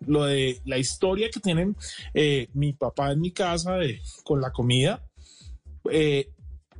[0.06, 1.76] lo de la historia que tienen
[2.12, 3.78] eh, mi papá en mi casa
[4.22, 5.09] con la comida,
[5.90, 6.30] eh,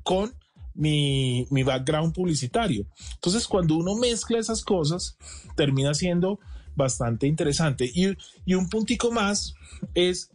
[0.03, 0.35] con
[0.75, 2.87] mi, mi, background publicitario.
[3.15, 5.17] Entonces, cuando uno mezcla esas cosas,
[5.57, 6.41] termina siendo
[6.75, 7.91] bastante interesante.
[7.93, 9.55] Y, y un puntico más
[9.95, 10.31] es,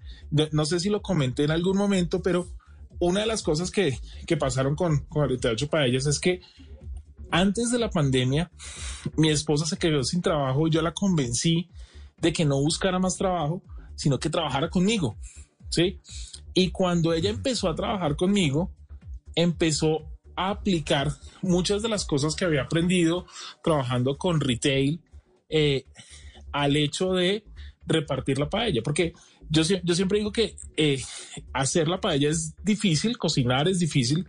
[0.51, 2.47] no sé si lo comenté en algún momento, pero
[2.99, 6.41] una de las cosas que, que pasaron con, con 48 Paellas es que
[7.31, 8.51] antes de la pandemia,
[9.17, 11.69] mi esposa se quedó sin trabajo y yo la convencí
[12.21, 13.61] de que no buscara más trabajo,
[13.95, 15.17] sino que trabajara conmigo,
[15.69, 15.99] ¿sí?
[16.55, 18.71] Y cuando ella empezó a trabajar conmigo,
[19.35, 21.11] empezó a aplicar
[21.41, 23.25] muchas de las cosas que había aprendido
[23.63, 25.01] trabajando con retail
[25.49, 25.85] eh,
[26.51, 27.43] al hecho de
[27.85, 29.13] repartir la paella, porque
[29.49, 31.01] yo, siempre digo que eh,
[31.53, 34.25] hacer la paella es difícil, cocinar es difícil,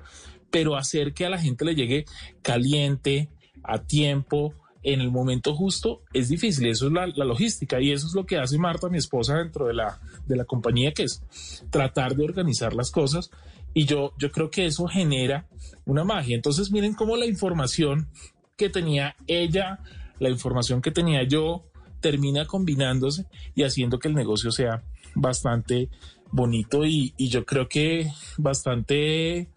[0.51, 2.05] pero hacer que a la gente le llegue
[2.43, 3.31] caliente,
[3.63, 4.55] a tiempo,
[4.87, 6.69] en el momento justo es difícil.
[6.69, 9.75] Eso es la, logística y eso es lo que hace Marta, mi esposa, dentro de
[9.75, 11.25] la, de la compañía, que es
[11.71, 13.33] tratar de organizar las cosas.
[13.75, 15.49] Y yo, yo creo que eso genera
[15.87, 16.37] una magia.
[16.37, 18.09] Entonces miren cómo la información
[18.57, 19.81] que tenía ella,
[20.21, 21.65] la información que tenía yo,
[22.01, 23.27] termina combinándose
[23.57, 24.85] y haciendo que el negocio sea
[25.17, 25.91] bastante
[26.31, 28.09] bonito y, y yo creo que
[28.39, 29.49] bastante,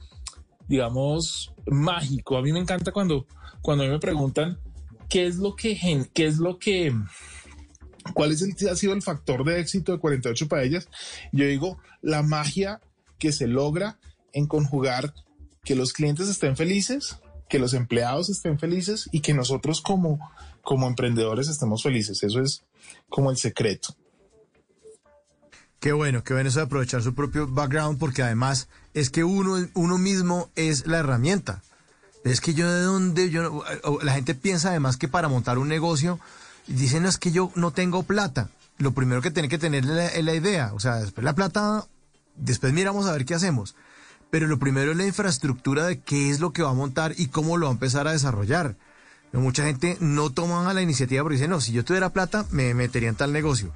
[0.68, 2.36] digamos, mágico.
[2.36, 3.28] A mí me encanta cuando,
[3.62, 4.58] cuando me preguntan
[5.10, 6.94] ¿qué es lo que, qué es lo que,
[8.14, 10.88] cuál es el, ha sido el factor de éxito de 48 paellas?
[11.32, 12.80] Yo digo, la magia
[13.18, 14.00] que se logra
[14.32, 15.14] en conjugar
[15.64, 17.18] que los clientes estén felices,
[17.50, 20.20] que los empleados estén felices y que nosotros como,
[20.62, 22.24] como emprendedores estemos felices.
[22.24, 22.64] Eso es
[23.10, 23.96] como el secreto.
[25.80, 29.98] Qué bueno, qué bueno de aprovechar su propio background porque además es que uno, uno
[29.98, 31.64] mismo es la herramienta.
[32.24, 33.64] Es que yo de dónde, yo
[34.02, 36.20] la gente piensa además que para montar un negocio,
[36.68, 38.50] dicen es que yo no tengo plata.
[38.78, 41.86] Lo primero que tiene que tener es la, idea, o sea, después la plata,
[42.36, 43.76] después miramos a ver qué hacemos.
[44.30, 47.28] Pero lo primero es la infraestructura de qué es lo que va a montar y
[47.28, 48.76] cómo lo va a empezar a desarrollar.
[49.34, 53.10] mucha gente no toma la iniciativa porque dice, no, si yo tuviera plata, me metería
[53.10, 53.74] en tal negocio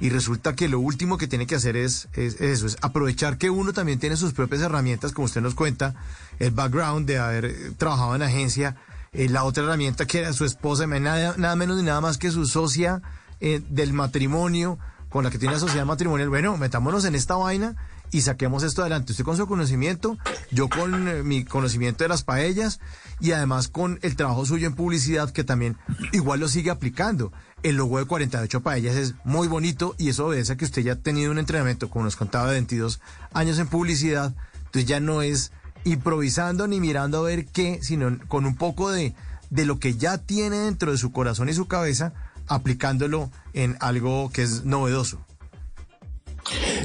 [0.00, 3.72] y resulta que lo último que tiene que hacer es, eso, es aprovechar que uno
[3.72, 5.94] también tiene sus propias herramientas, como usted nos cuenta,
[6.38, 8.76] el background de haber eh, trabajado en agencia,
[9.12, 12.30] eh, la otra herramienta que era su esposa, nada, nada menos ni nada más que
[12.30, 13.00] su socia
[13.40, 14.78] eh, del matrimonio,
[15.08, 16.30] con la que tiene la sociedad matrimonial.
[16.30, 17.76] Bueno, metámonos en esta vaina
[18.10, 19.12] y saquemos esto adelante.
[19.12, 20.18] Usted con su conocimiento,
[20.50, 22.80] yo con mi conocimiento de las paellas
[23.20, 25.76] y además con el trabajo suyo en publicidad que también
[26.12, 27.32] igual lo sigue aplicando.
[27.62, 30.94] El logo de 48 paellas es muy bonito y eso obedece a que usted ya
[30.94, 33.00] ha tenido un entrenamiento, como nos contaba, de 22
[33.32, 34.34] años en publicidad.
[34.56, 35.52] Entonces ya no es
[35.84, 39.14] improvisando ni mirando a ver qué, sino con un poco de,
[39.50, 42.14] de lo que ya tiene dentro de su corazón y su cabeza,
[42.46, 45.24] aplicándolo en algo que es novedoso.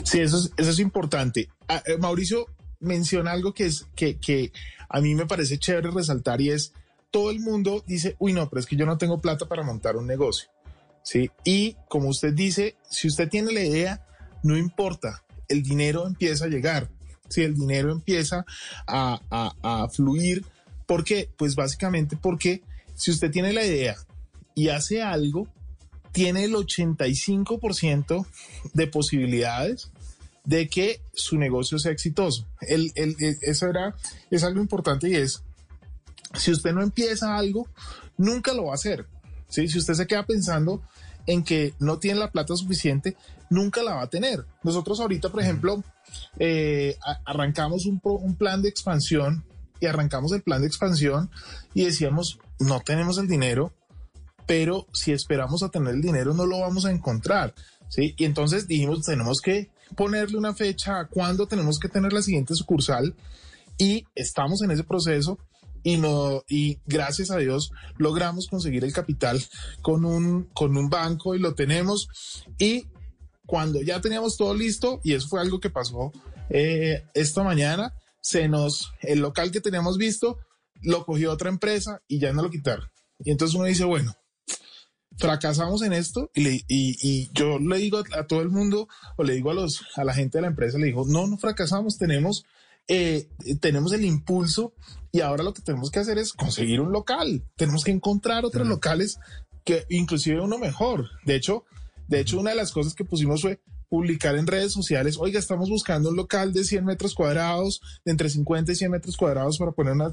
[0.03, 1.49] Sí, eso es, eso es importante.
[1.67, 2.47] Ah, eh, Mauricio
[2.79, 4.51] menciona algo que, es, que, que
[4.89, 6.73] a mí me parece chévere resaltar y es,
[7.11, 9.95] todo el mundo dice, uy, no, pero es que yo no tengo plata para montar
[9.95, 10.49] un negocio.
[11.07, 11.31] ¿Sí?
[11.45, 14.05] Y como usted dice, si usted tiene la idea,
[14.43, 16.89] no importa, el dinero empieza a llegar,
[17.29, 18.45] si el dinero empieza
[18.85, 19.53] a, a,
[19.83, 20.43] a fluir.
[20.85, 21.29] ¿Por qué?
[21.37, 22.61] Pues básicamente porque
[22.93, 23.95] si usted tiene la idea
[24.53, 25.47] y hace algo,
[26.11, 28.25] tiene el 85%
[28.73, 29.91] de posibilidades
[30.43, 32.45] de que su negocio sea exitoso.
[32.59, 32.91] El,
[33.41, 33.95] eso era,
[34.29, 35.41] es algo importante y es,
[36.33, 37.65] si usted no empieza algo,
[38.17, 39.07] nunca lo va a hacer.
[39.47, 39.69] ¿sí?
[39.69, 40.81] Si usted se queda pensando
[41.27, 43.15] en que no tiene la plata suficiente,
[43.49, 44.45] nunca la va a tener.
[44.63, 45.83] Nosotros ahorita, por ejemplo,
[46.39, 49.45] eh, arrancamos un, un plan de expansión
[49.79, 51.29] y arrancamos el plan de expansión
[51.73, 53.73] y decíamos, no tenemos el dinero,
[54.45, 57.53] pero si esperamos a tener el dinero no lo vamos a encontrar.
[57.89, 58.15] ¿sí?
[58.17, 62.55] Y entonces dijimos, tenemos que ponerle una fecha a cuándo tenemos que tener la siguiente
[62.55, 63.15] sucursal
[63.77, 65.37] y estamos en ese proceso
[65.83, 69.43] y no y gracias a Dios logramos conseguir el capital
[69.81, 72.07] con un con un banco y lo tenemos.
[72.57, 72.87] Y
[73.45, 76.11] cuando ya teníamos todo listo y eso fue algo que pasó
[76.49, 80.37] eh, esta mañana se nos el local que teníamos visto
[80.81, 82.89] lo cogió otra empresa y ya no lo quitaron.
[83.23, 84.15] Y entonces uno dice bueno
[85.17, 89.49] fracasamos en esto y, y, yo le digo a, todo el mundo o le digo
[89.51, 92.45] a los a la gente de la empresa le digo no no fracasamos tenemos
[92.87, 93.27] eh,
[93.59, 94.73] tenemos el impulso
[95.17, 97.43] y ahora lo que tenemos que hacer es conseguir un local.
[97.55, 99.17] Tenemos que encontrar otros locales
[99.65, 101.09] que inclusive uno mejor.
[101.25, 101.65] De hecho
[102.07, 105.69] de hecho una de las cosas que pusimos fue publicar en redes sociales, oiga, estamos
[105.69, 109.71] buscando un local de 100 metros cuadrados, de entre 50 y 100 metros cuadrados para
[109.71, 110.11] poner una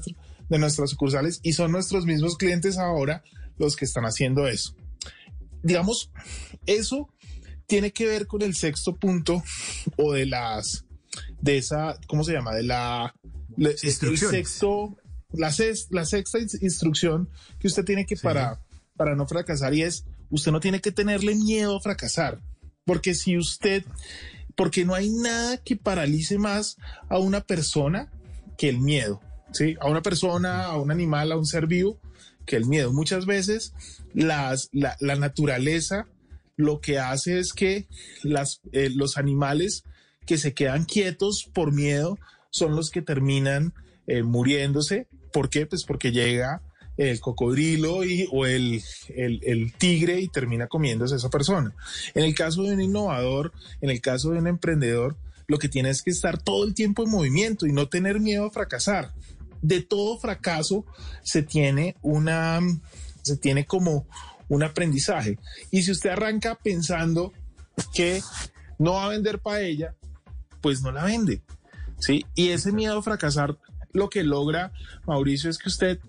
[0.49, 3.23] de nuestras sucursales y son nuestros mismos clientes ahora
[3.57, 4.73] los que están haciendo eso
[5.61, 6.11] digamos,
[6.65, 7.09] eso
[7.67, 9.43] tiene que ver con el sexto punto
[9.97, 10.85] o de las,
[11.41, 12.53] de esa, ¿cómo se llama?
[12.53, 13.15] De la,
[13.57, 14.97] el sexto,
[15.31, 15.53] la,
[15.89, 17.29] la sexta instrucción
[17.59, 18.61] que usted tiene que para,
[18.95, 22.41] para no fracasar y es, usted no tiene que tenerle miedo a fracasar,
[22.85, 23.83] porque si usted,
[24.55, 26.77] porque no hay nada que paralice más
[27.09, 28.11] a una persona
[28.57, 29.21] que el miedo,
[29.51, 29.75] ¿sí?
[29.79, 31.99] A una persona, a un animal, a un ser vivo,
[32.45, 32.93] que el miedo.
[32.93, 33.73] Muchas veces
[34.13, 36.07] las, la, naturaleza
[36.55, 37.87] lo que hace es que
[38.23, 39.83] las, eh, los animales
[40.25, 42.17] que se quedan quietos por miedo
[42.55, 43.73] son los que terminan
[44.07, 45.07] eh, muriéndose.
[45.33, 45.65] ¿Por qué?
[45.65, 46.61] Pues porque llega
[46.97, 51.75] el cocodrilo y, o el, el, tigre y termina comiéndose a esa persona.
[52.13, 53.51] En el caso de un innovador,
[53.81, 55.17] en el caso de un emprendedor,
[55.47, 58.45] lo que tiene es que estar todo el tiempo en movimiento y no tener miedo
[58.45, 59.11] a fracasar
[59.61, 60.85] de todo fracaso
[61.23, 62.61] se tiene una,
[63.23, 64.07] se tiene como
[64.47, 65.39] un aprendizaje.
[65.71, 67.33] Y si usted arranca pensando
[67.93, 68.21] que
[68.77, 69.95] no va a vender paella,
[70.61, 71.41] pues no la vende.
[71.99, 72.25] ¿Sí?
[72.35, 73.57] Y ese miedo a fracasar,
[73.93, 74.71] lo que logra
[75.05, 75.99] Mauricio es que usted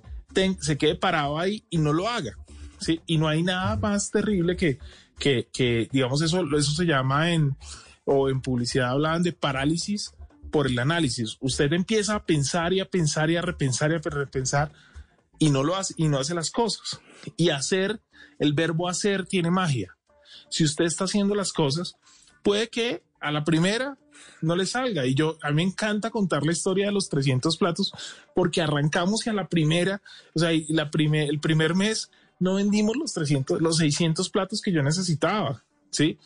[0.61, 2.37] se quede parado ahí y no lo haga.
[2.79, 3.01] ¿sí?
[3.07, 4.79] Y no hay nada más terrible que,
[5.19, 7.57] que, que, digamos, eso, eso se llama en,
[8.05, 10.13] o en publicidad hablaban de parálisis
[10.51, 11.37] por el análisis.
[11.41, 14.73] Usted empieza a pensar y a pensar y a repensar y a repensar
[15.39, 17.01] y no lo hace y no hace las cosas.
[17.37, 18.01] Y hacer,
[18.39, 19.97] el verbo hacer tiene magia.
[20.49, 21.97] Si usted está haciendo las cosas,
[22.43, 23.99] puede que a la primera
[24.43, 25.07] no le salga.
[25.07, 27.93] Y yo, a mí me encanta contar la historia de los 300 platos
[28.35, 30.03] porque arrancamos y a la primera,
[30.35, 34.73] o sea, la primer, el primer mes no vendimos los 300, los 600 platos que
[34.73, 35.63] yo necesitaba.
[35.91, 36.19] ¿sí?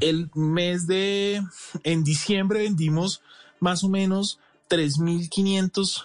[0.00, 1.42] El mes de,
[1.84, 3.22] en diciembre vendimos
[3.60, 4.38] más o menos
[4.68, 6.04] 3.500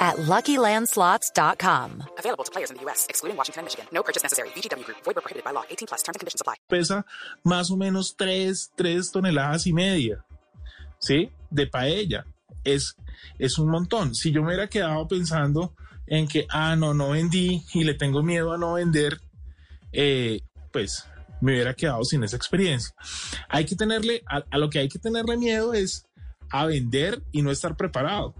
[0.00, 2.02] at LuckyLandSlots.com.
[2.18, 3.86] Available to players in the U.S., excluding Washington and Michigan.
[3.92, 4.50] No purchase necessary.
[4.50, 4.98] VGW Group.
[5.04, 5.64] Void prohibited by law.
[5.70, 6.02] 18 plus.
[6.02, 6.54] Terms and conditions apply.
[6.68, 7.04] Pesa
[7.44, 10.24] más o menos 3, 3 toneladas y media,
[10.98, 11.30] ¿sí?
[11.50, 12.24] De paella.
[12.64, 12.96] Es,
[13.38, 14.14] es un montón.
[14.14, 15.74] Si yo me hubiera quedado pensando
[16.06, 19.20] en que, ah, no, no vendí y le tengo miedo a no vender,
[19.92, 20.40] eh,
[20.72, 21.06] pues
[21.40, 22.94] me hubiera quedado sin esa experiencia.
[23.48, 26.06] Hay que tenerle, a, a lo que hay que tenerle miedo es
[26.50, 28.34] a vender y no estar preparado.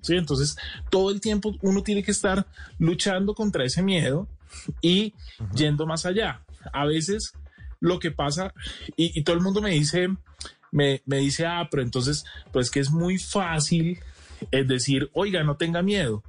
[0.00, 0.16] ¿Sí?
[0.16, 0.56] Entonces,
[0.90, 2.46] todo el tiempo uno tiene que estar
[2.78, 4.28] luchando contra ese miedo
[4.80, 5.14] y
[5.54, 6.42] yendo más allá.
[6.72, 7.32] A veces
[7.80, 8.52] lo que pasa,
[8.96, 10.08] y, todo el mundo me dice,
[10.70, 13.98] me, dice, ah, pero entonces, pues que es muy fácil
[14.50, 16.22] es decir, oiga, no tenga miedo.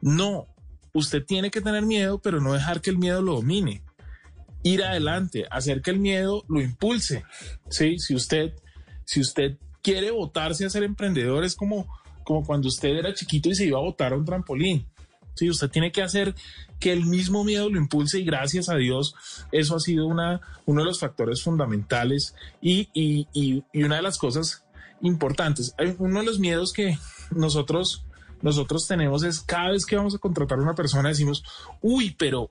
[0.00, 0.48] No,
[0.92, 3.82] usted tiene que tener miedo, pero no dejar que el miedo lo domine.
[4.62, 7.24] Ir adelante, hacer que el miedo lo impulse.
[7.68, 7.98] ¿sí?
[7.98, 8.54] Si usted,
[9.04, 11.86] si usted quiere votarse a ser emprendedor, es como
[12.24, 14.86] como cuando usted era chiquito y se iba a botar a un trampolín.
[15.34, 16.34] Sí, usted tiene que hacer
[16.78, 19.16] que el mismo miedo lo impulse y gracias a Dios
[19.50, 24.02] eso ha sido una, uno de los factores fundamentales y, y, y, y una de
[24.02, 24.64] las cosas
[25.00, 25.74] importantes.
[25.98, 26.98] Uno de los miedos que
[27.30, 28.04] nosotros,
[28.42, 31.44] nosotros tenemos es cada vez que vamos a contratar a una persona decimos,
[31.82, 32.50] uy, pero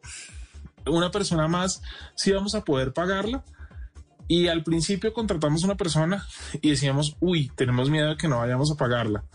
[0.86, 1.82] una persona más,
[2.16, 3.44] si vamos a poder pagarla.
[4.28, 6.26] Y al principio contratamos una persona
[6.62, 9.26] y decíamos, uy, tenemos miedo de que no vayamos a pagarla.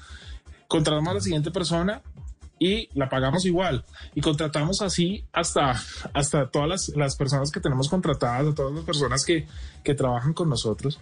[0.69, 2.03] Contratamos a la siguiente persona
[2.59, 3.85] y la pagamos igual.
[4.15, 5.75] Y contratamos así hasta,
[6.13, 9.47] hasta todas las, las personas que tenemos contratadas, a todas las personas que,
[9.83, 11.01] que trabajan con nosotros.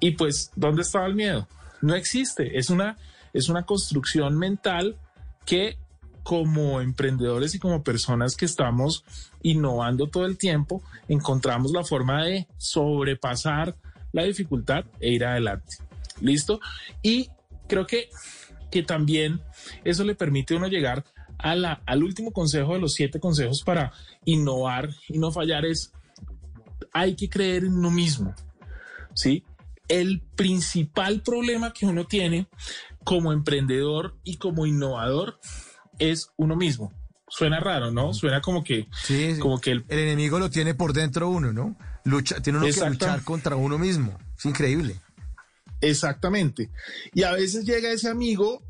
[0.00, 1.46] Y pues, ¿dónde estaba el miedo?
[1.80, 2.58] No existe.
[2.58, 2.96] Es una,
[3.32, 4.96] es una construcción mental
[5.44, 5.78] que
[6.22, 9.04] como emprendedores y como personas que estamos
[9.42, 13.76] innovando todo el tiempo, encontramos la forma de sobrepasar
[14.12, 15.78] la dificultad e ir adelante.
[16.20, 16.60] ¿Listo?
[17.02, 17.30] Y
[17.66, 18.08] creo que,
[18.72, 19.40] que también
[19.84, 21.04] eso le permite a uno llegar
[21.38, 23.92] a la, al último consejo de los siete consejos para
[24.24, 25.92] innovar y no fallar es,
[26.92, 28.34] hay que creer en uno mismo.
[29.14, 29.44] ¿Sí?
[29.88, 32.48] El principal problema que uno tiene
[33.04, 35.38] como emprendedor y como innovador
[35.98, 36.92] es uno mismo.
[37.28, 38.14] Suena raro, ¿no?
[38.14, 39.40] Suena como que, Sí, sí.
[39.40, 41.76] como que el, El enemigo lo tiene por dentro uno, ¿no?
[42.04, 44.18] Lucha, tiene uno que luchar contra uno mismo.
[44.36, 44.96] Es increíble.
[45.82, 46.70] Exactamente.
[47.12, 48.62] Y a veces llega ese amigo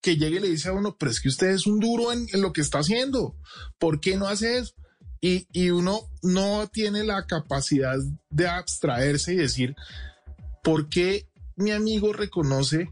[0.00, 2.26] que llega y le dice a uno, pero es que usted es un duro en,
[2.40, 3.36] lo que está haciendo.
[3.78, 4.72] ¿Por qué no hace eso?
[5.20, 7.96] Y, y uno no tiene la capacidad
[8.30, 9.74] de abstraerse y decir,
[10.62, 12.88] ¿por qué mi amigo reconoce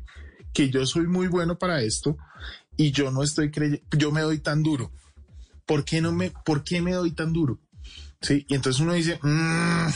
[0.53, 2.17] que yo soy muy bueno para esto
[2.77, 4.91] y yo no estoy creyendo, yo me doy tan duro?
[5.67, 7.61] ¿Por qué no me, por qué me doy tan duro?
[8.21, 9.89] Sí, y entonces uno dice, "Mm,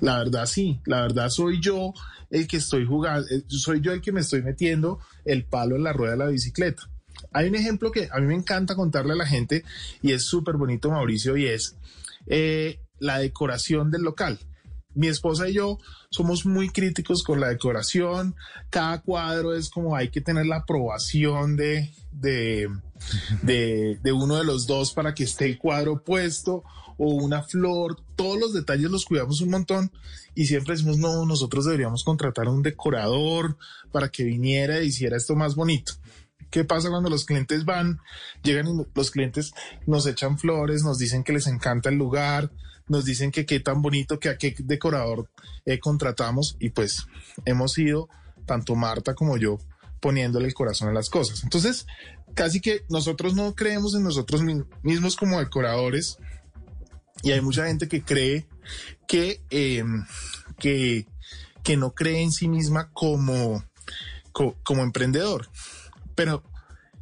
[0.00, 1.92] la verdad sí, la verdad soy yo
[2.30, 5.84] el que estoy jugando, eh, soy yo el que me estoy metiendo el palo en
[5.84, 6.82] la rueda de la bicicleta.
[7.32, 9.64] Hay un ejemplo que a mí me encanta contarle a la gente
[10.02, 11.76] y es súper bonito, Mauricio, y es
[12.26, 14.38] eh, la decoración del local.
[14.94, 15.78] Mi esposa y yo
[16.10, 18.34] somos muy críticos con la decoración.
[18.70, 22.68] Cada cuadro es como hay que tener la aprobación de, de,
[23.42, 26.64] de, de uno de los dos para que esté el cuadro puesto
[27.02, 27.96] o una flor.
[28.14, 29.90] Todos los detalles los cuidamos un montón
[30.34, 33.56] y siempre decimos, no, nosotros deberíamos contratar a un decorador
[33.90, 35.94] para que viniera y hiciera esto más bonito.
[36.50, 38.00] ¿Qué pasa cuando los clientes van?
[38.42, 39.52] Llegan y los clientes
[39.86, 42.50] nos echan flores, nos dicen que les encanta el lugar,
[42.86, 45.30] nos dicen que qué tan bonito, que a qué decorador
[45.64, 47.06] eh, contratamos y pues
[47.46, 48.08] hemos ido,
[48.46, 49.58] tanto Marta como yo,
[50.00, 51.44] poniéndole el corazón a las cosas.
[51.44, 51.86] Entonces,
[52.34, 56.18] casi que nosotros no creemos en nosotros mi- mismos como decoradores
[57.22, 58.46] y hay mucha gente que cree
[59.06, 59.84] que, eh,
[60.58, 61.06] que,
[61.62, 63.64] que no cree en sí misma como,
[64.32, 65.48] co- como emprendedor.
[66.14, 66.42] Pero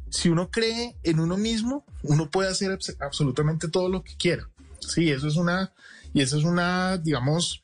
[0.09, 4.49] si uno cree en uno mismo, uno puede hacer abs- absolutamente todo lo que quiera.
[4.79, 5.73] Sí, eso es una,
[6.13, 7.63] y eso es una, digamos,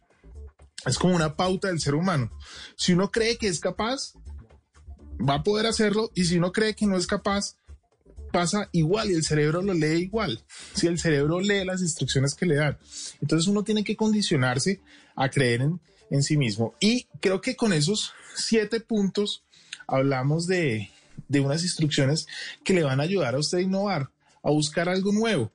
[0.85, 2.30] es como una pauta del ser humano.
[2.77, 4.13] Si uno cree que es capaz,
[5.17, 7.55] va a poder hacerlo, y si uno cree que no es capaz,
[8.36, 10.44] pasa igual y el cerebro lo lee igual.
[10.74, 12.78] Si el cerebro lee las instrucciones que le dan.
[13.22, 14.82] Entonces uno tiene que condicionarse
[15.16, 15.80] a creer en,
[16.10, 16.76] en sí mismo.
[16.82, 19.44] Y creo que con esos siete puntos
[19.88, 20.90] hablamos de,
[21.30, 22.28] de unas instrucciones
[22.66, 24.10] que le van a ayudar a usted a innovar,
[24.44, 25.49] a buscar algo nuevo.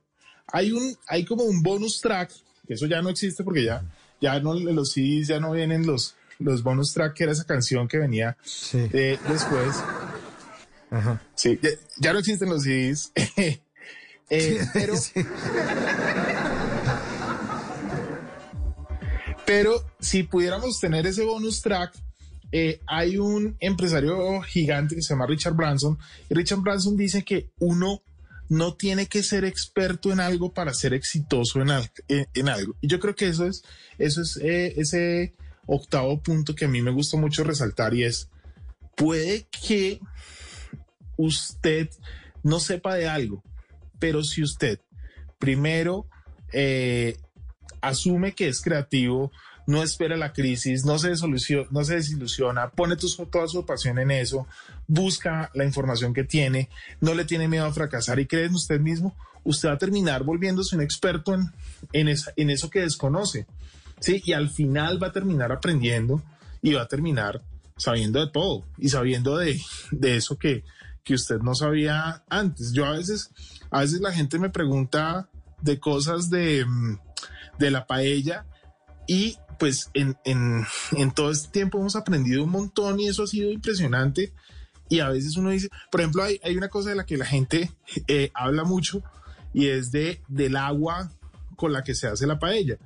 [0.47, 2.33] Hay un, hay como un bonus track,
[2.67, 3.85] que eso ya no existe porque ya,
[4.23, 7.87] ya no, los CDs ya no vienen los, los bonus track, que era esa canción
[7.87, 8.39] que venía
[8.73, 9.77] eh, después.
[11.35, 13.13] Sí, ya, ya no existen los CDs.
[14.33, 14.95] Eh, pero,
[19.47, 21.93] pero si pudiéramos tener ese bonus track,
[22.53, 25.99] eh, hay un empresario gigante que se llama Richard Branson.
[26.29, 28.03] Y Richard Branson dice que uno
[28.49, 32.75] no tiene que ser experto en algo para ser exitoso en, al- en- en algo.
[32.81, 33.63] Y yo creo que eso es,
[33.99, 35.35] eso es eh, ese
[35.67, 38.29] octavo punto que a mí me gusta mucho resaltar y es,
[38.97, 40.01] puede que
[41.21, 41.91] usted
[42.43, 43.43] no sepa de algo,
[43.99, 44.81] pero si usted
[45.39, 46.07] primero
[46.53, 47.17] eh,
[47.81, 49.31] asume que es creativo,
[49.67, 51.13] no espera la crisis, no se,
[51.71, 54.47] no desilusiona, pone toda su pasión en eso,
[54.87, 56.69] busca la información que tiene,
[57.01, 59.15] no le tiene miedo a fracasar y cree en usted mismo,
[59.45, 61.37] usted va a terminar volviéndose un experto
[61.93, 63.47] en, eso que desconoce.
[64.01, 64.23] ¿sí?
[64.25, 66.23] Y al final va a terminar aprendiendo
[66.63, 67.43] y va a terminar
[67.77, 69.61] sabiendo de todo y sabiendo de
[70.03, 70.65] eso que,
[71.05, 72.73] que usted no sabía antes.
[72.73, 73.31] Yo a veces,
[73.71, 75.29] a veces la gente me pregunta
[75.61, 76.99] de cosas de, mm,
[77.59, 78.47] de la paella
[79.07, 83.27] y pues en, en, en todo este tiempo hemos aprendido un montón y eso ha
[83.27, 84.33] sido impresionante.
[84.89, 87.27] Y a veces uno dice, por ejemplo, hay, hay una cosa de la que la
[87.27, 87.71] gente
[88.09, 89.03] eh, habla mucho
[89.53, 91.13] y es de, del agua
[91.57, 92.79] con la que se hace la paella.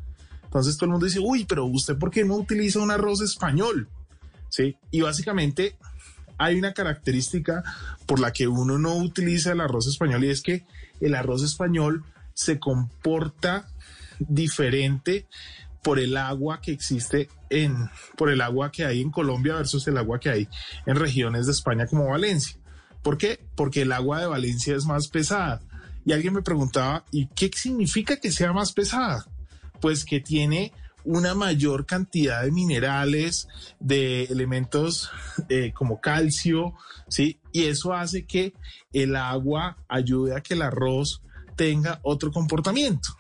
[0.43, 3.89] Entonces todo el mundo dice, uy, pero usted ¿por qué no utiliza un arroz español?
[4.51, 4.77] ¿Sí?
[4.91, 5.77] Y básicamente
[6.39, 7.63] hay una característica
[8.07, 10.65] por la que uno no utiliza el arroz español y es que
[11.01, 12.05] el arroz español
[12.35, 13.69] se comporta
[14.19, 15.27] diferente
[15.83, 19.99] por el agua que existe en, por el agua que hay en Colombia versus el
[19.99, 20.49] agua que hay
[20.87, 22.57] en regiones de España como Valencia.
[23.03, 23.39] ¿Por qué?
[23.55, 25.61] Porque el agua de Valencia es más pesada.
[26.07, 29.27] Y alguien me preguntaba, ¿y qué significa que sea más pesada?
[29.81, 30.73] Pues que tiene
[31.05, 33.49] una mayor cantidad de minerales,
[33.79, 35.11] de elementos
[35.49, 36.75] eh, como calcio,
[37.09, 37.39] ¿sí?
[37.53, 38.55] Y eso hace que
[38.93, 41.23] el agua ayude a que el arroz
[41.57, 43.11] tenga otro comportamiento,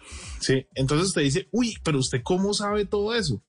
[0.41, 0.67] ¿sí?
[0.75, 3.41] Entonces usted dice, uy, pero usted cómo sabe todo eso?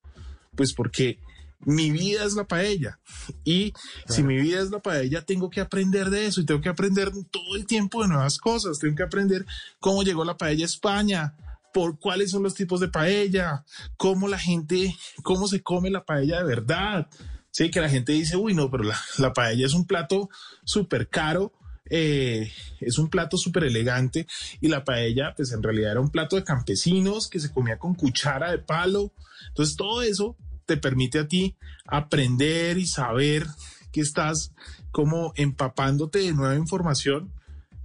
[0.55, 1.19] Pues porque
[1.65, 2.99] mi vida es la paella.
[3.43, 3.73] Y
[4.07, 7.11] si mi vida es la paella, tengo que aprender de eso y tengo que aprender
[7.31, 8.79] todo el tiempo de nuevas cosas.
[8.79, 9.45] Tengo que aprender
[9.79, 11.35] cómo llegó la paella a España,
[11.75, 13.65] por cuáles son los tipos de paella,
[13.97, 17.09] cómo la gente, cómo se come la paella de verdad.
[17.51, 18.85] Sí, que la gente dice, uy, no, pero
[19.17, 20.29] la, paella es un plato
[20.63, 21.51] súper caro,
[21.89, 22.49] eh,
[22.79, 24.25] es un plato súper elegante
[24.61, 27.93] y la paella, pues en realidad era un plato de campesinos que se comía con
[27.93, 29.11] cuchara de palo.
[29.49, 31.57] Entonces todo eso te permite a ti
[31.87, 33.47] aprender y saber
[33.91, 34.53] que estás
[34.91, 37.33] como empapándote de nueva información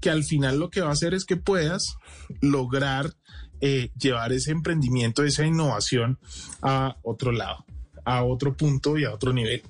[0.01, 1.97] que al final lo que va a hacer es que puedas
[2.41, 3.15] lograr
[3.61, 6.19] eh, llevar ese emprendimiento, esa innovación
[6.63, 7.65] a otro lado,
[8.05, 9.63] a otro punto y a otro nivel.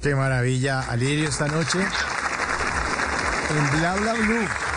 [0.00, 1.78] Qué maravilla, Alirio, esta noche
[3.50, 4.75] en Bla Bla Blue.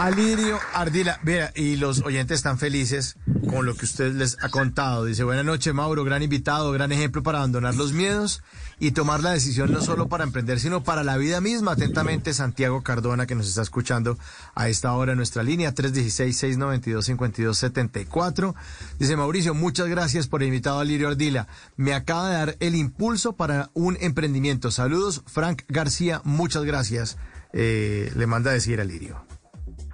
[0.00, 3.16] Alirio Ardila, mira, y los oyentes están felices
[3.50, 5.04] con lo que usted les ha contado.
[5.04, 8.42] Dice, buenas noches, Mauro, gran invitado, gran ejemplo para abandonar los miedos
[8.78, 11.72] y tomar la decisión no solo para emprender, sino para la vida misma.
[11.72, 14.16] Atentamente, Santiago Cardona, que nos está escuchando
[14.54, 18.54] a esta hora en nuestra línea, 316-692-5274.
[18.98, 21.46] Dice, Mauricio, muchas gracias por el invitado a Alirio Ardila.
[21.76, 24.70] Me acaba de dar el impulso para un emprendimiento.
[24.70, 27.18] Saludos, Frank García, muchas gracias.
[27.52, 29.29] Eh, le manda a decir a Lirio.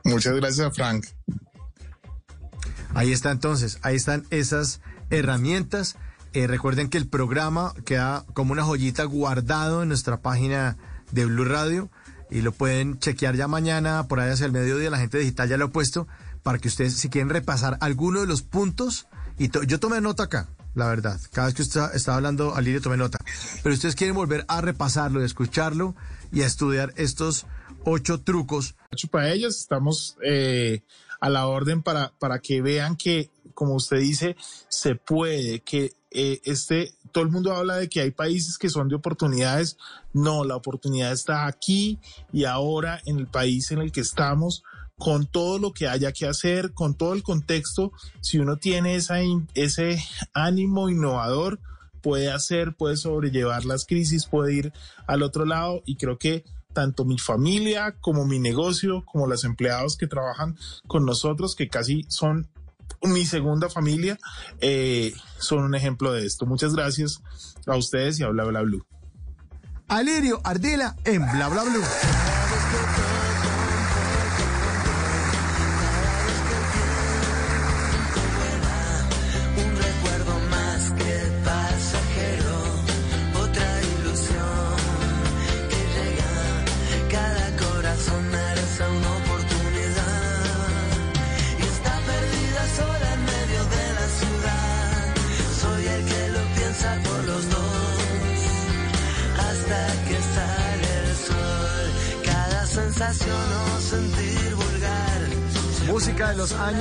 [0.07, 1.07] Muchas gracias, Frank.
[2.95, 4.81] Ahí está entonces, ahí están esas
[5.11, 5.97] herramientas.
[6.33, 10.77] Eh, recuerden que el programa queda como una joyita guardado en nuestra página
[11.12, 11.91] de Blue Radio
[12.31, 15.57] y lo pueden chequear ya mañana, por ahí hacia el mediodía, la gente digital ya
[15.57, 16.09] lo ha puesto,
[16.43, 19.07] para que ustedes si quieren repasar alguno de los puntos,
[19.39, 22.97] y yo tomé nota acá, la verdad, cada vez que usted estaba hablando, Alirio, tomé
[22.97, 23.19] nota,
[23.62, 25.95] pero ustedes quieren volver a repasarlo, y escucharlo
[26.33, 27.47] y a estudiar estos
[27.86, 28.74] ocho trucos.
[29.10, 30.82] Para ellas estamos eh,
[31.20, 34.36] a la orden para, para que vean que, como usted dice,
[34.68, 38.88] se puede, que eh, este, todo el mundo habla de que hay países que son
[38.88, 39.78] de oportunidades.
[40.12, 41.98] No, la oportunidad está aquí
[42.32, 44.62] y ahora en el país en el que estamos
[44.98, 49.16] con todo lo que haya que hacer, con todo el contexto, si uno tiene esa,
[49.54, 50.02] ese
[50.32, 51.60] ánimo innovador,
[52.02, 54.72] puede hacer, puede sobrellevar las crisis, puede ir
[55.06, 56.44] al otro lado y creo que
[56.77, 62.05] tanto mi familia como mi negocio, como los empleados que trabajan con nosotros, que casi
[62.09, 62.51] son
[63.01, 64.19] mi segunda familia,
[64.61, 66.44] eh, son un ejemplo de esto.
[66.44, 67.23] Muchas gracias
[67.66, 68.86] a ustedes y a Bla Bla Blue.
[69.89, 72.26] Alirio Ardila en Bla Bla Blue.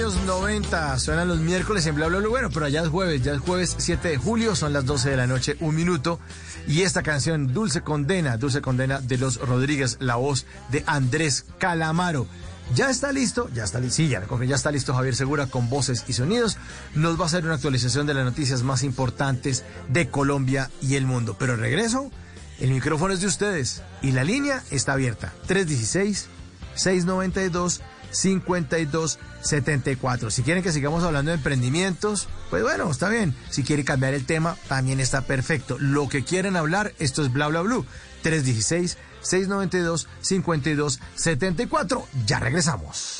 [0.05, 0.99] Años 90.
[0.99, 2.19] Suenan los miércoles en Bla Bla.
[2.27, 5.17] Bueno, pero ya es jueves, ya es jueves 7 de julio, son las 12 de
[5.17, 6.19] la noche, un minuto.
[6.67, 12.27] Y esta canción, Dulce Condena, Dulce Condena de los Rodríguez, la voz de Andrés Calamaro.
[12.75, 16.03] Ya está listo, ya está listo, sí, ya, ya está listo Javier Segura con voces
[16.07, 16.57] y sonidos.
[16.93, 21.07] Nos va a hacer una actualización de las noticias más importantes de Colombia y el
[21.07, 21.35] mundo.
[21.39, 22.11] Pero regreso,
[22.59, 25.33] el micrófono es de ustedes y la línea está abierta.
[25.47, 26.27] 316
[26.75, 30.29] 692 5274.
[30.29, 33.35] Si quieren que sigamos hablando de emprendimientos, pues bueno, está bien.
[33.49, 35.77] Si quieren cambiar el tema, también está perfecto.
[35.79, 37.85] Lo que quieren hablar, esto es bla bla blue.
[38.23, 42.07] 316 692 5274.
[42.25, 43.19] Ya regresamos.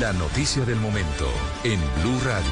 [0.00, 1.30] La noticia del momento
[1.62, 2.50] en Blue Radio.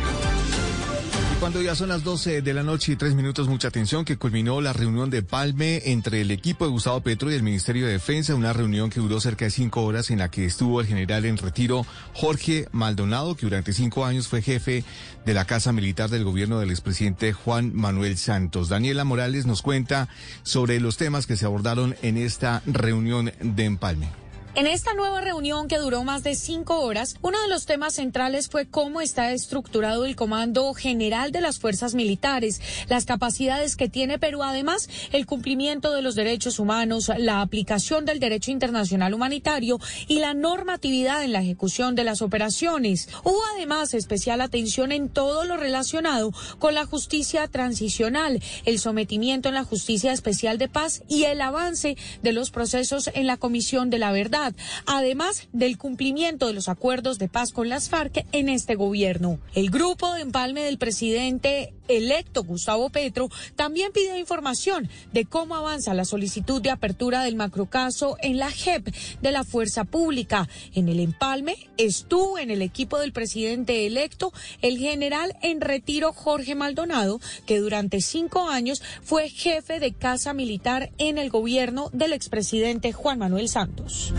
[1.40, 4.60] Cuando ya son las 12 de la noche y tres minutos, mucha atención, que culminó
[4.60, 8.36] la reunión de Palme entre el equipo de Gustavo Petro y el Ministerio de Defensa,
[8.36, 11.36] una reunión que duró cerca de cinco horas en la que estuvo el general en
[11.36, 14.84] retiro Jorge Maldonado, que durante cinco años fue jefe
[15.26, 18.68] de la Casa Militar del gobierno del expresidente Juan Manuel Santos.
[18.68, 20.08] Daniela Morales nos cuenta
[20.44, 24.21] sobre los temas que se abordaron en esta reunión de Empalme.
[24.54, 28.50] En esta nueva reunión que duró más de cinco horas, uno de los temas centrales
[28.50, 34.18] fue cómo está estructurado el Comando General de las Fuerzas Militares, las capacidades que tiene
[34.18, 40.18] Perú, además el cumplimiento de los derechos humanos, la aplicación del derecho internacional humanitario y
[40.18, 43.08] la normatividad en la ejecución de las operaciones.
[43.24, 49.54] Hubo además especial atención en todo lo relacionado con la justicia transicional, el sometimiento en
[49.54, 53.98] la justicia especial de paz y el avance de los procesos en la Comisión de
[53.98, 54.41] la Verdad
[54.86, 59.38] además del cumplimiento de los acuerdos de paz con las FARC en este gobierno.
[59.54, 65.94] El grupo de empalme del presidente electo Gustavo Petro también pidió información de cómo avanza
[65.94, 68.88] la solicitud de apertura del macrocaso en la JEP
[69.20, 70.48] de la Fuerza Pública.
[70.74, 74.32] En el empalme estuvo en el equipo del presidente electo
[74.62, 80.90] el general en retiro Jorge Maldonado, que durante cinco años fue jefe de casa militar
[80.98, 84.12] en el gobierno del expresidente Juan Manuel Santos.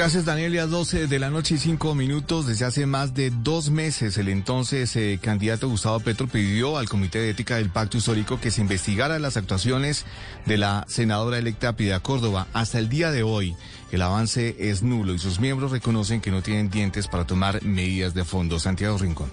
[0.00, 0.66] Gracias, Danielia.
[0.66, 2.46] 12 de la noche y cinco minutos.
[2.46, 7.18] Desde hace más de dos meses, el entonces eh, candidato Gustavo Petro pidió al Comité
[7.18, 10.06] de Ética del Pacto Histórico que se investigara las actuaciones
[10.46, 12.46] de la senadora electa Piedad Córdoba.
[12.54, 13.56] Hasta el día de hoy,
[13.92, 18.14] el avance es nulo y sus miembros reconocen que no tienen dientes para tomar medidas
[18.14, 18.58] de fondo.
[18.58, 19.30] Santiago Rincón.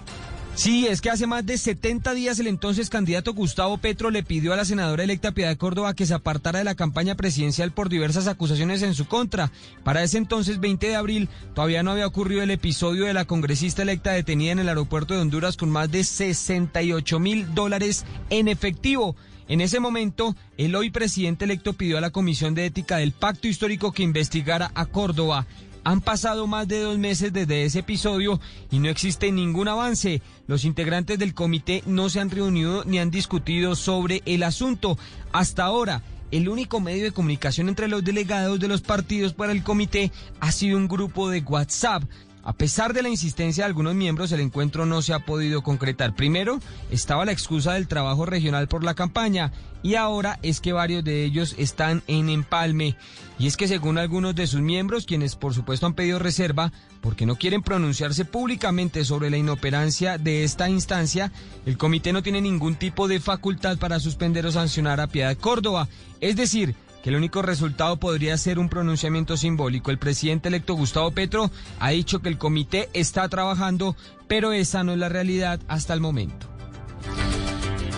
[0.58, 4.52] Sí, es que hace más de 70 días el entonces candidato Gustavo Petro le pidió
[4.52, 8.26] a la senadora electa Piedad Córdoba que se apartara de la campaña presidencial por diversas
[8.26, 9.52] acusaciones en su contra.
[9.84, 13.82] Para ese entonces, 20 de abril, todavía no había ocurrido el episodio de la congresista
[13.82, 19.14] electa detenida en el aeropuerto de Honduras con más de 68 mil dólares en efectivo.
[19.46, 23.46] En ese momento, el hoy presidente electo pidió a la Comisión de Ética del Pacto
[23.46, 25.46] Histórico que investigara a Córdoba.
[25.84, 28.40] Han pasado más de dos meses desde ese episodio
[28.70, 30.22] y no existe ningún avance.
[30.46, 34.98] Los integrantes del comité no se han reunido ni han discutido sobre el asunto.
[35.32, 39.62] Hasta ahora, el único medio de comunicación entre los delegados de los partidos para el
[39.62, 42.02] comité ha sido un grupo de WhatsApp.
[42.42, 46.14] A pesar de la insistencia de algunos miembros, el encuentro no se ha podido concretar.
[46.14, 46.60] Primero,
[46.90, 49.52] estaba la excusa del trabajo regional por la campaña
[49.82, 52.96] y ahora es que varios de ellos están en empalme.
[53.38, 57.26] Y es que según algunos de sus miembros, quienes por supuesto han pedido reserva porque
[57.26, 61.30] no quieren pronunciarse públicamente sobre la inoperancia de esta instancia,
[61.66, 65.88] el comité no tiene ningún tipo de facultad para suspender o sancionar a Piedad Córdoba.
[66.20, 66.74] Es decir,
[67.08, 69.90] el único resultado podría ser un pronunciamiento simbólico.
[69.90, 74.92] El presidente electo Gustavo Petro ha dicho que el comité está trabajando, pero esa no
[74.92, 76.46] es la realidad hasta el momento.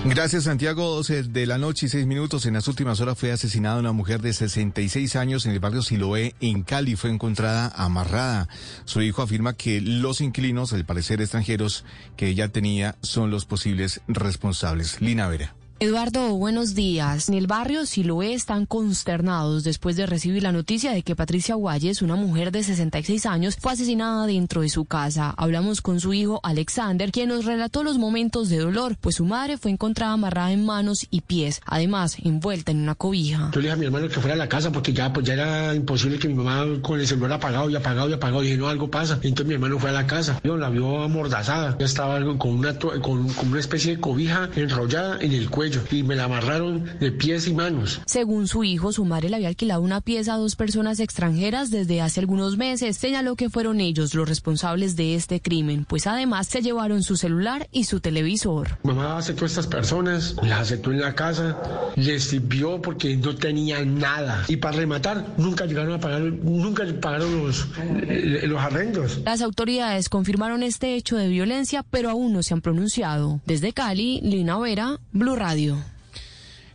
[0.05, 0.95] Gracias, Santiago.
[0.95, 2.47] 12 de la noche y seis minutos.
[2.47, 6.37] En las últimas horas fue asesinada una mujer de 66 años en el barrio Siloé,
[6.41, 6.95] en Cali.
[6.95, 8.49] Fue encontrada amarrada.
[8.85, 11.85] Su hijo afirma que los inquilinos, al parecer extranjeros,
[12.17, 15.01] que ella tenía, son los posibles responsables.
[15.01, 15.55] Lina Vera.
[15.83, 17.31] Eduardo, buenos días.
[17.31, 22.03] En el barrio Siloé están consternados después de recibir la noticia de que Patricia Guayes,
[22.03, 25.33] una mujer de 66 años, fue asesinada dentro de su casa.
[25.39, 29.57] Hablamos con su hijo Alexander, quien nos relató los momentos de dolor, pues su madre
[29.57, 33.51] fue encontrada amarrada en manos y pies, además envuelta en una cobija.
[33.55, 35.33] Yo le dije a mi hermano que fuera a la casa porque ya, pues ya
[35.33, 38.43] era imposible que mi mamá con el celular apagado y apagado y apagado.
[38.43, 39.15] Dije, no, algo pasa.
[39.23, 40.43] Entonces mi hermano fue a la casa.
[40.45, 41.75] Yo la vio amordazada.
[41.79, 45.83] Ya estaba algo con una, con una especie de cobija enrollada en el cuello cuello
[45.91, 48.01] y me la amarraron de pies y manos.
[48.07, 52.01] Según su hijo, su madre le había alquilado una pieza a dos personas extranjeras desde
[52.01, 52.97] hace algunos meses.
[52.97, 57.69] Señaló que fueron ellos los responsables de este crimen, pues además se llevaron su celular
[57.73, 58.79] y su televisor.
[58.83, 61.59] Mamá aceptó a estas personas, las aceptó en la casa,
[61.97, 64.45] les sirvió porque no tenían nada.
[64.49, 69.21] Y para rematar, nunca llegaron a pagar, nunca pagaron los, eh, los arrendos.
[69.25, 73.41] Las autoridades confirmaron este hecho de violencia, pero aún no se han pronunciado.
[73.47, 75.60] Desde Cali, Lina Vera, Blue Radio.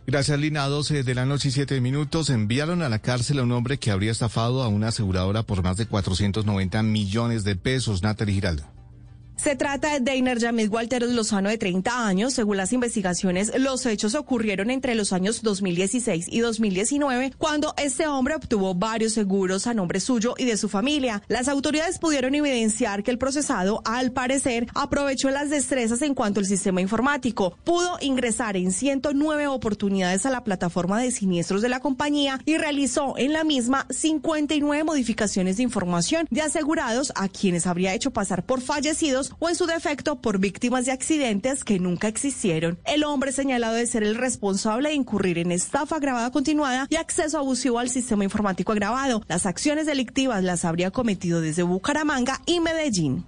[0.06, 0.66] Gracias, Lina.
[0.66, 2.30] 12 de la noche y 7 minutos.
[2.30, 5.76] Enviaron a la cárcel a un hombre que habría estafado a una aseguradora por más
[5.76, 8.02] de 490 millones de pesos.
[8.02, 8.75] Natalie Giraldo.
[9.36, 12.32] Se trata de Deiner Yamil Walter Lozano de 30 años.
[12.32, 18.34] Según las investigaciones, los hechos ocurrieron entre los años 2016 y 2019, cuando este hombre
[18.34, 21.22] obtuvo varios seguros a nombre suyo y de su familia.
[21.28, 26.46] Las autoridades pudieron evidenciar que el procesado, al parecer, aprovechó las destrezas en cuanto al
[26.46, 27.56] sistema informático.
[27.62, 33.16] Pudo ingresar en 109 oportunidades a la plataforma de siniestros de la compañía y realizó
[33.18, 38.62] en la misma 59 modificaciones de información de asegurados a quienes habría hecho pasar por
[38.62, 42.78] fallecidos o en su defecto por víctimas de accidentes que nunca existieron.
[42.84, 47.38] El hombre señalado de ser el responsable de incurrir en estafa agravada continuada y acceso
[47.38, 49.22] abusivo al sistema informático agravado.
[49.28, 53.24] Las acciones delictivas las habría cometido desde Bucaramanga y Medellín.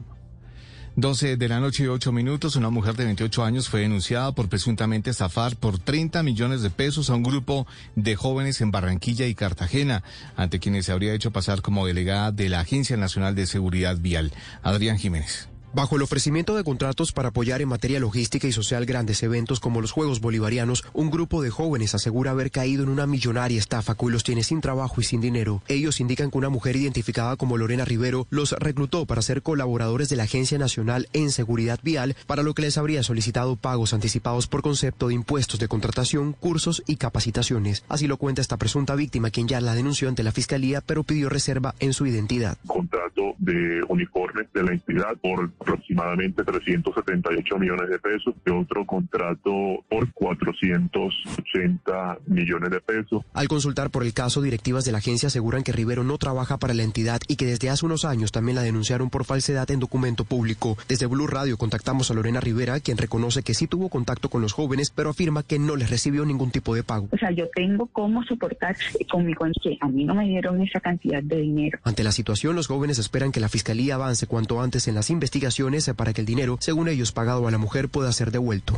[0.99, 4.49] 12 de la noche y 8 minutos, una mujer de 28 años fue denunciada por
[4.49, 9.37] presuntamente estafar por 30 millones de pesos a un grupo de jóvenes en Barranquilla y
[9.37, 10.03] Cartagena,
[10.35, 14.33] ante quienes se habría hecho pasar como delegada de la Agencia Nacional de Seguridad Vial.
[14.65, 15.49] Adrián Jiménez.
[15.75, 19.81] Bajo el ofrecimiento de contratos para apoyar en materia logística y social grandes eventos como
[19.81, 24.07] los Juegos Bolivarianos, un grupo de jóvenes asegura haber caído en una millonaria estafa que
[24.07, 25.63] los tiene sin trabajo y sin dinero.
[25.69, 30.17] Ellos indican que una mujer identificada como Lorena Rivero los reclutó para ser colaboradores de
[30.17, 34.63] la Agencia Nacional en Seguridad Vial, para lo que les habría solicitado pagos anticipados por
[34.63, 37.85] concepto de impuestos de contratación, cursos y capacitaciones.
[37.89, 41.29] Así lo cuenta esta presunta víctima, quien ya la denunció ante la Fiscalía, pero pidió
[41.29, 42.57] reserva en su identidad.
[42.67, 43.83] Contrato de
[44.55, 49.51] de la entidad por aproximadamente 378 millones de pesos, de otro contrato
[49.89, 53.25] por 480 millones de pesos.
[53.33, 56.75] Al consultar por el caso, directivas de la agencia aseguran que Rivero no trabaja para
[56.75, 60.25] la entidad y que desde hace unos años también la denunciaron por falsedad en documento
[60.25, 60.77] público.
[60.89, 64.53] Desde Blue Radio contactamos a Lorena Rivera, quien reconoce que sí tuvo contacto con los
[64.53, 67.09] jóvenes, pero afirma que no les recibió ningún tipo de pago.
[67.13, 68.77] O sea, yo tengo cómo soportar
[69.11, 71.79] conmigo en que a mí no me dieron esa cantidad de dinero.
[71.85, 75.48] Ante la situación, los jóvenes esperan que la fiscalía avance cuanto antes en las investigaciones
[75.95, 78.75] para que el dinero, según ellos pagado a la mujer, pueda ser devuelto.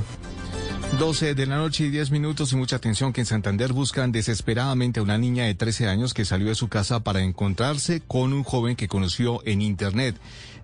[0.99, 4.99] 12 de la noche y 10 minutos y mucha atención que en Santander buscan desesperadamente
[4.99, 8.43] a una niña de 13 años que salió de su casa para encontrarse con un
[8.43, 10.17] joven que conoció en Internet.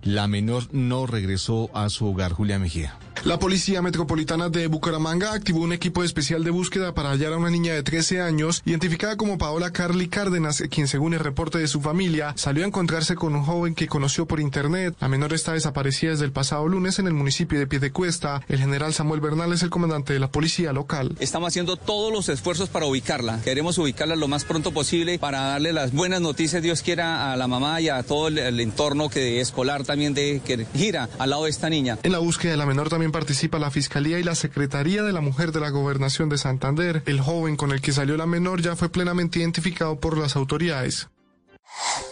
[0.07, 2.33] La menor no regresó a su hogar.
[2.33, 2.97] Julia Mejía.
[3.24, 7.51] La Policía Metropolitana de Bucaramanga activó un equipo especial de búsqueda para hallar a una
[7.51, 11.81] niña de 13 años, identificada como Paola Carly Cárdenas, quien según el reporte de su
[11.81, 14.95] familia, salió a encontrarse con un joven que conoció por internet.
[15.01, 18.43] La menor está desaparecida desde el pasado lunes en el municipio de Piedecuesta.
[18.49, 21.16] El general Samuel Bernal es el comandante de la policía local.
[21.19, 23.41] Estamos haciendo todos los esfuerzos para ubicarla.
[23.43, 27.49] Queremos ubicarla lo más pronto posible para darle las buenas noticias, Dios quiera, a la
[27.49, 31.44] mamá y a todo el, el entorno que escolar también de, que gira al lado
[31.44, 31.98] de esta niña.
[32.02, 35.20] En la búsqueda de la menor también participa la Fiscalía y la Secretaría de la
[35.20, 37.02] Mujer de la Gobernación de Santander.
[37.06, 41.09] El joven con el que salió la menor ya fue plenamente identificado por las autoridades.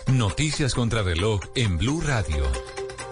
[0.06, 2.44] Noticias contra reloj en Blue Radio.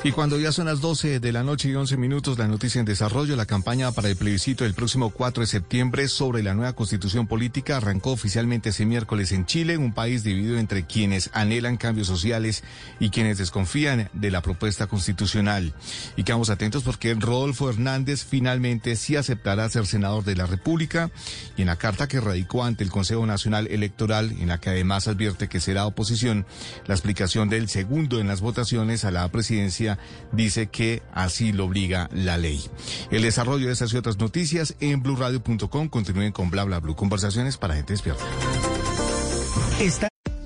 [0.05, 2.85] Y cuando ya son las 12 de la noche y 11 minutos, la noticia en
[2.85, 7.29] desarrollo, la campaña para el plebiscito del próximo 4 de septiembre sobre la nueva constitución
[7.29, 12.65] política arrancó oficialmente ese miércoles en Chile, un país dividido entre quienes anhelan cambios sociales
[12.99, 15.73] y quienes desconfían de la propuesta constitucional.
[16.17, 21.13] Y quedamos atentos porque Rodolfo Hernández finalmente sí aceptará ser senador de la República
[21.57, 25.07] y en la carta que radicó ante el Consejo Nacional Electoral, en la que además
[25.07, 26.45] advierte que será oposición,
[26.89, 29.92] la explicación del segundo en las votaciones a la presidencia
[30.33, 32.63] dice que así lo obliga la ley.
[33.11, 35.89] El desarrollo de estas y otras noticias en blurradio.com.
[35.89, 36.97] Continúen con bla bla blue.
[36.97, 38.25] Conversaciones para gente despierta.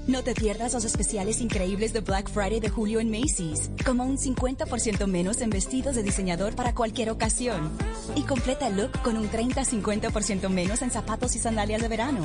[0.07, 4.19] No te pierdas los especiales increíbles de Black Friday de julio en Macy's, como un
[4.19, 7.73] 50% menos en vestidos de diseñador para cualquier ocasión.
[8.15, 12.21] Y completa el look con un 30-50% menos en zapatos y sandalias de verano.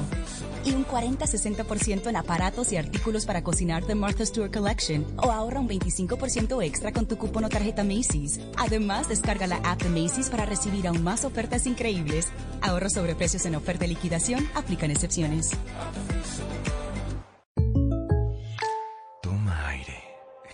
[0.64, 5.04] Y un 40-60% en aparatos y artículos para cocinar de Martha Stewart Collection.
[5.18, 8.40] O ahorra un 25% extra con tu cupón o tarjeta Macy's.
[8.58, 12.28] Además, descarga la app de Macy's para recibir aún más ofertas increíbles.
[12.62, 14.48] Ahorro sobre precios en oferta y liquidación.
[14.54, 15.50] Aplican excepciones.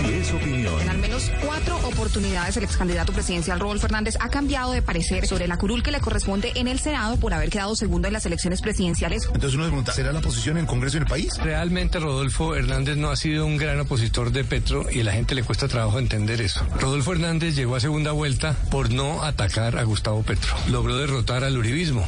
[0.00, 0.80] Si es opinión.
[0.80, 5.26] En al menos cuatro oportunidades, el ex candidato presidencial Rodolfo Hernández ha cambiado de parecer
[5.26, 8.26] sobre la curul que le corresponde en el Senado por haber quedado segundo en las
[8.26, 9.24] elecciones presidenciales.
[9.26, 11.36] Entonces uno se pregunta, ¿será la posición en el Congreso del país?
[11.38, 15.34] Realmente Rodolfo Hernández no ha sido un gran opositor de Petro y a la gente
[15.34, 16.64] le cuesta trabajo entender eso.
[16.80, 20.54] Rodolfo Hernández llegó a segunda vuelta por no atacar a Gustavo Petro.
[20.70, 22.06] Logró derrotar al uribismo,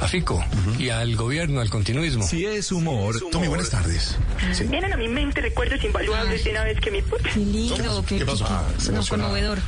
[0.00, 0.44] a Fico
[0.78, 2.26] y al gobierno, al continuismo.
[2.26, 3.16] Si es humor.
[3.30, 4.16] Tommy, buenas tardes.
[4.52, 4.64] Sí.
[4.64, 8.24] Vienen a mi mente recuerdos invaluables de una vez que mi Qué lindo, qué, ¿Qué
[8.26, 8.44] pasó?
[8.44, 9.58] qué- Ah, no, conmovedor.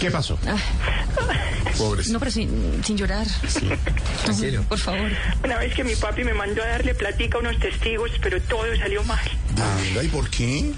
[0.00, 0.38] ¿Qué pasó?
[0.46, 0.56] Ah,
[1.78, 2.08] Pobres.
[2.10, 3.26] no, pero sin, sin llorar.
[4.24, 4.62] Tranquilo.
[4.68, 5.10] Por favor.
[5.44, 8.64] Una vez que mi papi me mandó a darle platica a unos testigos, pero todo
[8.78, 9.20] salió mal.
[9.82, 10.72] Venga, ¿y por qué?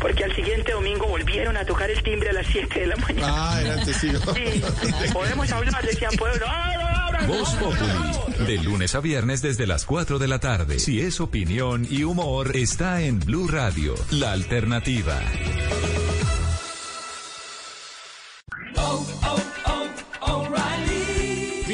[0.00, 3.26] Porque al siguiente domingo volvieron a tocar el timbre a las 7 de la mañana.
[3.30, 4.22] Ah, eran testigos.
[4.34, 4.62] Sí,
[5.12, 6.46] podemos hablar, decían, pueblo.
[7.26, 8.46] Voz Populi.
[8.46, 10.78] De lunes a viernes desde las 4 de la tarde.
[10.78, 15.18] Si es opinión y humor, está en Blue Radio, la alternativa.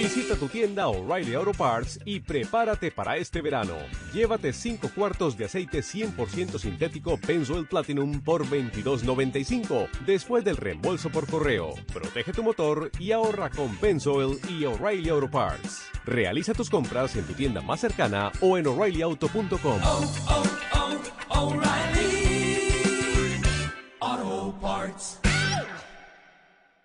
[0.02, 3.76] Visita tu tienda O'Reilly Auto Parts y prepárate para este verano.
[4.12, 11.26] Llévate 5 cuartos de aceite 100% sintético Benzoyl Platinum por $22.95 después del reembolso por
[11.30, 11.74] correo.
[11.92, 15.84] Protege tu motor y ahorra con Benzoyl y O'Reilly Auto Parts.
[16.04, 19.80] Realiza tus compras en tu tienda más cercana o en o'ReillyAuto.com.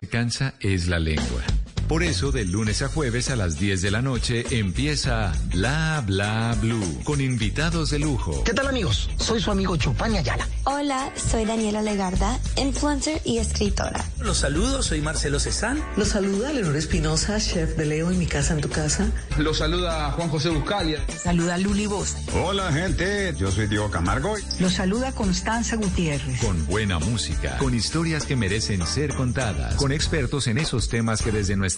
[0.08, 1.42] Cansa es la lengua.
[1.88, 6.54] Por eso, de lunes a jueves a las 10 de la noche empieza Bla Bla
[6.60, 8.44] Blue con invitados de lujo.
[8.44, 9.08] ¿Qué tal amigos?
[9.16, 10.46] Soy su amigo Chupaña Ayala.
[10.64, 14.04] Hola, soy Daniela Legarda, influencer y escritora.
[14.20, 15.82] Los saludos, soy Marcelo Cezán.
[15.96, 19.10] Los saluda Leonor Espinosa, chef de Leo en mi casa en tu casa.
[19.38, 21.02] Los saluda Juan José Buscalia.
[21.16, 22.16] Saluda Luli Voz.
[22.34, 24.34] Hola gente, yo soy Diego Camargo.
[24.60, 26.38] Los saluda Constanza Gutiérrez.
[26.42, 31.32] Con buena música, con historias que merecen ser contadas, con expertos en esos temas que
[31.32, 31.77] desde nuestra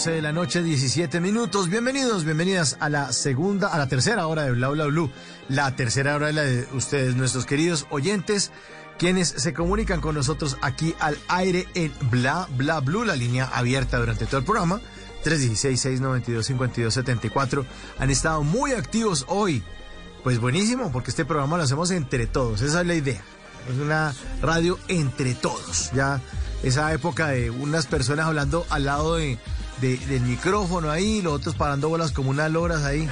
[0.00, 1.68] 12 de la noche, 17 minutos.
[1.68, 5.10] Bienvenidos, bienvenidas a la segunda, a la tercera hora de Bla Bla Blue.
[5.50, 8.50] La tercera hora de la de ustedes, nuestros queridos oyentes,
[8.96, 13.98] quienes se comunican con nosotros aquí al aire en Bla Bla Blue, la línea abierta
[13.98, 14.80] durante todo el programa.
[15.22, 17.66] 316-692-5274.
[17.98, 19.62] Han estado muy activos hoy.
[20.22, 22.62] Pues buenísimo, porque este programa lo hacemos entre todos.
[22.62, 23.20] Esa es la idea.
[23.70, 25.90] Es una radio entre todos.
[25.92, 26.22] Ya
[26.62, 29.38] esa época de unas personas hablando al lado de,
[29.80, 33.08] de- del micrófono ahí, los otros parando bolas como unas loras ahí.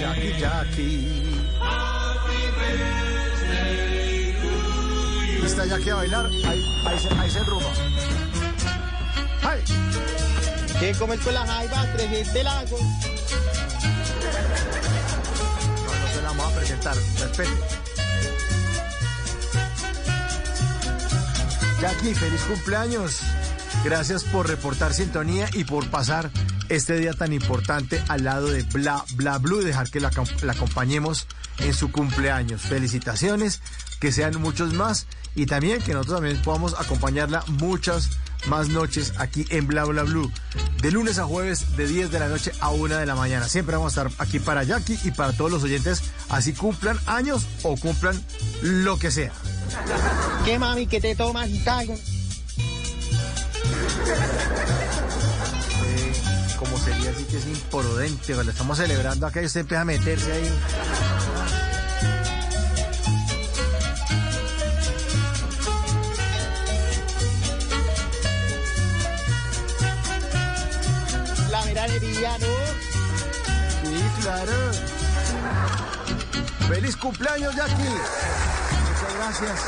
[0.00, 1.06] Jackie, Jackie.
[5.42, 6.26] ¿Lista Jackie a bailar?
[6.26, 7.66] Ahí, ahí, se, ahí se enruma.
[9.42, 9.64] ¡Ay!
[10.80, 11.86] ¿Quién comer con la jaiba?
[11.92, 12.78] Tres gente lago.
[15.84, 16.96] No, no se la vamos a presentar.
[16.96, 17.50] Respete.
[21.82, 23.20] Jackie, feliz cumpleaños.
[23.84, 26.30] Gracias por reportar sintonía y por pasar
[26.70, 31.26] este día tan importante al lado de Bla Bla Blue, dejar que la, la acompañemos
[31.58, 32.62] en su cumpleaños.
[32.62, 33.60] Felicitaciones,
[34.00, 38.08] que sean muchos más y también que nosotros también podamos acompañarla muchas
[38.46, 40.30] más noches aquí en Bla Bla Blue.
[40.80, 43.48] De lunes a jueves, de 10 de la noche a 1 de la mañana.
[43.48, 47.46] Siempre vamos a estar aquí para Jackie y para todos los oyentes, así cumplan años
[47.62, 48.20] o cumplan
[48.62, 49.32] lo que sea.
[50.44, 50.86] ¿Qué mami?
[50.86, 51.94] ¿Qué te tomas y cago?
[55.84, 56.12] Eh,
[56.58, 58.50] como sería así que es imprudente, ¿vale?
[58.50, 60.50] estamos celebrando acá y usted empieza a meterse ahí.
[71.80, 71.86] ¿No?
[73.82, 74.52] Sí, claro.
[76.68, 77.74] ¡Feliz cumpleaños, Jackie!
[77.74, 79.60] Muchas gracias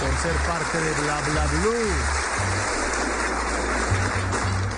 [0.00, 1.90] por ser parte de Bla Bla Blue.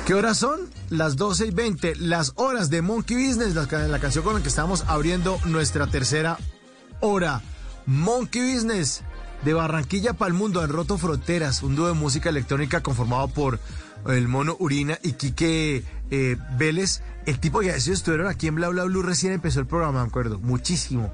[0.07, 0.61] ¿Qué horas son?
[0.89, 4.85] Las 12 y 20, las horas de Monkey Business, la canción con la que estamos
[4.89, 6.37] abriendo nuestra tercera
[6.99, 7.43] hora.
[7.87, 9.03] Monkey Business,
[9.45, 13.61] de Barranquilla para el mundo, han roto fronteras, un dúo de música electrónica conformado por
[14.09, 17.03] el mono Urina y Quique eh, Vélez.
[17.27, 20.09] El tipo que ellos estuvieron aquí en Bla Bla Blue recién empezó el programa, me
[20.09, 21.13] acuerdo, muchísimo.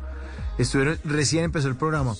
[0.59, 2.15] Estuvieron, recién empezó el programa.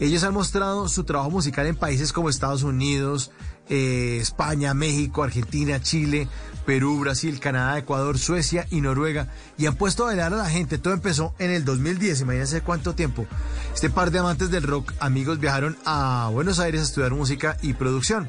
[0.00, 3.30] Ellos han mostrado su trabajo musical en países como Estados Unidos,
[3.68, 6.28] eh, España, México, Argentina, Chile,
[6.66, 9.28] Perú, Brasil, Canadá, Ecuador, Suecia y Noruega.
[9.56, 10.78] Y han puesto a bailar a la gente.
[10.78, 13.26] Todo empezó en el 2010, imagínense cuánto tiempo.
[13.72, 17.74] Este par de amantes del rock, amigos, viajaron a Buenos Aires a estudiar música y
[17.74, 18.28] producción.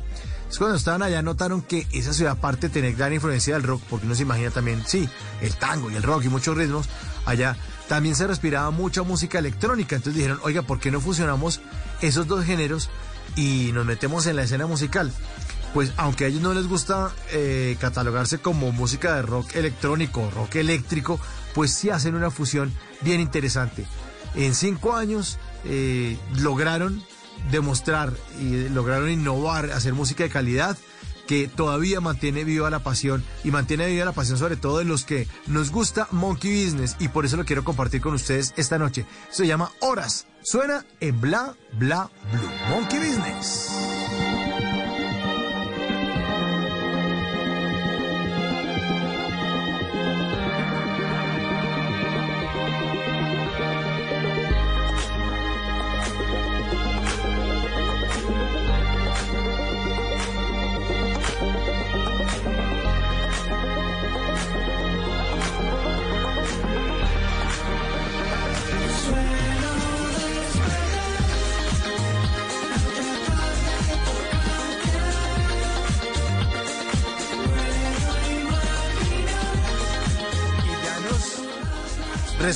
[0.57, 4.05] Cuando estaban allá notaron que esa ciudad, aparte de tener gran influencia del rock, porque
[4.05, 5.09] uno se imagina también, sí,
[5.41, 6.87] el tango y el rock y muchos ritmos,
[7.25, 7.57] allá
[7.89, 9.95] también se respiraba mucha música electrónica.
[9.95, 11.61] Entonces dijeron, oiga, ¿por qué no fusionamos
[12.01, 12.89] esos dos géneros
[13.35, 15.11] y nos metemos en la escena musical?
[15.73, 20.55] Pues aunque a ellos no les gusta eh, catalogarse como música de rock electrónico, rock
[20.55, 21.19] eléctrico,
[21.53, 23.85] pues sí hacen una fusión bien interesante.
[24.35, 27.03] En cinco años eh, lograron
[27.51, 30.77] demostrar y lograron innovar, hacer música de calidad
[31.27, 35.05] que todavía mantiene viva la pasión y mantiene viva la pasión sobre todo de los
[35.05, 39.05] que nos gusta Monkey Business y por eso lo quiero compartir con ustedes esta noche.
[39.29, 40.27] Se llama Horas.
[40.43, 42.51] Suena en Bla Bla Blue.
[42.69, 43.94] Monkey Business.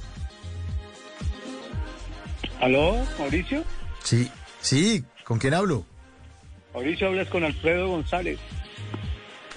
[2.60, 3.64] ¿Aló, Mauricio?
[4.02, 4.30] Sí,
[4.60, 5.84] sí, ¿con quién hablo?
[6.72, 8.38] Mauricio, hablas con Alfredo González.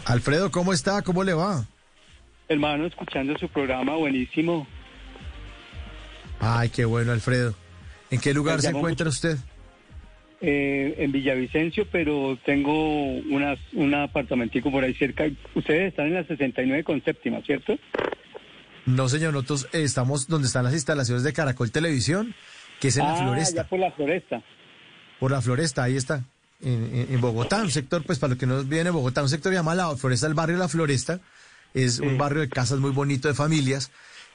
[0.05, 1.01] Alfredo, ¿cómo está?
[1.01, 1.65] ¿Cómo le va?
[2.47, 4.67] Hermano, escuchando su programa, buenísimo.
[6.39, 7.53] Ay, qué bueno, Alfredo.
[8.09, 9.37] ¿En qué lugar se encuentra usted?
[10.41, 12.97] Eh, en Villavicencio, pero tengo
[13.29, 15.25] unas, un apartamentico por ahí cerca.
[15.53, 17.77] Ustedes están en la 69 con séptima, ¿cierto?
[18.95, 22.33] No, señor, nosotros estamos donde están las instalaciones de Caracol Televisión,
[22.79, 23.63] que es en la ah, Floresta.
[23.63, 24.43] ya por la floresta.
[25.19, 26.23] Por la Floresta, ahí está.
[26.61, 29.29] En, en- en Bogotá, un sector, pues para los que no viven en Bogotá, un
[29.29, 31.19] sector llamado La Floresta, el barrio La Floresta.
[31.73, 33.91] Es un barrio de casas muy bonito, de familias.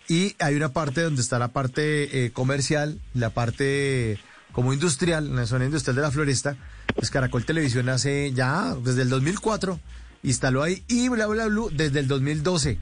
[0.09, 4.19] Y hay una parte donde está la parte eh, comercial, la parte
[4.53, 6.57] como industrial, en la zona industrial de La Floresta.
[6.95, 9.81] Pues Caracol Televisión hace ya, desde el 2004,
[10.23, 12.79] instaló ahí y Bla Bla Blue desde el 2012.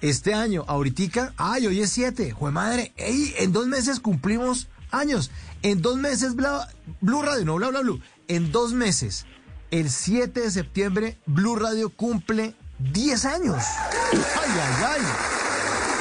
[0.00, 5.30] Este año, ahorita, ay, hoy es 7, jue madre, ey, en dos meses cumplimos años.
[5.62, 6.68] En dos meses, bla,
[7.00, 9.26] Blue Radio, no Bla Bla Blue, en dos meses,
[9.70, 13.56] el 7 de septiembre, Blue Radio cumple 10 años.
[14.12, 14.18] Ay,
[14.50, 15.00] ay, ay.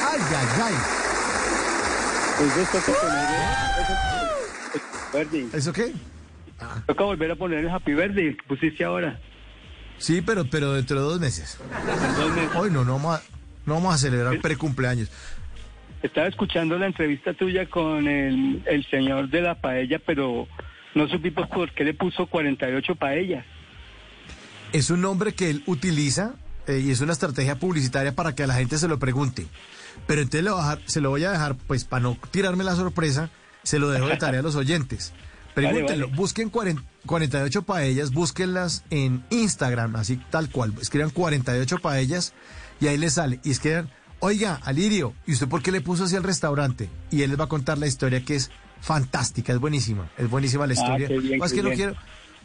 [0.08, 0.74] Ay, ay, ay.
[2.38, 3.26] Pues esto toca poner
[5.14, 5.50] Birthday.
[5.54, 5.94] ¿Eso qué?
[6.86, 9.20] Toca volver a poner el Happy Birthday que pusiste ahora.
[9.98, 11.58] Sí, pero, pero dentro de dos meses.
[11.62, 12.56] En dos meses.
[12.56, 13.24] Hoy no, no vamos a,
[13.66, 15.10] no vamos a celebrar precumpleaños.
[16.04, 20.48] Estaba escuchando la entrevista tuya con el, el señor de la paella, pero
[20.94, 23.46] no supimos por qué le puso 48 paellas.
[24.74, 26.36] Es un nombre que él utiliza
[26.68, 29.48] eh, y es una estrategia publicitaria para que a la gente se lo pregunte.
[30.08, 32.64] Pero entonces le voy a dejar- se lo voy a dejar, pues para no tirarme
[32.64, 33.30] la sorpresa,
[33.64, 35.14] se lo dejo de tarea a los oyentes.
[35.56, 36.18] Pregúntenlo, vale.
[36.18, 40.74] busquen 40 48 paellas, búsquenlas en Instagram, así tal cual.
[40.82, 42.34] Escriban 48 paellas
[42.80, 43.40] y ahí les sale.
[43.44, 43.90] Y escriban,
[44.20, 46.90] oiga, Alirio, ¿y usted por qué le puso así al restaurante?
[47.12, 50.68] Y él les va a contar la historia que es fantástica, es buenísima, es buenísima
[50.68, 51.08] la Ah, historia.
[51.20, 51.96] bien, Más qué que no quiero,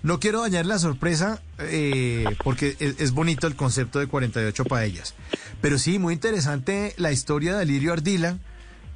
[0.03, 5.15] no quiero dañar la sorpresa eh, porque es, es bonito el concepto de 48 paellas.
[5.61, 8.39] Pero sí, muy interesante la historia de Alirio Ardila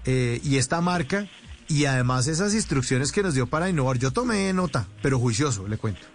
[0.06, 1.26] eh, y esta marca
[1.68, 3.98] y además esas instrucciones que nos dio para innovar.
[3.98, 6.06] Yo tomé nota, pero juicioso, le cuento.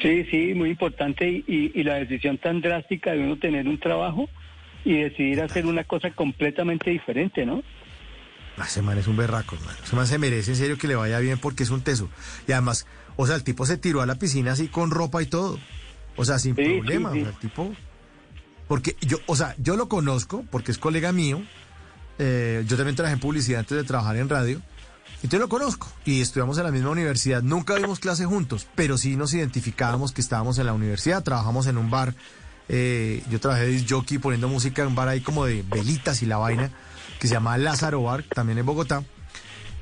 [0.00, 3.78] Sí, sí, muy importante y, y- y la decisión tan drástica de uno tener un
[3.78, 4.28] trabajo
[4.84, 7.62] y decidir hacer una cosa completamente diferente, ¿no?
[8.56, 9.76] Ah, Ese man es un berraco, hermano.
[9.84, 12.08] Ese man se merece en serio que le vaya bien porque es un teso.
[12.48, 12.86] Y además,
[13.16, 15.58] o sea, el tipo se tiró a la piscina así con ropa y todo.
[16.16, 17.12] O sea, sin Sí, sí, problema.
[17.12, 17.18] sí.
[17.20, 17.74] o sea, el tipo.
[18.68, 21.42] Porque yo, o sea, yo lo conozco porque es colega mío.
[22.18, 24.60] Eh, yo también trabajé en publicidad antes de trabajar en radio.
[25.22, 27.42] Entonces lo conozco y estudiamos en la misma universidad.
[27.42, 31.22] Nunca vimos clase juntos, pero sí nos identificábamos que estábamos en la universidad.
[31.22, 32.14] Trabajamos en un bar.
[32.68, 36.26] eh, yo trabajé de jockey poniendo música en un bar ahí como de velitas y
[36.26, 36.70] la vaina,
[37.18, 39.04] que se llama Lázaro Bar, también en Bogotá.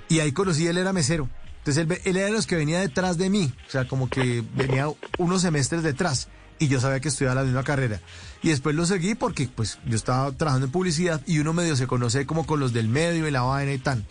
[0.08, 1.28] Y ahí conocí, él era mesero.
[1.58, 4.42] Entonces él, él era de los que venía detrás de mí, o sea, como que
[4.54, 4.86] venía
[5.18, 6.28] unos semestres detrás
[6.58, 8.00] y yo sabía que estudiaba la misma carrera.
[8.42, 11.86] Y después lo seguí porque pues yo estaba trabajando en publicidad y uno medio se
[11.86, 14.04] conoce como con los del medio y la vaina y tal.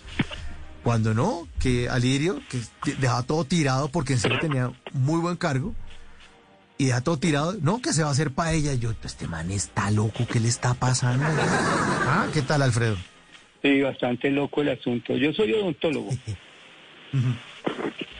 [0.87, 2.59] Cuando no, que Alirio, que
[3.01, 5.75] dejaba todo tirado porque en serio tenía muy buen cargo
[6.77, 8.71] y deja todo tirado, no, que se va a hacer paella.
[8.71, 11.25] Y yo, este man está loco, ¿qué le está pasando?
[11.27, 12.95] Ah, ¿qué tal, Alfredo?
[13.61, 15.17] Sí, bastante loco el asunto.
[15.17, 16.09] Yo soy odontólogo.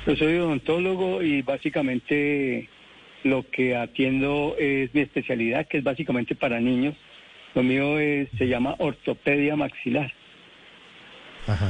[0.05, 2.67] Yo soy odontólogo y básicamente
[3.23, 6.97] lo que atiendo es mi especialidad, que es básicamente para niños.
[7.55, 10.11] Lo mío es, se llama ortopedia maxilar.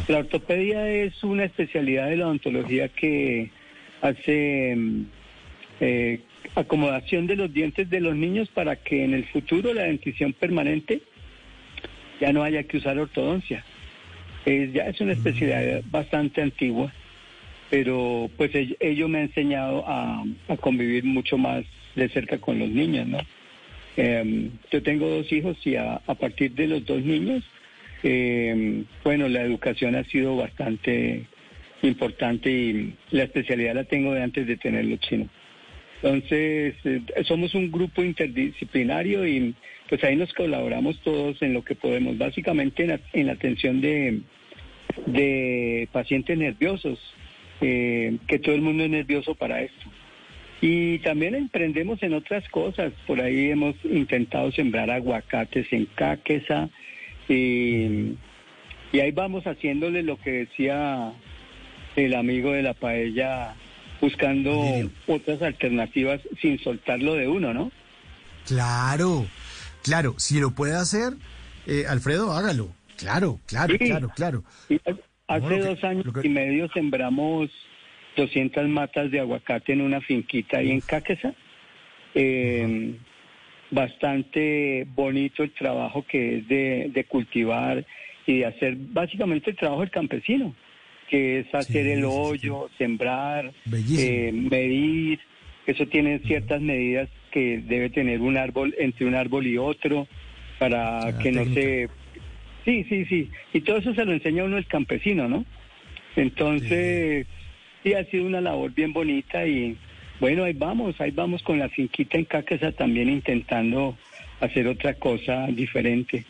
[0.08, 3.50] La ortopedia es una especialidad de la odontología que
[4.02, 5.02] hace mm,
[5.82, 6.20] eh,
[6.56, 11.02] acomodación de los dientes de los niños para que en el futuro la dentición permanente
[12.20, 13.64] ya no haya que usar ortodoncia.
[14.46, 16.92] Es, ya es una especialidad bastante antigua,
[17.70, 21.64] pero pues ell- ello me ha enseñado a, a convivir mucho más
[21.96, 23.20] de cerca con los niños, ¿no?
[23.98, 27.44] Em, yo tengo dos hijos y a, a partir de los dos niños,
[28.04, 31.26] em, bueno, la educación ha sido bastante
[31.82, 35.28] importante y la especialidad la tengo de antes de tener los chinos.
[36.02, 39.56] Entonces, eh, somos un grupo interdisciplinario y
[39.90, 43.82] pues ahí nos colaboramos todos en lo que podemos, básicamente en la, en la atención
[43.82, 44.22] de,
[45.06, 47.00] de pacientes nerviosos,
[47.62, 49.90] eh, que todo el mundo es nervioso para esto.
[50.62, 56.70] Y también emprendemos en otras cosas, por ahí hemos intentado sembrar aguacates en Cáqueza
[57.30, 58.16] y,
[58.92, 61.14] y ahí vamos haciéndole lo que decía
[61.96, 63.56] el amigo de la paella
[64.00, 64.64] buscando
[65.08, 67.72] otras alternativas sin soltarlo de uno, ¿no?
[68.46, 69.26] Claro,
[69.84, 71.14] claro, si lo puede hacer,
[71.66, 72.70] eh, Alfredo, hágalo.
[72.98, 73.86] Claro, claro, Sí.
[73.86, 74.44] claro, claro.
[74.70, 74.80] Y
[75.28, 77.50] hace que- dos años que- y medio sembramos
[78.16, 81.34] 200 matas de aguacate en una finquita ahí en Cáqueza.
[82.16, 82.96] Eh,
[83.72, 87.86] bastante bonito el trabajo que es de, de cultivar
[88.26, 90.54] y de hacer básicamente el trabajo del campesino,
[91.10, 93.54] que es hacer el hoyo, sembrar,
[93.98, 95.20] eh, medir.
[95.66, 100.08] Eso tiene ciertas medidas que debe tener un árbol entre un árbol y otro
[100.60, 101.62] para que no técnica.
[101.62, 101.90] se...
[102.66, 103.30] Sí, sí, sí.
[103.54, 105.46] Y todo eso se lo enseña uno el campesino, ¿no?
[106.18, 107.26] Entonces,
[107.84, 109.78] sí, ha sido una labor bien bonita y
[110.20, 113.98] bueno, ahí vamos, ahí vamos con la finquita en Cáqueza también intentando
[114.40, 116.26] hacer otra cosa diferente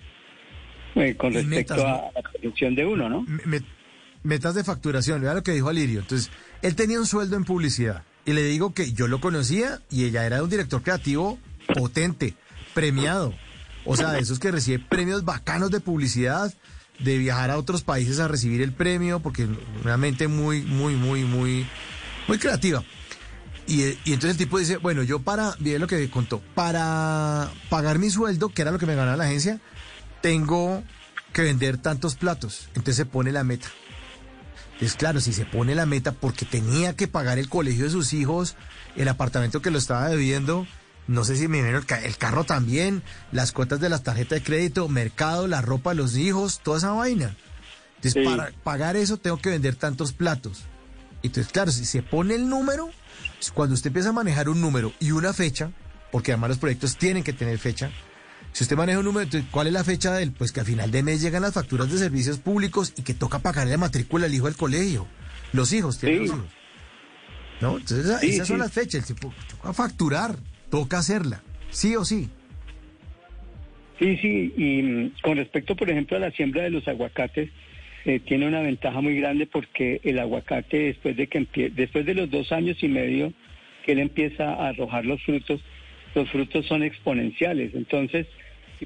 [0.95, 3.25] eh, con Y respecto a la producción de uno, ¿no?
[3.45, 3.61] Me-
[4.23, 5.99] metas de facturación, vea lo que dijo Alirio.
[6.01, 6.31] Entonces,
[6.61, 10.25] él tenía un sueldo en publicidad y le digo que yo lo conocía y ella
[10.25, 11.37] era un director creativo
[11.73, 12.33] potente,
[12.73, 13.33] premiado.
[13.85, 16.53] O sea, de esos que recibe premios bacanos de publicidad,
[16.99, 19.47] de viajar a otros países a recibir el premio, porque
[19.83, 21.65] realmente muy, muy, muy, muy,
[22.27, 22.83] muy creativa.
[23.67, 27.99] Y, y entonces el tipo dice, bueno, yo para, bien lo que contó, para pagar
[27.99, 29.59] mi sueldo, que era lo que me ganaba la agencia,
[30.21, 30.83] tengo
[31.33, 32.67] que vender tantos platos.
[32.69, 33.67] Entonces se pone la meta.
[34.73, 38.13] Entonces, claro, si se pone la meta porque tenía que pagar el colegio de sus
[38.13, 38.55] hijos,
[38.95, 40.65] el apartamento que lo estaba debiendo,
[41.07, 44.39] no sé si me imagino el, ca- el carro también, las cuotas de las tarjetas
[44.39, 47.35] de crédito, mercado, la ropa de los hijos, toda esa vaina.
[47.97, 48.23] Entonces, Sí.
[48.23, 50.63] para pagar eso tengo que vender tantos platos.
[51.23, 52.91] Entonces, claro, si se pone el número,
[53.53, 55.71] cuando usted empieza a manejar un número y una fecha,
[56.11, 57.91] porque además los proyectos tienen que tener fecha,
[58.53, 60.31] si usted maneja un número, ¿cuál es la fecha del?
[60.31, 63.39] Pues que a final de mes llegan las facturas de servicios públicos y que toca
[63.39, 65.07] pagarle la matrícula al hijo del colegio.
[65.53, 66.27] Los hijos, tienen Sí.
[66.27, 66.51] los hijos.
[67.61, 67.71] ¿No?
[67.77, 68.61] Entonces, esa- Sí, esas son sí.
[68.61, 69.09] las fechas.
[69.09, 70.37] El tipo, toca facturar,
[70.69, 72.29] toca hacerla, sí o sí.
[73.99, 77.49] Sí, sí, y mm, con respecto, por ejemplo, a la siembra de los aguacates,
[78.05, 82.13] eh, tiene una ventaja muy grande porque el aguacate, después de que empie- después de
[82.15, 83.33] los dos años y medio
[83.85, 85.61] que él empieza a arrojar los frutos,
[86.15, 87.73] los frutos son exponenciales.
[87.75, 88.27] Entonces,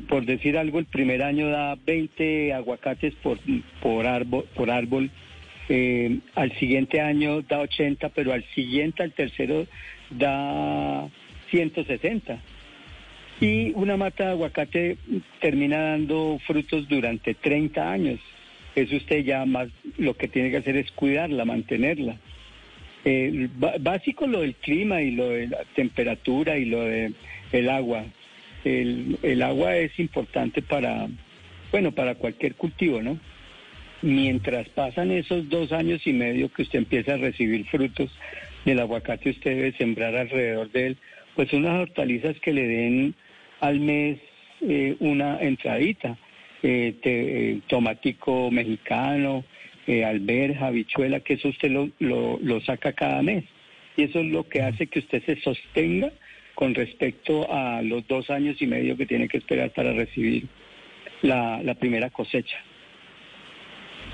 [0.08, 3.38] por decir algo, el primer año da 20 aguacates por,
[3.82, 5.10] por árbol, por árbol
[5.70, 9.68] eh, al siguiente año da 80, pero al siguiente, al tercero,
[10.10, 11.08] da
[11.50, 12.40] 160.
[13.40, 14.98] Y una mata de aguacate
[15.40, 18.20] termina dando frutos durante 30 años.
[18.75, 22.17] Eso usted ya más lo que tiene que hacer es cuidarla, mantenerla.
[23.80, 27.11] Básico lo del clima y lo de la temperatura y lo de
[27.51, 28.06] el agua.
[28.64, 31.08] El, el agua es importante para,
[31.72, 33.17] bueno, para cualquier cultivo, ¿no?
[34.03, 38.11] Mientras pasan esos dos años y medio que usted empieza a recibir frutos
[38.66, 40.98] del aguacate, usted debe sembrar alrededor de él,
[41.35, 43.16] pues unas hortalizas que le den
[43.59, 44.19] al mes
[44.61, 46.17] eh, una entradita,
[46.64, 49.44] eh, te- eh, tomatico mexicano,
[49.88, 53.44] eh, alberja, habichuela, que eso usted lo, lo, lo saca cada mes.
[53.98, 56.12] Y eso es lo que hace que usted se sostenga
[56.56, 60.46] con respecto a los dos años y medio que tiene que esperar para recibir
[61.22, 62.58] la, la primera cosecha.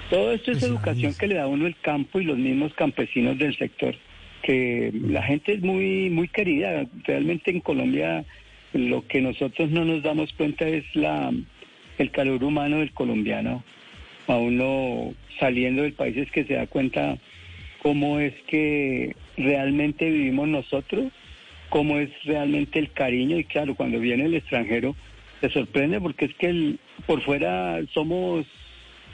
[0.10, 3.58] Todo esto es educación que le da uno el campo y los mismos campesinos del
[3.58, 3.96] sector,
[4.42, 6.86] que la gente es muy muy querida.
[7.04, 8.24] Realmente en Colombia
[8.74, 11.34] lo que nosotros no nos damos cuenta es la
[11.98, 13.64] el calor humano del colombiano.
[14.28, 17.18] A uno saliendo del país es que se da cuenta
[17.82, 21.12] cómo es que realmente vivimos nosotros,
[21.70, 24.96] cómo es realmente el cariño y claro, cuando viene el extranjero
[25.42, 28.46] se sorprende porque es que el- por fuera somos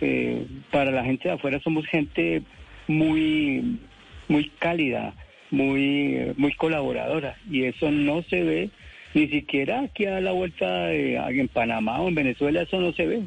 [0.02, 2.42] eh, para la gente de afuera somos gente
[2.88, 3.78] muy
[4.28, 5.14] muy cálida,
[5.52, 8.70] muy muy colaboradora y eso no se ve
[9.14, 13.06] ni siquiera aquí a la vuelta de, en Panamá o en Venezuela eso no se
[13.06, 13.22] ve.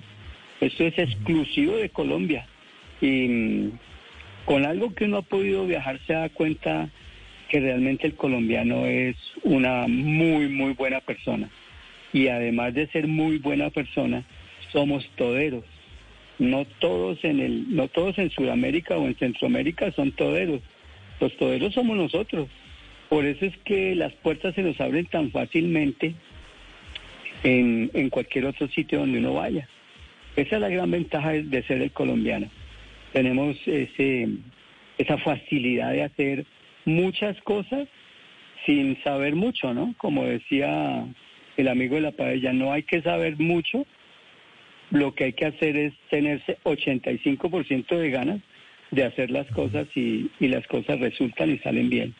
[0.60, 2.46] Esto es exclusivo de Colombia.
[3.00, 3.72] Y mm,
[4.44, 6.88] con algo que uno ha podido viajar se da cuenta
[7.48, 11.48] que realmente el colombiano es una muy muy buena persona.
[12.12, 14.24] Y además de ser muy buena persona
[14.72, 15.64] somos toderos.
[16.38, 20.62] No todos en el no todos en Sudamérica o en Centroamérica son toderos.
[21.20, 22.48] Los toderos somos nosotros
[23.08, 26.14] Por eso es que las puertas se nos abren tan fácilmente
[27.44, 29.68] en, en cualquier otro sitio donde uno vaya.
[30.36, 32.48] Esa es la gran ventaja de, ser el colombiano.
[33.12, 34.28] Tenemos ese,
[34.98, 36.46] esa facilidad de hacer
[36.84, 37.88] muchas cosas
[38.66, 39.94] sin saber mucho, ¿no?
[39.96, 41.06] Como decía
[41.56, 43.86] el amigo de la paella, no hay que saber mucho,
[44.90, 48.40] lo que hay que hacer es tenerse 85% de ganas
[48.90, 52.14] de hacer las cosas y, y las cosas resultan y salen bien.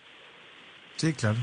[0.97, 1.39] Sí, claro.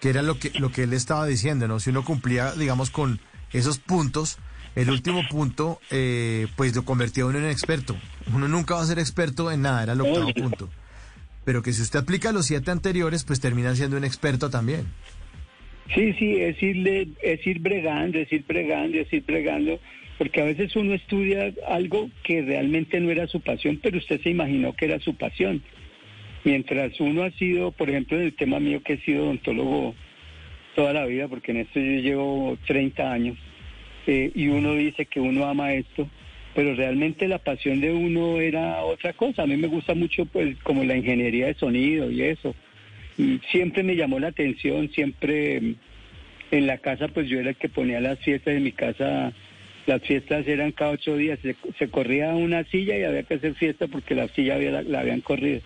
[0.00, 1.80] Que era lo que, lo que él estaba diciendo, ¿no?
[1.80, 3.20] Si uno cumplía, digamos, con
[3.52, 4.38] esos puntos,
[4.74, 7.96] el último punto, eh, pues lo convertía uno en experto.
[8.34, 10.70] Uno nunca va a ser experto en nada, era el octavo punto.
[11.44, 14.86] Pero que si usted aplica los siete anteriores, pues termina siendo un experto también.
[15.94, 19.78] Sí, sí, es, irle, es ir bregando, es ir bregando, es ir bregando,
[20.16, 24.30] porque a veces uno estudia algo que realmente no era su pasión, pero usted se
[24.30, 25.62] imaginó que era su pasión.
[26.44, 29.94] Mientras uno ha sido, por ejemplo, en el tema mío que he sido odontólogo
[30.74, 33.38] toda la vida, porque en esto yo llevo 30 años,
[34.06, 36.08] eh, y uno dice que uno ama esto,
[36.54, 39.42] pero realmente la pasión de uno era otra cosa.
[39.42, 42.54] A mí me gusta mucho, pues, como la ingeniería de sonido y eso.
[43.16, 45.74] Y siempre me llamó la atención, siempre mm,
[46.50, 49.32] en la casa, pues yo era el que ponía las fiestas en mi casa.
[49.86, 51.38] Las fiestas eran cada ocho días,
[51.78, 55.20] se, corría una silla y había que hacer fiesta porque la silla había, la habían
[55.20, 55.60] corrido.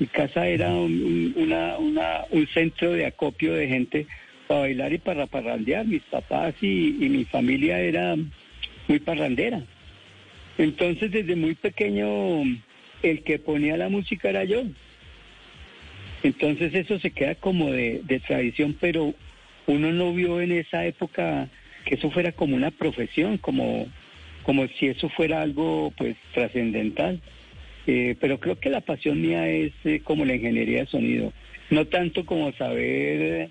[0.00, 4.06] Mi casa era un, un- una, un centro de acopio de gente
[4.48, 5.86] para bailar y para parrandear.
[5.86, 6.66] Mis papás y,
[6.98, 8.16] mi familia era
[8.88, 9.62] muy parrandera.
[10.56, 12.42] Entonces, desde muy pequeño,
[13.02, 14.62] el que ponía la música era yo.
[16.22, 19.14] Entonces, eso se queda como de, de tradición, pero
[19.66, 21.48] uno no vio en esa época
[21.84, 23.86] que eso fuera como una profesión, como,
[24.44, 27.20] como si eso fuera algo pues trascendental.
[27.86, 31.32] Eh, pero creo que la pasión mía es eh, como la ingeniería de sonido,
[31.70, 33.50] no tanto como saber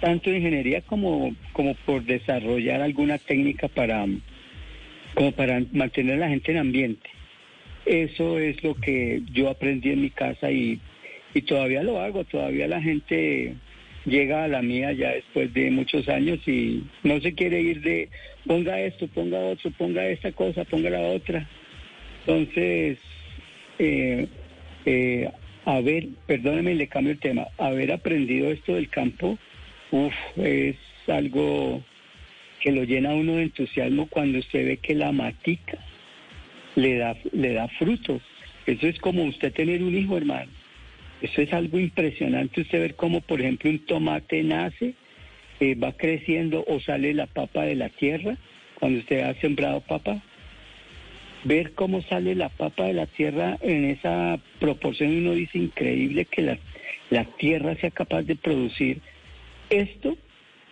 [0.00, 4.06] tanto ingeniería como, como por desarrollar alguna técnica para,
[5.14, 7.08] como para mantener a la gente en ambiente.
[7.86, 10.78] Eso es lo que yo aprendí en mi casa y,
[11.32, 13.54] y todavía lo hago, todavía la gente
[14.04, 18.10] llega a la mía ya después de muchos años y no se quiere ir de
[18.46, 21.48] ponga esto, ponga otro, ponga esta cosa, ponga la otra.
[22.26, 22.98] Entonces,
[23.78, 24.28] eh,
[24.86, 25.30] eh,
[25.64, 29.38] haber, perdóneme, le cambio el tema, haber aprendido esto del campo,
[29.90, 31.82] uf, es algo
[32.60, 35.78] que lo llena uno de entusiasmo cuando usted ve que la matica
[36.76, 38.22] le da, le da frutos.
[38.66, 40.50] Eso es como usted tener un hijo, hermano.
[41.20, 44.94] Eso es algo impresionante, usted ver cómo, por ejemplo, un tomate nace,
[45.60, 48.36] eh, va creciendo o sale la papa de la tierra,
[48.78, 50.22] cuando usted ha sembrado papa,
[51.44, 56.42] ver cómo sale la papa de la tierra en esa proporción, uno dice increíble que
[56.42, 56.58] la,
[57.10, 59.00] la tierra sea capaz de producir
[59.70, 60.16] esto,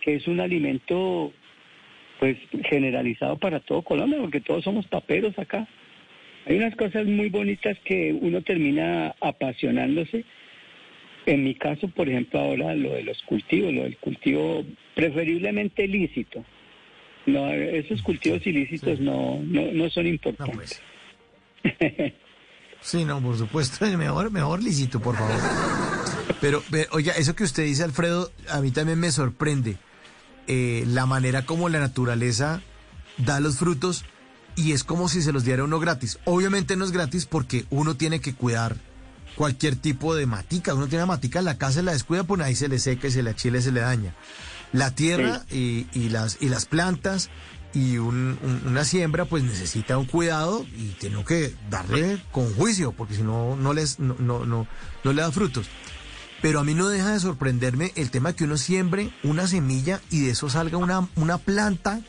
[0.01, 1.31] que es un alimento
[2.19, 2.37] pues
[2.69, 5.67] generalizado para todo Colombia, porque todos somos paperos acá.
[6.45, 10.25] Hay unas cosas muy bonitas que uno termina apasionándose.
[11.25, 16.43] En mi caso, por ejemplo, ahora lo de los cultivos, lo del cultivo preferiblemente lícito.
[17.25, 20.81] No, esos cultivos ilícitos no, no, no son importantes.
[22.83, 25.39] Sí, no, por supuesto, mejor, mejor lícito, por favor.
[26.41, 29.77] Pero, ve, oiga, eso que usted dice, Alfredo, a mí también me sorprende.
[30.47, 32.61] Eh, la manera como la naturaleza
[33.17, 34.03] da los frutos
[34.57, 36.19] y es como si se los diera uno gratis.
[36.25, 38.75] Obviamente no es gratis porque uno tiene que cuidar
[39.35, 40.73] cualquier tipo de matica.
[40.73, 43.07] Uno tiene una matica en la casa y la descuida, pues ahí se le seca
[43.07, 44.13] y se le achila y se le daña.
[44.73, 47.29] La tierra y, y las, y las plantas
[47.73, 52.91] y un- un- una siembra pues necesita un cuidado y tengo que darle con juicio
[52.91, 54.67] porque si no no les no, no, no,
[55.03, 55.67] no le da frutos.
[56.41, 60.19] Pero a mí no deja de sorprenderme el tema que uno siembre una semilla y
[60.25, 62.01] de eso salga una, una planta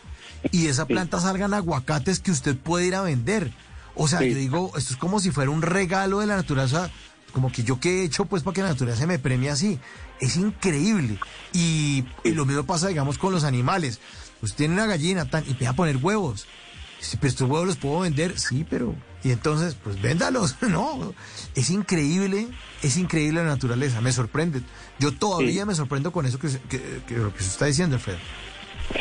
[0.50, 3.52] y de esa planta salgan aguacates que usted puede ir a vender.
[3.94, 6.90] O sea, yo digo, esto es como si fuera un regalo de la naturaleza,
[7.32, 9.78] como que yo que he hecho pues para que la naturaleza me premie así.
[10.20, 11.18] Es increíble.
[11.52, 14.00] Y, y lo mismo pasa, digamos, con los animales.
[14.42, 16.46] Usted tiene una gallina tan, y empieza a poner huevos.
[17.00, 18.94] Sí, pero estos huevos los puedo vender, sí, pero...
[19.22, 21.14] Y entonces, pues véndalos, ¿no?
[21.54, 22.46] Es increíble,
[22.82, 24.60] es increíble la naturaleza, me sorprende.
[24.98, 25.68] Yo todavía Sí.
[25.68, 28.18] me sorprendo con eso que, que, que lo que se está diciendo, Alfredo.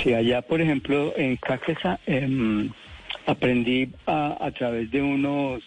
[0.01, 2.71] Sí, allá, por ejemplo, en Caquesa, em,
[3.27, 5.61] aprendí a, a través de unos...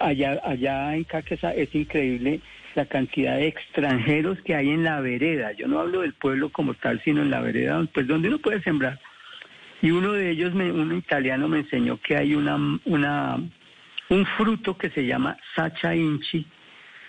[0.00, 2.40] Allá, allá en Caquesa es increíble
[2.78, 5.52] la cantidad de extranjeros que hay en la vereda.
[5.52, 8.62] Yo no hablo del pueblo como tal, sino en la vereda, pues donde uno puede
[8.62, 9.00] sembrar.
[9.82, 13.36] Y uno de ellos, me, un italiano, me enseñó que hay una, una,
[14.08, 16.46] un fruto que se llama sacha inchi,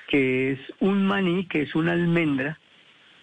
[0.08, 2.58] que es un maní, que es una almendra,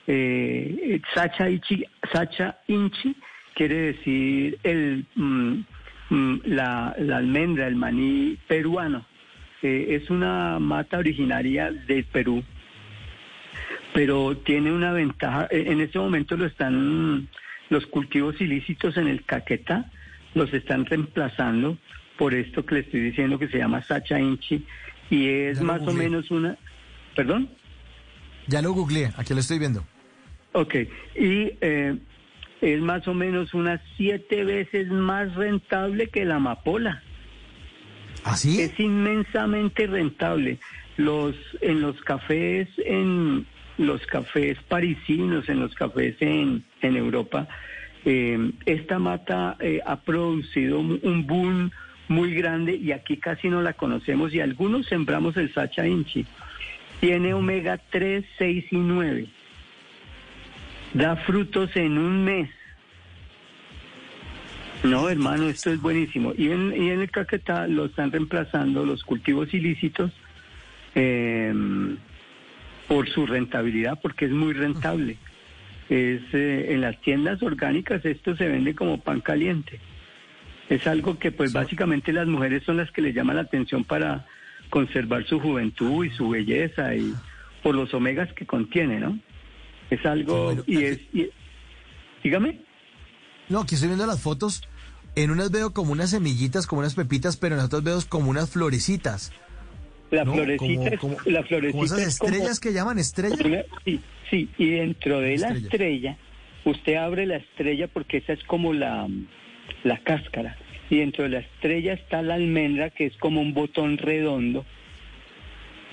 [0.07, 3.17] eh, Sacha, Inchi, Sacha Inchi
[3.55, 5.65] quiere decir el, mm,
[6.11, 9.05] mm, la almendra, el maní peruano.
[9.63, 12.45] Eh, es una mata originaria del Perú,
[13.93, 15.49] pero tiene una ventaja.
[15.51, 17.29] eh, En este momento lo están
[17.71, 19.91] los cultivos ilícitos en el Caquetá,
[20.35, 21.79] los están reemplazando
[22.19, 24.65] por esto que le estoy diciendo que se llama Sacha Inchi
[25.11, 26.57] y es más o menos una.
[27.15, 27.49] ¿Perdón?
[28.47, 29.85] Ya lo googleé, aquí lo estoy viendo.
[30.53, 30.75] Ok,
[31.15, 31.97] y eh,
[32.61, 37.03] es más o menos unas siete veces más rentable que la amapola.
[38.27, 38.61] ¿Así?
[38.61, 40.59] Es inmensamente rentable.
[40.97, 43.47] Los en los cafés en
[43.79, 47.47] los cafés parisinos, en los cafés en, en Europa,
[48.05, 51.71] eh, esta mata eh, ha producido un boom
[52.09, 56.25] muy grande y aquí casi no la conocemos y algunos sembramos el Sacha Inchi.
[57.01, 59.29] Tiene omega 3, 6 y 9
[60.97, 62.49] da frutos en un mes.
[64.85, 66.33] No, hermano, esto es buenísimo.
[66.37, 70.13] Y en, y en el Caquetá lo están reemplazando los cultivos ilícitos
[70.95, 71.53] eh,
[72.89, 75.17] por su rentabilidad, porque es muy rentable.
[75.89, 79.81] Es eh, en las tiendas orgánicas esto se vende como pan caliente.
[80.69, 84.27] Es algo que pues básicamente las mujeres son las que le llaman la atención para
[84.71, 87.15] conservar su juventud y su belleza y
[87.63, 89.19] por los omegas que contiene, ¿no?
[89.91, 91.31] Es algo y es y-
[92.23, 92.66] dígame.
[93.49, 94.63] No, aquí estoy viendo las fotos.
[95.15, 98.51] En unas veo como unas semillitas, como unas pepitas, pero en otras veo como unas
[98.51, 99.33] florecitas.
[100.11, 100.35] La ¿no?
[100.35, 103.39] florecita, Como- como- la florecita como esas es como- estrellas que llaman estrellas.
[103.85, 104.01] Sí,
[104.31, 105.59] sí, y dentro de la Estrella.
[105.67, 106.17] estrella,
[106.65, 109.09] usted abre la estrella porque esa es como la,
[109.85, 110.57] la cáscara.
[110.91, 114.65] Y dentro de la estrella está la almendra, que es como un botón redondo,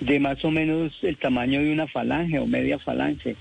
[0.02, 3.36] de más o menos el tamaño de una falange o media falange.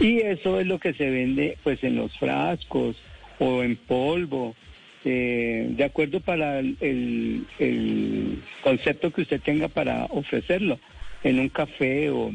[0.00, 2.96] Y eso es lo que se vende pues en los frascos
[3.38, 4.54] o en polvo,
[5.04, 7.46] eh, de acuerdo para el, el-
[8.62, 10.78] concepto que usted tenga para ofrecerlo,
[11.22, 12.32] en un café o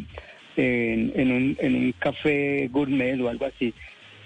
[0.57, 3.73] en, en un, en un café gourmet o algo así.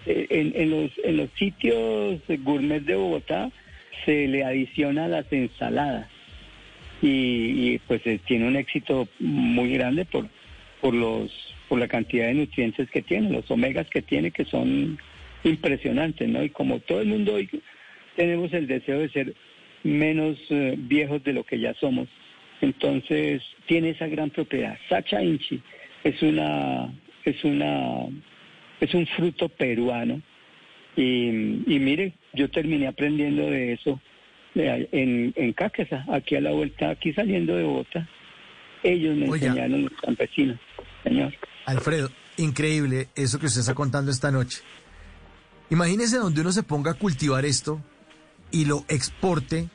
[0.05, 3.49] Eh, En, en los, en los sitios gourmet de Bogotá
[4.05, 6.07] se le adiciona las ensaladas.
[7.01, 7.07] Y,
[7.73, 10.27] y, pues eh, tiene un éxito muy grande por
[10.79, 11.31] por los
[11.73, 14.99] por la cantidad de nutrientes que tiene, los omegas que tiene que son
[15.43, 16.43] impresionantes, ¿no?
[16.43, 17.49] Y como todo el mundo hoy
[18.15, 19.33] tenemos el deseo de ser
[19.81, 22.07] menos eh, viejos de lo que ya somos,
[22.61, 24.77] entonces tiene esa gran propiedad.
[24.87, 25.63] Sacha Inchi
[26.03, 26.93] es una
[27.25, 28.05] es una
[28.79, 30.21] es un fruto peruano
[30.95, 31.29] y,
[31.65, 33.99] y mire, yo terminé aprendiendo de eso
[34.53, 38.07] en, en Cáqueza, aquí a la vuelta, aquí saliendo de Bogotá.
[38.83, 40.59] Ellos me enseñaron los campesinos,
[41.03, 41.33] señor.
[41.65, 44.61] Alfredo, increíble eso que usted está contando esta noche.
[45.69, 47.81] Imagínese donde uno se ponga a cultivar esto
[48.51, 49.69] y lo exporte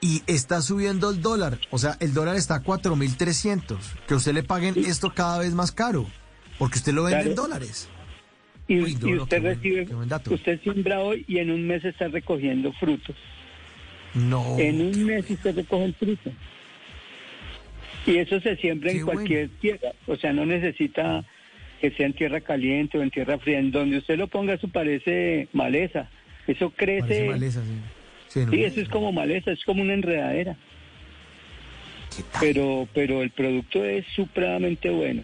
[0.00, 1.58] y está subiendo el dólar.
[1.70, 3.76] O sea, el dólar está a 4.300.
[4.06, 6.06] Que usted le paguen esto cada vez más caro
[6.58, 7.88] porque usted lo vende en dólares.
[8.66, 11.84] Y, Uy, no, y no, usted recibe, buen usted siembra hoy y en un mes
[11.84, 13.14] está recogiendo frutos.
[14.14, 14.58] No.
[14.58, 16.30] En un mes usted recoge el fruto.
[18.06, 19.92] Y eso se siembra Qué en cualquier tierra.
[20.06, 21.24] O sea, no necesita
[21.80, 23.58] que sea en tierra caliente o en tierra fría.
[23.58, 26.08] En donde usted lo ponga, eso parece maleza.
[26.46, 27.00] Eso crece.
[27.00, 27.72] Parece maleza, sí.
[28.28, 28.52] Sí, ¿no?
[28.52, 30.56] Sí, eso es como maleza, es como una enredadera.
[32.40, 35.22] Pero, pero el producto es supremamente bueno.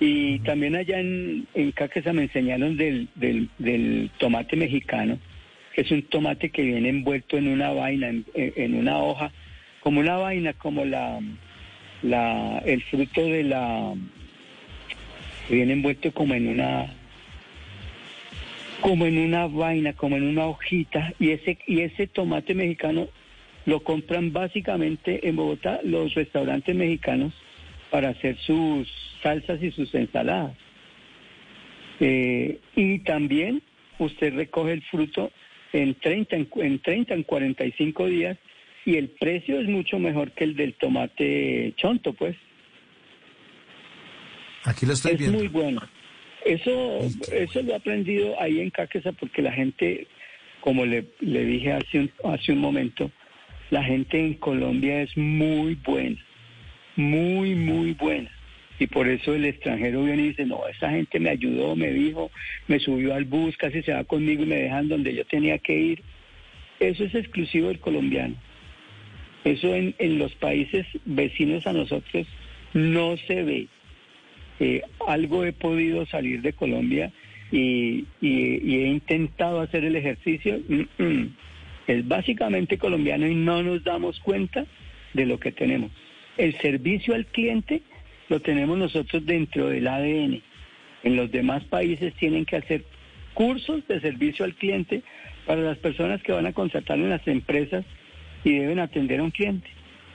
[0.00, 5.18] Y también allá en, en Cáqueza me enseñaron del, del, del tomate mexicano,
[5.74, 9.32] que es un tomate que viene envuelto en una vaina, en, en una hoja,
[9.80, 11.18] como una vaina, como la,
[12.02, 13.94] la el fruto de la
[15.48, 16.92] viene envuelto como en una
[18.80, 23.08] como en una vaina, como en una hojita, y ese, y ese tomate mexicano
[23.66, 27.34] lo compran básicamente en Bogotá los restaurantes mexicanos
[27.90, 28.88] para hacer sus
[29.22, 30.56] salsas y sus ensaladas.
[32.00, 33.62] Eh, y también
[33.98, 35.32] usted recoge el fruto
[35.72, 38.38] en 30, en, en 30, en 45 días,
[38.88, 42.34] y el precio es mucho mejor que el del tomate chonto, pues.
[44.64, 45.36] Aquí lo estoy es viendo.
[45.40, 45.82] muy bueno.
[46.42, 47.00] Eso,
[47.30, 50.06] eso lo he aprendido ahí en Cáqueza porque la gente,
[50.62, 53.10] como le, le dije hace un, hace un momento,
[53.68, 56.24] la gente en Colombia es muy buena,
[56.96, 58.30] muy, muy buena.
[58.78, 62.30] Y por eso el extranjero viene y dice, no, esa gente me ayudó, me dijo,
[62.68, 65.74] me subió al bus, casi se va conmigo y me dejan donde yo tenía que
[65.74, 66.02] ir.
[66.80, 68.47] Eso es exclusivo del colombiano.
[69.44, 72.26] Eso en, en los países vecinos a nosotros
[72.74, 73.66] no se ve.
[74.60, 77.12] Eh, algo he podido salir de Colombia
[77.52, 80.60] y, y- y he intentado hacer el ejercicio.
[80.68, 81.36] Mm, mm.
[81.86, 84.66] Es básicamente colombiano y no nos damos cuenta
[85.14, 85.90] de lo que tenemos.
[86.36, 87.80] El servicio al cliente
[88.28, 90.42] lo tenemos nosotros dentro del ADN.
[91.04, 92.84] En los demás países tienen que hacer
[93.32, 95.02] cursos de servicio al cliente
[95.46, 97.86] para las personas que van a contratar en las empresas
[98.44, 99.68] y deben atender a un cliente.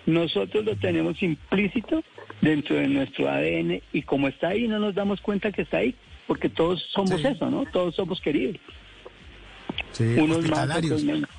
[0.05, 2.03] Nosotros lo tenemos implícito
[2.41, 5.95] dentro de nuestro ADN y como está ahí no nos damos cuenta que está ahí,
[6.27, 7.27] porque todos somos Sí.
[7.27, 7.65] eso, ¿no?
[7.71, 8.57] Todos somos queridos.
[9.91, 11.29] Sí, Unos más, otros menos.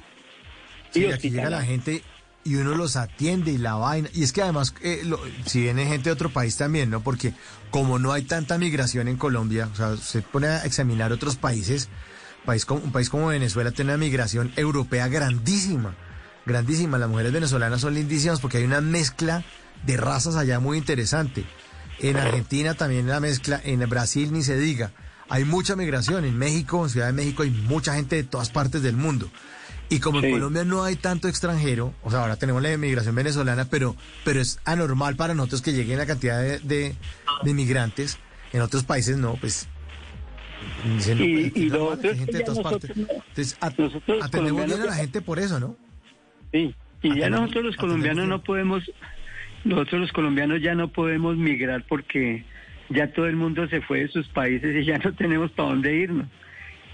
[0.90, 2.02] Sí, Y aquí llega la gente
[2.44, 4.08] y uno los atiende y la vaina.
[4.14, 7.00] Y es que además, eh, lo- si viene gente de otro país también, ¿no?
[7.02, 7.32] Porque
[7.70, 11.88] como no hay tanta migración en Colombia, o sea, se pone a examinar otros países,
[12.44, 15.96] país como, un país como Venezuela tiene una migración europea grandísima,
[16.46, 16.98] grandísima.
[16.98, 19.44] Las mujeres venezolanas son lindísimas porque hay una mezcla
[19.84, 21.44] de razas allá muy interesante.
[22.00, 24.92] En Argentina también la mezcla, en Brasil ni se diga.
[25.28, 28.82] Hay mucha migración, en México, en Ciudad de México hay mucha gente de todas partes
[28.82, 29.30] del mundo.
[29.88, 30.30] Y como en.
[30.32, 34.58] Colombia no hay tanto extranjero, o sea, ahora tenemos la inmigración venezolana, pero, pero es
[34.64, 36.94] anormal para nosotros que lleguen la cantidad de, de,
[37.42, 38.18] de inmigrantes.
[38.52, 39.66] En otros países no, pues.
[40.84, 42.90] Y- pues, y hay es gente de todas nosotros partes.
[43.28, 45.76] Entonces, at- nosotros atendemos bien a la gente por eso, ¿no?
[46.54, 48.88] Sí, y ya nosotros los colombianos no podemos,
[49.64, 52.44] nosotros los colombianos ya no podemos migrar porque
[52.90, 55.96] ya todo el mundo se fue de sus países y ya no tenemos para dónde
[55.96, 56.28] irnos.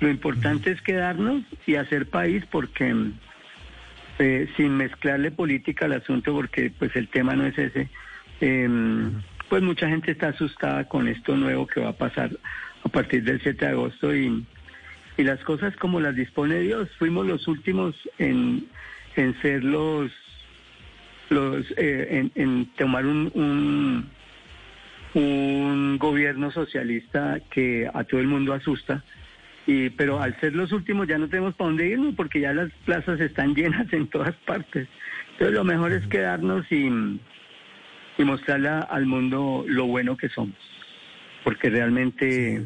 [0.00, 2.94] Lo importante es quedarnos y hacer país porque
[4.18, 7.90] eh, sin mezclarle política al asunto porque pues el tema no es ese.
[8.40, 9.10] eh,
[9.50, 12.30] pues mucha gente está asustada con esto nuevo que va a pasar
[12.82, 14.46] a partir del 7 de agosto y,
[15.18, 16.88] y las cosas como las dispone Dios.
[16.98, 18.64] Fuimos los últimos en,
[19.20, 20.10] en ser los,
[21.28, 24.08] los eh, en, en tomar un, un,
[25.14, 29.04] un gobierno socialista que a todo el mundo asusta.
[29.66, 32.72] Y, pero al ser los últimos ya no tenemos para dónde irnos porque ya las
[32.86, 34.88] plazas están llenas en todas partes.
[35.32, 40.56] Entonces lo mejor es quedarnos y, y mostrarle al mundo lo bueno que somos.
[41.44, 42.62] Porque realmente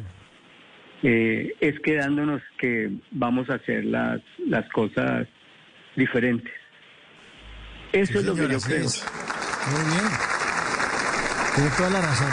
[1.03, 5.27] eh, es quedándonos que vamos a hacer las, las cosas
[5.95, 6.51] diferentes.
[7.91, 8.85] Eso Sí, es lo que yo creo.
[8.85, 9.03] es.
[9.71, 10.09] Muy bien.
[11.55, 12.29] Tiene toda la razón.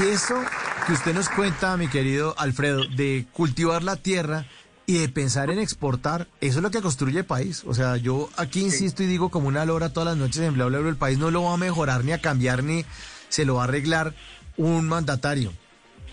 [0.00, 0.42] Y eso
[0.86, 4.46] que usted nos cuenta, mi querido Alfredo, de cultivar la tierra
[4.86, 7.62] y de pensar en exportar, eso es lo que construye el país.
[7.66, 10.64] O sea, yo aquí insisto y digo como una lora todas las noches en bla
[10.66, 12.84] bla bla, el país no lo va a mejorar ni a cambiar ni
[13.28, 14.14] se lo va a arreglar
[14.56, 15.52] un mandatario.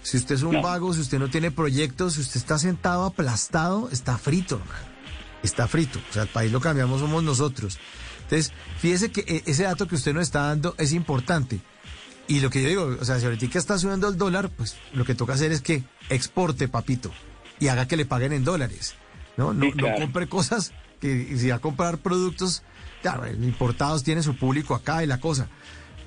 [0.03, 3.89] Si usted es un vago, si usted no tiene proyectos, si usted está sentado aplastado,
[3.91, 4.88] está frito, hermano.
[5.43, 5.99] Está frito.
[6.09, 7.79] O sea, el país lo cambiamos somos nosotros.
[8.23, 11.59] Entonces, fíjese que eh, ese dato que usted nos está dando es importante.
[12.27, 15.03] Y lo que yo digo, o sea, si ahorita está subiendo el dólar, pues lo
[15.03, 17.11] que toca hacer es que exporte, papito,
[17.59, 18.93] y haga que le paguen en dólares.
[19.35, 19.95] No, no, Sí, claro.
[19.95, 22.61] no compre cosas que si va a comprar productos,
[23.01, 25.47] claro, importados tiene su público acá y la cosa.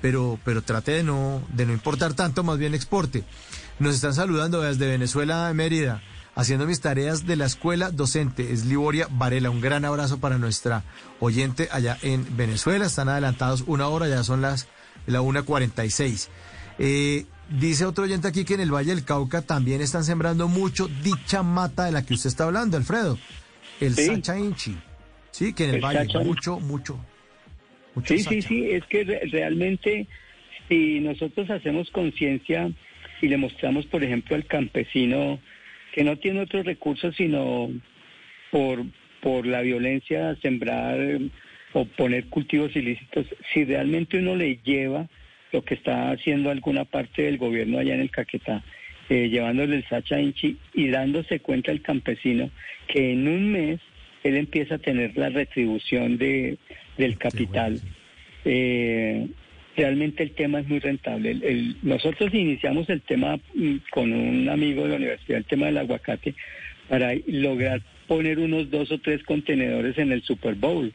[0.01, 3.23] Pero, pero trate de no, de no importar tanto, más bien exporte.
[3.79, 6.01] Nos están saludando desde Venezuela, Mérida,
[6.35, 8.51] haciendo mis tareas de la escuela docente.
[8.51, 9.49] Es Liboria Varela.
[9.49, 10.83] Un gran abrazo para nuestra
[11.19, 12.85] oyente allá en Venezuela.
[12.85, 14.67] Están adelantados una hora, ya son las
[15.05, 16.29] la 1.46.
[16.79, 20.87] Eh, dice otro oyente aquí que en el Valle del Cauca también están sembrando mucho
[21.03, 23.17] dicha mata de la que usted está hablando, Alfredo.
[23.79, 24.05] El Sí.
[24.07, 24.77] Sacha Inchi.
[25.31, 26.97] Sí, que en el, El Valle, Sacha mucho, mucho.
[27.95, 30.07] mucho Sí, sí, sí, es que re- realmente
[30.69, 32.71] si nosotros hacemos conciencia
[33.21, 35.39] y le mostramos, por ejemplo, al campesino
[35.93, 37.69] que no tiene otros recursos sino
[38.51, 38.83] por,
[39.21, 41.29] por la violencia, sembrar eh,
[41.71, 45.07] o poner cultivos ilícitos, si realmente uno le lleva
[45.51, 48.63] lo que está haciendo alguna parte del gobierno allá en el Caquetá,
[49.09, 52.49] eh, llevándole el Sacha Inchi y dándose cuenta el campesino
[52.87, 53.79] que en un mes
[54.23, 56.57] él empieza a tener la retribución de,
[56.97, 57.79] del capital.
[58.45, 59.27] Eh,
[59.75, 61.31] realmente el tema es muy rentable.
[61.31, 65.77] El- nosotros iniciamos el tema mm, con un amigo de la universidad, el tema del
[65.77, 66.35] aguacate,
[66.89, 70.91] para lograr poner unos dos o tres contenedores en el Super Bowl.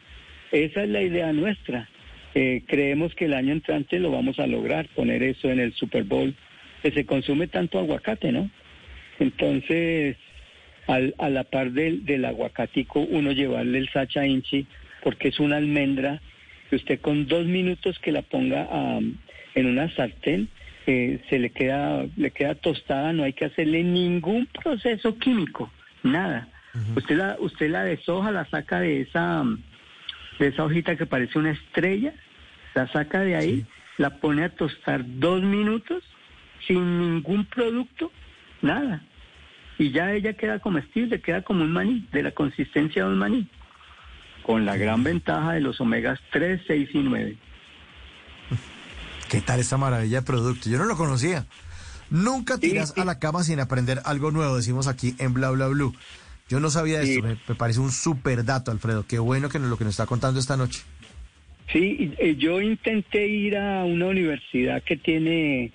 [0.53, 1.89] Esa es la idea nuestra.
[2.35, 6.05] Eh, creemos que el año entrante lo vamos a lograr, poner eso en el Super
[6.05, 6.35] Bowl,
[6.83, 8.51] que se consume tanto aguacate, ¿no?
[9.19, 10.17] Entonces,
[10.87, 14.67] al, a la par del, del aguacatico, uno llevarle el sacha inchi,
[15.03, 16.21] porque es una almendra
[16.69, 18.69] que usted con dos minutos que la ponga
[19.55, 20.49] en una sartén,
[20.87, 25.71] eh, se le queda, le queda tostada, no hay que hacerle ningún proceso químico,
[26.03, 26.49] nada.
[26.97, 29.45] Usted la, usted la deshoja, la saca de esa
[30.39, 32.15] de esa hojita que parece una estrella,
[32.75, 33.67] la saca de ahí,
[33.97, 36.05] la pone a tostar dos minutos
[36.67, 38.13] sin ningún producto,
[38.63, 39.03] nada.
[39.79, 43.49] Y ya ella queda comestible, queda como un maní, de la consistencia de un maní,
[44.49, 47.37] con la gran ventaja de los omegas 3, 6 y 9.
[49.29, 50.71] ¿Qué tal esta maravilla de producto?
[50.71, 51.45] Yo no lo conocía.
[52.09, 55.95] Nunca tiras a la cama sin aprender algo nuevo, decimos aquí en Bla Bla Blue.
[56.49, 57.11] Yo no sabía Sí.
[57.17, 59.05] esto, me, me parece un super dato, Alfredo.
[59.07, 60.81] Qué bueno que nos, lo que nos está contando esta noche.
[61.71, 65.73] Sí, eh, yo intenté ir a una universidad que tiene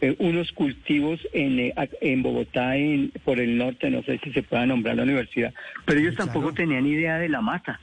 [0.00, 4.42] eh, unos cultivos en, eh, en Bogotá, en, por el norte, no sé si se
[4.42, 7.78] pueda nombrar la universidad, pero ellos tampoco tenían idea de la mata.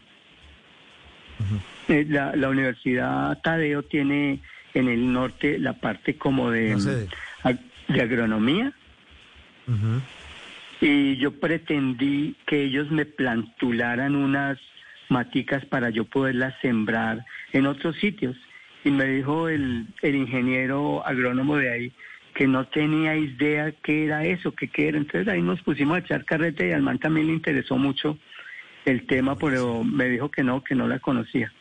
[1.87, 4.39] Eh, la, la Universidad Tadeo tiene
[4.73, 7.07] en el norte la parte como de, No sé.
[7.43, 8.73] mm, ag- de agronomía
[10.81, 14.57] y yo pretendí que ellos me plantularan unas
[15.09, 18.35] maticas para yo poderlas sembrar en otros sitios.
[18.83, 21.91] Y me dijo el, el ingeniero agrónomo de ahí
[22.35, 24.97] que no tenía idea qué era eso, que qué era.
[24.97, 28.17] Entonces ahí nos pusimos a echar carrete y al man también le interesó mucho
[28.85, 31.51] el tema, pero me dijo que no, que no la conocía.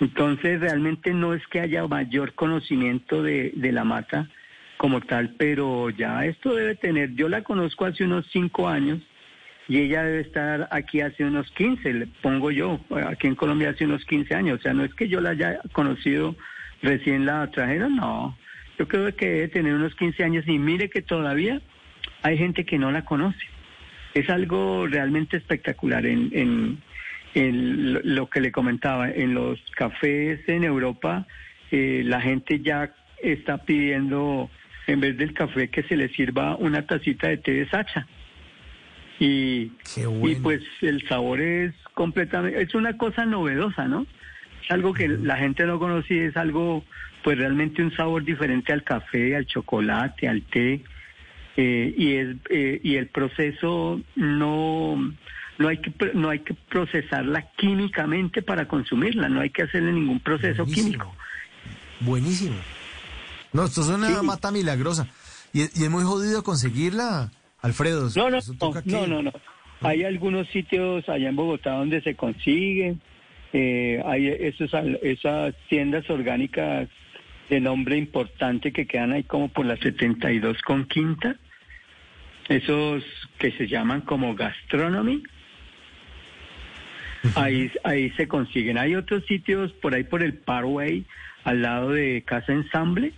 [0.00, 4.28] Entonces realmente no es que haya mayor conocimiento de, de la mata
[4.76, 9.00] como tal, pero ya esto debe tener, yo la conozco hace unos cinco años
[9.68, 13.84] y ella debe estar aquí hace unos 15, le pongo yo, aquí en Colombia hace
[13.84, 16.36] unos 15 años, o sea, no es que yo la haya conocido
[16.82, 18.36] recién la trajeron, no,
[18.78, 21.60] yo creo que debe tener unos 15 años y mire que todavía
[22.22, 23.46] hay gente que no la conoce.
[24.14, 26.82] Es algo realmente espectacular en, en,
[27.34, 31.26] en lo- que le comentaba, en los cafés en Europa,
[31.70, 34.50] eh, la gente ya está pidiendo,
[34.86, 38.06] en vez del café, que se le sirva una tacita de té de sacha.
[39.18, 39.72] Y,
[40.30, 44.06] y pues el sabor es completamente, es una cosa novedosa, ¿no?
[44.62, 46.84] Es algo que la gente no conocía, es algo,
[47.22, 50.82] pues realmente un sabor diferente al café, al chocolate, al té.
[51.58, 55.14] eh, y es eh, y el proceso no
[55.58, 60.20] no hay que no hay que procesarla químicamente para consumirla, no hay que hacerle ningún
[60.20, 61.14] proceso químico.
[62.00, 62.56] Buenísimo.
[63.52, 65.08] No, esto es una mata milagrosa.
[65.52, 67.30] Y, y es muy jodido conseguirla,
[67.62, 68.10] Alfredo.
[68.16, 68.38] No, no,
[68.84, 69.32] no, no, no.
[69.80, 73.00] Hay algunos sitios allá en Bogotá donde se consiguen.
[73.52, 74.70] eh, hay esos,
[75.02, 76.88] esas tiendas orgánicas
[77.48, 81.36] de nombre importante que quedan ahí como por la 72 con quinta.
[82.48, 83.02] Esos
[83.38, 85.22] que se llaman como gastronomy.
[87.34, 88.78] Ahí, ahí se consiguen.
[88.78, 91.04] Hay otros sitios por ahí por el Parway,
[91.44, 93.12] al lado de Casa Ensamble.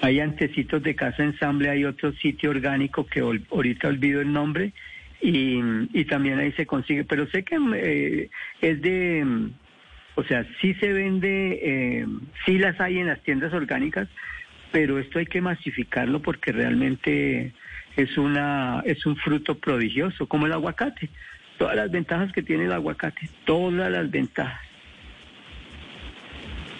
[0.00, 4.72] Hay antecitos de Casa Ensamble, hay otro sitio orgánico que ahorita olvido el nombre
[5.20, 5.60] y,
[5.92, 7.04] y también ahí se consigue.
[7.04, 9.50] Pero sé que eh, es de, mm,
[10.16, 12.06] o sea, sí se vende, eh,
[12.44, 14.08] sí las hay en las tiendas orgánicas,
[14.72, 17.52] pero esto hay que masificarlo porque realmente
[17.96, 21.08] es una es un fruto prodigioso, como el aguacate.
[21.58, 24.60] Todas las ventajas que tiene el aguacate, todas las ventajas.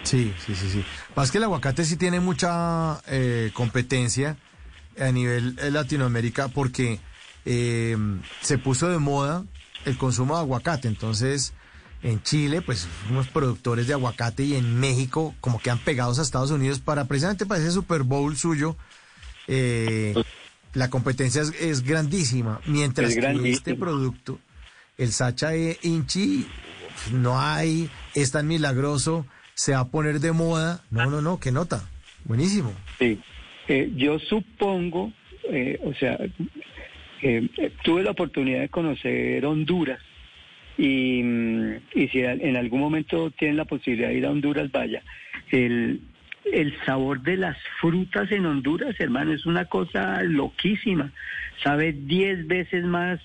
[0.03, 0.83] Sí, sí, sí, sí.
[1.15, 4.35] Más que el aguacate sí tiene mucha eh, competencia
[4.99, 6.99] a nivel eh, Latinoamérica porque
[7.45, 7.95] eh,
[8.41, 9.45] se puso de moda
[9.85, 10.89] el consumo de aguacate.
[10.89, 11.53] Entonces,
[12.03, 16.21] en Chile, pues unos productores de aguacate y en México como que han pegados a
[16.23, 18.75] Estados Unidos para precisamente para ese Super Bowl suyo.
[19.47, 20.13] eh,
[20.73, 22.59] la competencia es, es grandísima.
[22.65, 23.55] Mientras Es que grandísima.
[23.55, 24.39] este producto,
[24.97, 26.45] el Sacha de Inchi,
[27.11, 30.81] no hay, es tan milagroso, se va a poner de moda.
[30.91, 31.81] No, no, no, qué nota.
[32.25, 32.73] Buenísimo.
[32.99, 33.19] Sí,
[33.67, 35.13] Eh, yo supongo,
[35.49, 36.17] eh, o sea,
[37.21, 37.47] eh,
[37.83, 39.99] tuve la oportunidad de conocer Honduras
[40.77, 45.01] y, mm, y si en algún momento tienen la posibilidad de ir a Honduras, vaya.
[45.49, 46.01] El,
[46.51, 51.13] el sabor de las frutas en Honduras, hermano, es una cosa loquísima.
[51.63, 53.21] Sabe 10 veces más,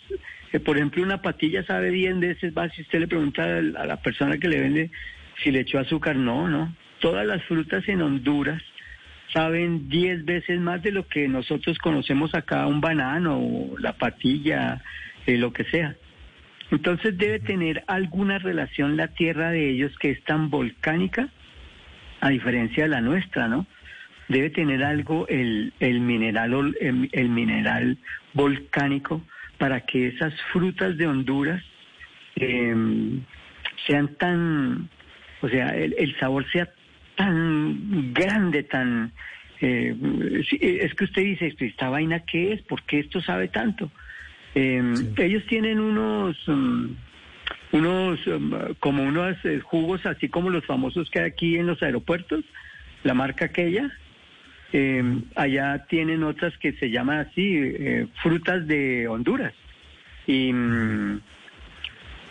[0.53, 2.73] eh, por ejemplo, una patilla sabe 10 veces más.
[2.75, 4.91] Si usted le pregunta a la- persona que le vende
[5.43, 6.75] si le echó azúcar, no, no.
[7.01, 8.63] Todas las frutas en Honduras
[9.33, 14.83] saben 10 veces más de lo que nosotros conocemos acá, un banano, o la patilla,
[15.27, 15.95] eh, lo que sea.
[16.71, 21.29] Entonces debe tener alguna relación la tierra de ellos que es tan volcánica,
[22.21, 23.67] a diferencia de la nuestra, ¿no?
[24.29, 27.97] Debe tener algo el, el mineral el, el mineral
[28.35, 29.23] volcánico
[29.59, 31.63] para que esas frutas de Honduras
[32.37, 33.21] em,
[33.87, 34.89] sean tan,
[35.41, 36.69] o sea, el, el sabor sea
[37.17, 39.13] tan grande, tan...
[39.61, 39.95] eh,
[40.61, 42.63] es que usted dice, ¿esta vaina qué es?
[42.63, 43.91] ¿Por qué esto sabe tanto?
[44.55, 46.87] Eh, Ellos tienen unos, mm,
[47.73, 51.83] unos, um, como unos eh, jugos así como los famosos que hay aquí en los
[51.83, 52.45] aeropuertos,
[53.03, 53.91] la marca aquella.
[54.73, 55.03] Eh,
[55.35, 59.55] allá tienen otras que se llaman así, eh, frutas de Honduras.
[60.27, 61.21] Y mm,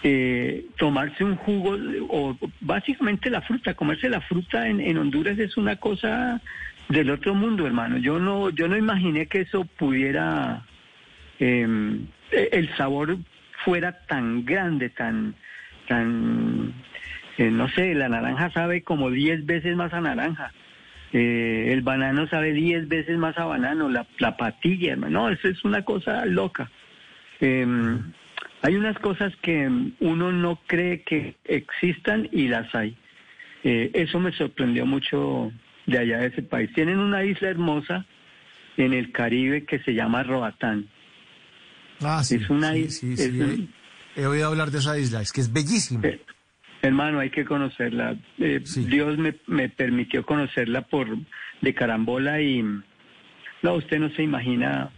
[0.04, 1.76] eh, tomarse un jugo,
[2.10, 6.42] o básicamente la fruta, comerse la fruta en, en Honduras es una cosa
[6.90, 7.98] del otro mundo, hermano.
[7.98, 10.64] Yo no, yo no imaginé que eso pudiera,
[11.40, 12.00] eh,
[12.32, 13.18] el sabor
[13.66, 15.36] fuera tan grande, tan,
[15.88, 16.74] tan,
[17.38, 20.52] eh, no sé, la naranja sabe como 10 veces más a naranja.
[21.14, 25.22] Eh, el banano sabe 10 veces más a banano, la, la patilla, hermano.
[25.22, 26.69] No, eso es una cosa loca.
[27.40, 27.66] Eh,
[28.61, 29.69] hay unas cosas que
[30.00, 32.98] uno no cree que existan y las hay.
[33.64, 35.52] Eh, eso me sorprendió mucho
[35.86, 36.72] de allá de ese país.
[36.74, 38.06] Tienen una isla hermosa
[38.76, 40.88] en el Caribe que se llama Roatán.
[42.02, 42.36] Ah, sí.
[42.36, 43.69] Es una sí, is- sí,
[44.16, 46.08] he oído hablar de esa isla, es que es bellísima.
[46.08, 46.19] Eh,
[46.82, 48.16] hermano, hay que conocerla.
[48.40, 51.08] Eh, Dios me, me permitió conocerla por
[51.62, 52.64] de carambola y
[53.62, 54.90] no, usted no se imagina.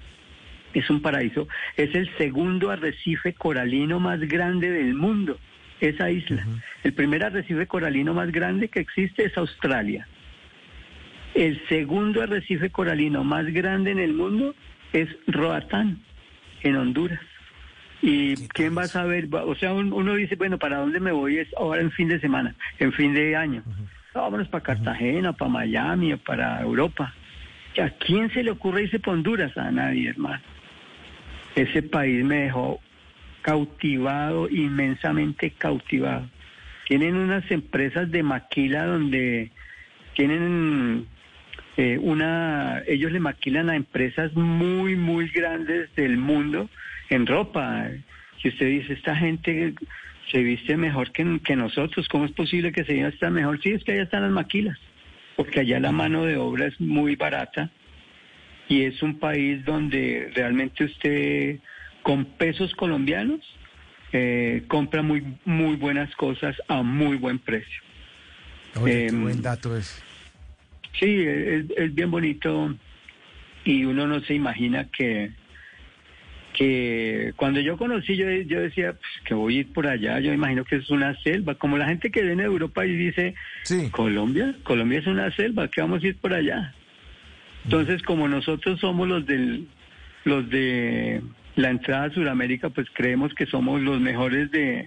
[0.73, 1.47] Es un paraíso.
[1.77, 5.39] Es el segundo arrecife coralino más grande del mundo.
[5.79, 6.45] Esa isla.
[6.83, 10.07] El primer arrecife coralino más grande que existe es Australia.
[11.33, 14.55] El segundo arrecife coralino más grande en el mundo
[14.93, 15.99] es Roatán,
[16.63, 17.21] en Honduras.
[18.01, 19.27] ¿Y quién va a saber?
[19.31, 21.37] O sea, un- uno dice, bueno, ¿para dónde me voy?
[21.37, 23.63] Es ahora en fin de semana, en fin de año.
[24.15, 27.13] No, vámonos para Cartagena, para Miami para Europa.
[27.75, 29.55] ¿Y ¿A quién se le ocurre irse para Honduras?
[29.57, 30.41] A nadie, hermano.
[31.55, 32.79] Ese país me dejó
[33.41, 36.29] cautivado, inmensamente cautivado.
[36.87, 39.51] Tienen unas empresas de maquila donde
[40.15, 41.05] tienen
[41.77, 46.69] eh, una, ellos le maquilan a empresas muy, muy grandes del mundo
[47.09, 47.87] en ropa.
[48.41, 49.73] Si usted dice, esta gente
[50.31, 53.61] se viste mejor que, que nosotros, ¿cómo es posible que se vista mejor?
[53.61, 54.77] Sí, es que allá están las maquilas,
[55.35, 57.71] porque allá la mano de obra es muy barata
[58.67, 61.59] y es un país donde realmente usted
[62.03, 63.41] con pesos colombianos
[64.11, 67.81] eh, compra muy, muy buenas cosas a muy buen precio.
[68.81, 70.01] Oye, qué Em, buen dato es.
[70.99, 72.75] Sí, es, es bien bonito
[73.65, 75.31] y uno no se imagina que
[76.59, 80.33] que cuando yo conocí yo, yo decía pues, que voy a ir por allá, yo
[80.33, 83.33] imagino que es una selva, como la gente que viene de Europa y dice,
[83.91, 86.75] Colombia, Colombia es una selva, que vamos a ir por allá.
[87.63, 89.69] Entonces, como nosotros somos los del
[90.25, 91.21] los de
[91.55, 94.85] la entrada a Sudamérica, pues creemos que somos los mejores de,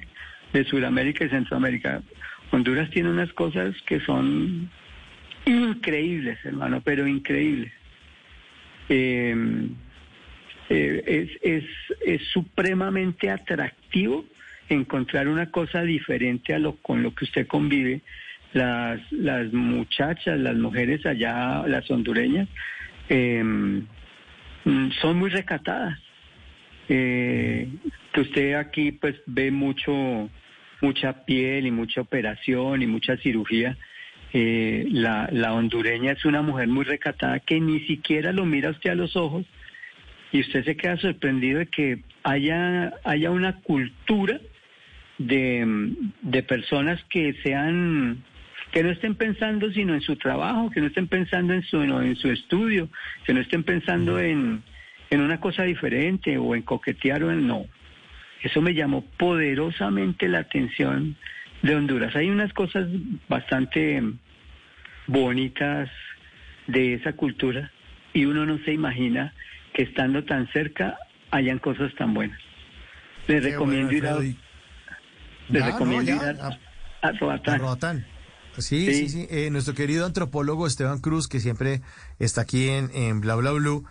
[0.53, 2.03] de Sudamérica y Centroamérica.
[2.51, 4.71] Honduras tiene unas cosas que son
[5.47, 7.73] increíbles, hermano, pero increíbles.
[8.91, 9.35] Eh,
[10.73, 11.65] eh, es, es,
[12.07, 14.25] es supremamente atractivo
[14.71, 18.01] encontrar una cosa diferente a lo con lo que usted convive.
[18.55, 22.49] Las, las muchachas, las mujeres allá, las hondureñas,
[23.09, 23.43] eh,
[25.01, 25.99] son muy recatadas.
[26.89, 27.69] Eh,
[28.13, 30.29] que usted aquí pues ve mucho,
[30.81, 33.77] mucha piel y mucha operación y mucha cirugía.
[34.33, 38.91] Eh, la, la hondureña es una mujer muy recatada que ni siquiera lo mira usted
[38.91, 39.45] a los ojos
[40.33, 44.41] y usted se queda sorprendido de que haya, haya una cultura
[45.19, 48.25] de, de personas que sean
[48.73, 52.17] que no estén pensando sino en su trabajo, que no estén pensando en su, en
[52.17, 52.89] su estudio,
[53.27, 54.63] que no estén pensando en,
[55.11, 57.67] en una cosa diferente o en coquetear o en no.
[58.43, 61.17] Eso me llamó poderosamente la atención
[61.61, 62.17] de Honduras.
[62.17, 62.89] Hay unas cosas
[63.29, 64.03] bastante
[65.07, 65.91] bonitas
[66.67, 67.71] de esa cultura
[68.15, 69.35] y uno no se imagina
[69.75, 70.97] que estando tan cerca
[71.31, 72.39] hayan cosas tan buenas.
[73.27, 76.59] Les Qué recomiendo bueno, ir a, les Ya, recomiendo no, ir a,
[77.09, 77.55] a Roatán.
[77.55, 78.07] A Roatán.
[78.59, 79.09] Sí, sí, Sí.
[79.09, 79.27] sí.
[79.31, 81.81] Eh, nuestro querido antropólogo Esteban Cruz, que siempre
[82.19, 83.85] está aquí en, en Bla Bla Blue,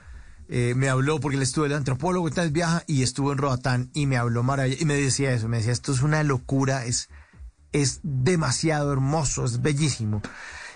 [0.49, 3.89] eh, me habló porque él estuvo el antropólogo y tal viaja y estuvo en Roatán
[3.93, 7.09] y me habló maravilla y me decía eso, me decía esto es una locura, es
[7.71, 10.21] es demasiado hermoso, es bellísimo.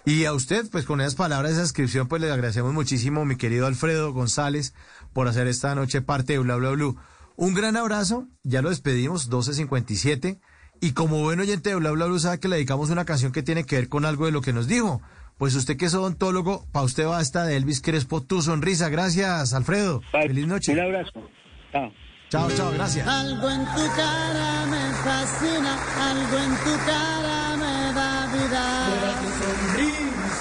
[0.05, 3.65] Y a usted, pues con esas palabras, esa descripción, pues le agradecemos muchísimo, mi querido
[3.65, 4.75] Alfredo González,
[5.13, 6.95] por hacer esta noche parte de Bla Bla Blue.
[7.35, 10.39] Un gran abrazo, ya lo despedimos, 12.57.
[10.79, 13.41] Y como buen oyente de Bla Bla Blue, sabe que le dedicamos una canción que
[13.41, 15.01] tiene que ver con algo de lo que nos dijo.
[15.37, 18.89] Pues usted que es odontólogo, para usted va esta de Elvis Crespo, tu sonrisa.
[18.89, 20.01] Gracias, Alfredo.
[20.11, 20.73] Feliz noche.
[20.73, 21.29] Un abrazo.
[21.71, 21.91] Chao.
[22.29, 23.07] Chao, chao, gracias.
[23.07, 25.77] Algo en tu cara me fascina,
[26.11, 29.34] algo en tu cara me da vida.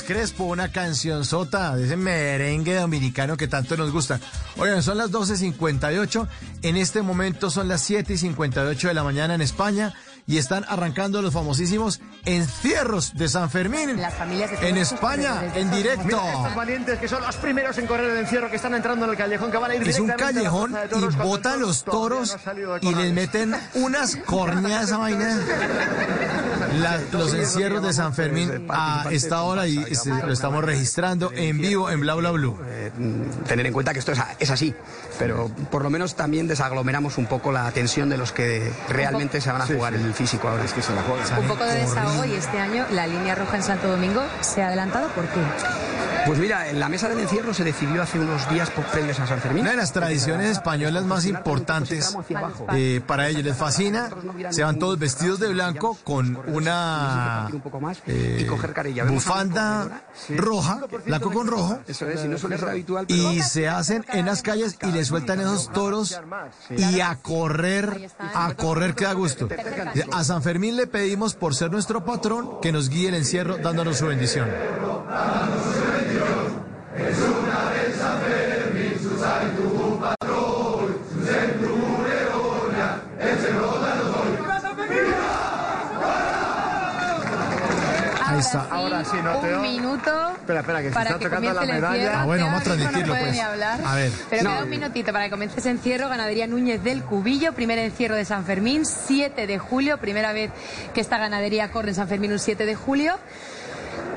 [0.00, 4.18] Crespo, una cancionzota de ese merengue dominicano que tanto nos gusta.
[4.56, 6.26] Oigan, son las 12.58.
[6.62, 9.92] En este momento son las 7.58 de la mañana en España
[10.26, 14.00] y están arrancando los famosísimos encierros de San Fermín.
[14.00, 16.04] Las familias de en España, en directo.
[16.16, 19.16] Estos valientes que son los primeros en correr el encierro que están entrando en el
[19.16, 22.36] callejón que van a ir Es un directamente a la callejón y botan los toros
[22.80, 25.38] no y les meten unas corneas a vaina.
[26.80, 29.76] La- los encierros de San Fermín a esta hora y
[30.24, 32.58] lo estamos registrando en vivo en Bla Bla Blue.
[33.46, 34.74] tener en cuenta que esto es, a- es así,
[35.18, 39.50] pero por lo menos también desaglomeramos un poco la tensión de los que realmente se
[39.52, 40.64] van a jugar el físico ahora.
[40.64, 41.40] Es que se la juegan.
[41.40, 44.68] Un poco de desahogo y este año la línea roja en Santo Domingo se ha
[44.68, 45.08] adelantado.
[45.08, 45.40] ¿Por qué?
[46.24, 49.26] Pues mira, en la mesa del encierro se decidió hace unos días po- previos a
[49.26, 49.62] San Fermín.
[49.62, 52.16] Una de las tradiciones españolas más importantes
[52.74, 54.08] eh, para ellos les fascina.
[54.50, 57.48] Se van todos vestidos de blanco con una
[58.06, 58.48] eh,
[59.08, 60.04] bufanda
[60.36, 61.80] roja, blanco con rojo.
[63.08, 66.20] Y se hacen en las calles y le sueltan esos toros
[66.70, 69.48] y a correr, a correr que da gusto.
[70.10, 73.98] A San Fermín le pedimos por ser nuestro patrón que nos guíe el encierro dándonos
[73.98, 74.48] su bendición
[79.22, 84.12] santo patrón, su centro gloria, el cerro de los
[88.54, 90.30] Ahora sí, no te Un minuto.
[90.32, 92.20] Espera, espera, que se para está que tocando la medalla.
[92.20, 93.40] Ah, bueno, vamos a transmitirlo, no pues.
[93.40, 93.80] hablar.
[93.84, 94.12] A ver.
[94.30, 94.50] Pero No.
[94.50, 96.08] queda un minutito para que comience ese encierro.
[96.08, 99.98] Ganadería Núñez del Cubillo, primer encierro de San Fermín, 7 de julio.
[99.98, 100.50] Primera vez
[100.94, 103.14] que esta ganadería corre en San Fermín un 7 de julio.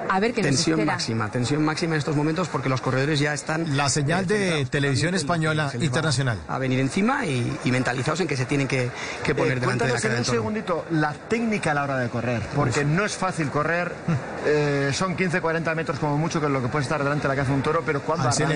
[0.10, 0.94] A ver qué nos Tensión espera.
[0.94, 3.76] máxima, tensión máxima en estos momentos porque los corredores ya están...
[3.76, 6.38] La señal de televisión española internacional.
[6.48, 8.90] A venir encima y, y mentalizados en que se tienen que,
[9.24, 11.98] que poner Eh, delante de la cara en un segundito la técnica a la hora
[11.98, 13.94] de correr, porque no es fácil correr,
[14.46, 17.36] eh, son 15-40 metros como mucho que es lo que puede estar delante de la
[17.36, 18.48] que hace un toro, pero cuando arrancas.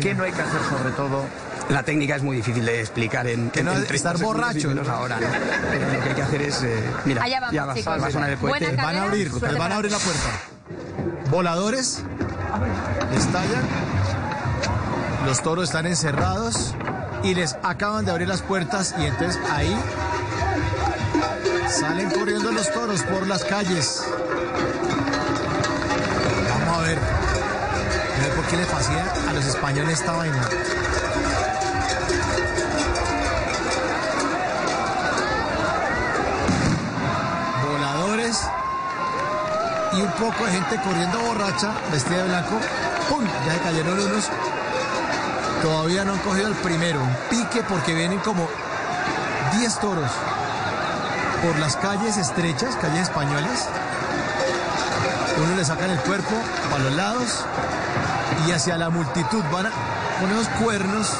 [0.00, 1.24] ¿qué no hay que hacer sobre todo?
[1.68, 4.24] La técnica es muy difícil de explicar en, Que en- no en es 30 estar
[4.24, 4.92] borracho, menos ¿no?
[4.94, 5.26] ahora, ¿no?
[5.70, 6.62] Pero lo que hay que hacer es...
[6.62, 8.02] eh, mira, Allá vamos, ya va, chicos.
[8.02, 8.76] va a sonar el cohete.
[8.76, 10.28] Van a abrir, van a abrir la puerta.
[11.30, 12.02] Voladores,
[13.14, 13.62] estallan,
[15.26, 16.74] los toros están encerrados
[17.22, 19.76] y les acaban de abrir las puertas y entonces ahí
[21.68, 24.04] salen corriendo los toros por las calles.
[26.48, 30.48] Vamos a ver, a ver por qué le fascina a los españoles esta vaina.
[39.96, 42.58] Y un poco de gente corriendo borracha, vestida de blanco.
[43.08, 43.24] ¡Pum!
[43.46, 44.30] Ya se cayeron unos.
[45.62, 47.00] Todavía no han cogido el primero.
[47.00, 48.46] Un pique porque vienen como
[49.58, 50.10] 10 toros
[51.42, 53.68] por las calles estrechas, calles españolas.
[55.38, 56.34] Uno le sacan el cuerpo
[56.74, 57.44] a los lados
[58.46, 59.70] y hacia la multitud van a,
[60.20, 61.12] con esos cuernos.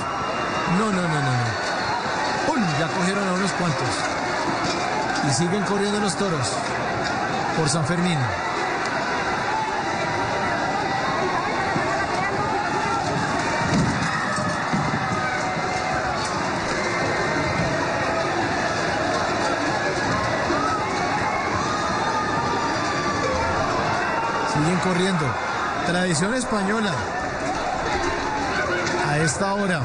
[0.78, 2.46] No, no, no, no, no.
[2.46, 2.62] ¡Pum!
[2.78, 3.88] Ya cogieron a unos cuantos.
[5.28, 6.52] Y siguen corriendo los toros
[7.56, 8.18] por San Fermín.
[24.86, 25.24] Corriendo.
[25.86, 26.92] Tradición española.
[29.08, 29.80] A esta hora,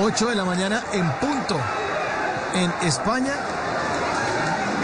[0.00, 1.56] 8 de la mañana en punto,
[2.54, 3.34] en España.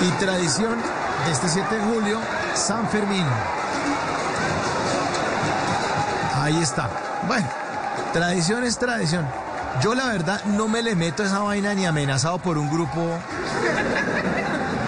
[0.00, 0.76] Y tradición
[1.26, 2.18] de este 7 de julio,
[2.54, 3.24] San Fermín.
[6.40, 6.90] Ahí está.
[7.28, 7.46] Bueno,
[8.12, 9.24] tradición es tradición.
[9.80, 13.18] Yo la verdad no me le meto a esa vaina ni amenazado por un grupo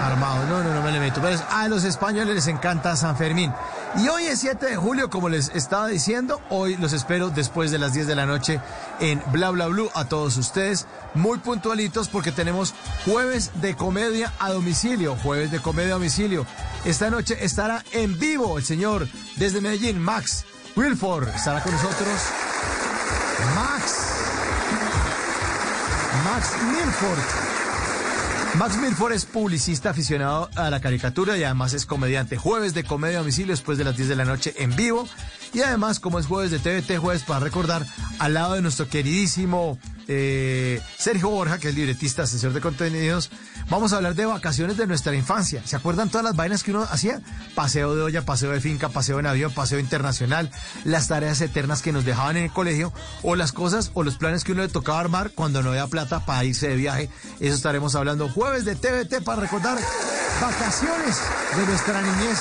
[0.04, 0.44] armado.
[0.46, 1.20] No, no, no me le meto.
[1.22, 3.52] Pero a los españoles les encanta San Fermín.
[3.96, 7.78] Y hoy es 7 de julio, como les estaba diciendo, hoy los espero después de
[7.78, 8.60] las 10 de la noche
[8.98, 12.74] en Bla Bla Blue a todos ustedes, muy puntualitos porque tenemos
[13.04, 16.44] jueves de comedia a domicilio, jueves de comedia a domicilio.
[16.84, 19.06] Esta noche estará en vivo el señor
[19.36, 22.20] desde Medellín, Max, Wilford estará con nosotros.
[23.54, 23.94] Max.
[26.24, 27.53] Max Milford.
[28.58, 32.36] Max Milford es publicista aficionado a la caricatura y además es comediante.
[32.36, 35.08] Jueves de comedia domicilio después de las 10 de la noche en vivo.
[35.52, 37.84] Y además, como es jueves de TVT, jueves para recordar,
[38.20, 43.30] al lado de nuestro queridísimo eh, Sergio Borja, que es libretista, asesor de contenidos,
[43.70, 45.62] vamos a hablar de vacaciones de nuestra infancia.
[45.64, 47.20] ¿Se acuerdan todas las vainas que uno hacía?
[47.54, 50.50] Paseo de olla, paseo de finca, paseo en avión, paseo internacional,
[50.84, 52.92] las tareas eternas que nos dejaban en el colegio,
[53.22, 56.24] o las cosas o los planes que uno le tocaba armar cuando no había plata
[56.24, 57.10] para irse de viaje.
[57.40, 59.78] Eso estaremos hablando jueves de TVT para recordar
[60.40, 61.16] vacaciones
[61.56, 62.38] de nuestra niñez.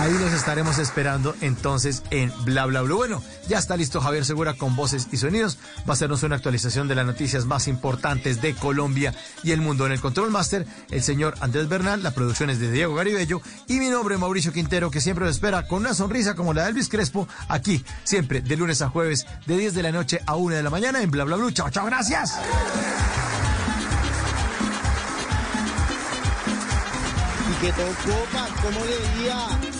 [0.00, 2.96] Ahí los estaremos esperando entonces en Bla Bla Blue.
[2.96, 5.58] Bueno, ya está listo Javier Segura con voces y sonidos.
[5.80, 9.84] Va a hacernos una actualización de las noticias más importantes de Colombia y el mundo.
[9.84, 13.74] En el Control Master, el señor Andrés Bernal, la producción es de Diego Garibello y
[13.74, 16.88] mi nombre Mauricio Quintero, que siempre lo espera con una sonrisa como la de Elvis
[16.88, 20.62] Crespo, aquí, siempre, de lunes a jueves, de 10 de la noche a 1 de
[20.62, 21.50] la mañana en Bla Bla Blue.
[21.50, 22.38] Chao, chao, gracias.
[27.50, 28.16] ¿Y qué tocó?
[28.62, 29.79] ¿Cómo le diría?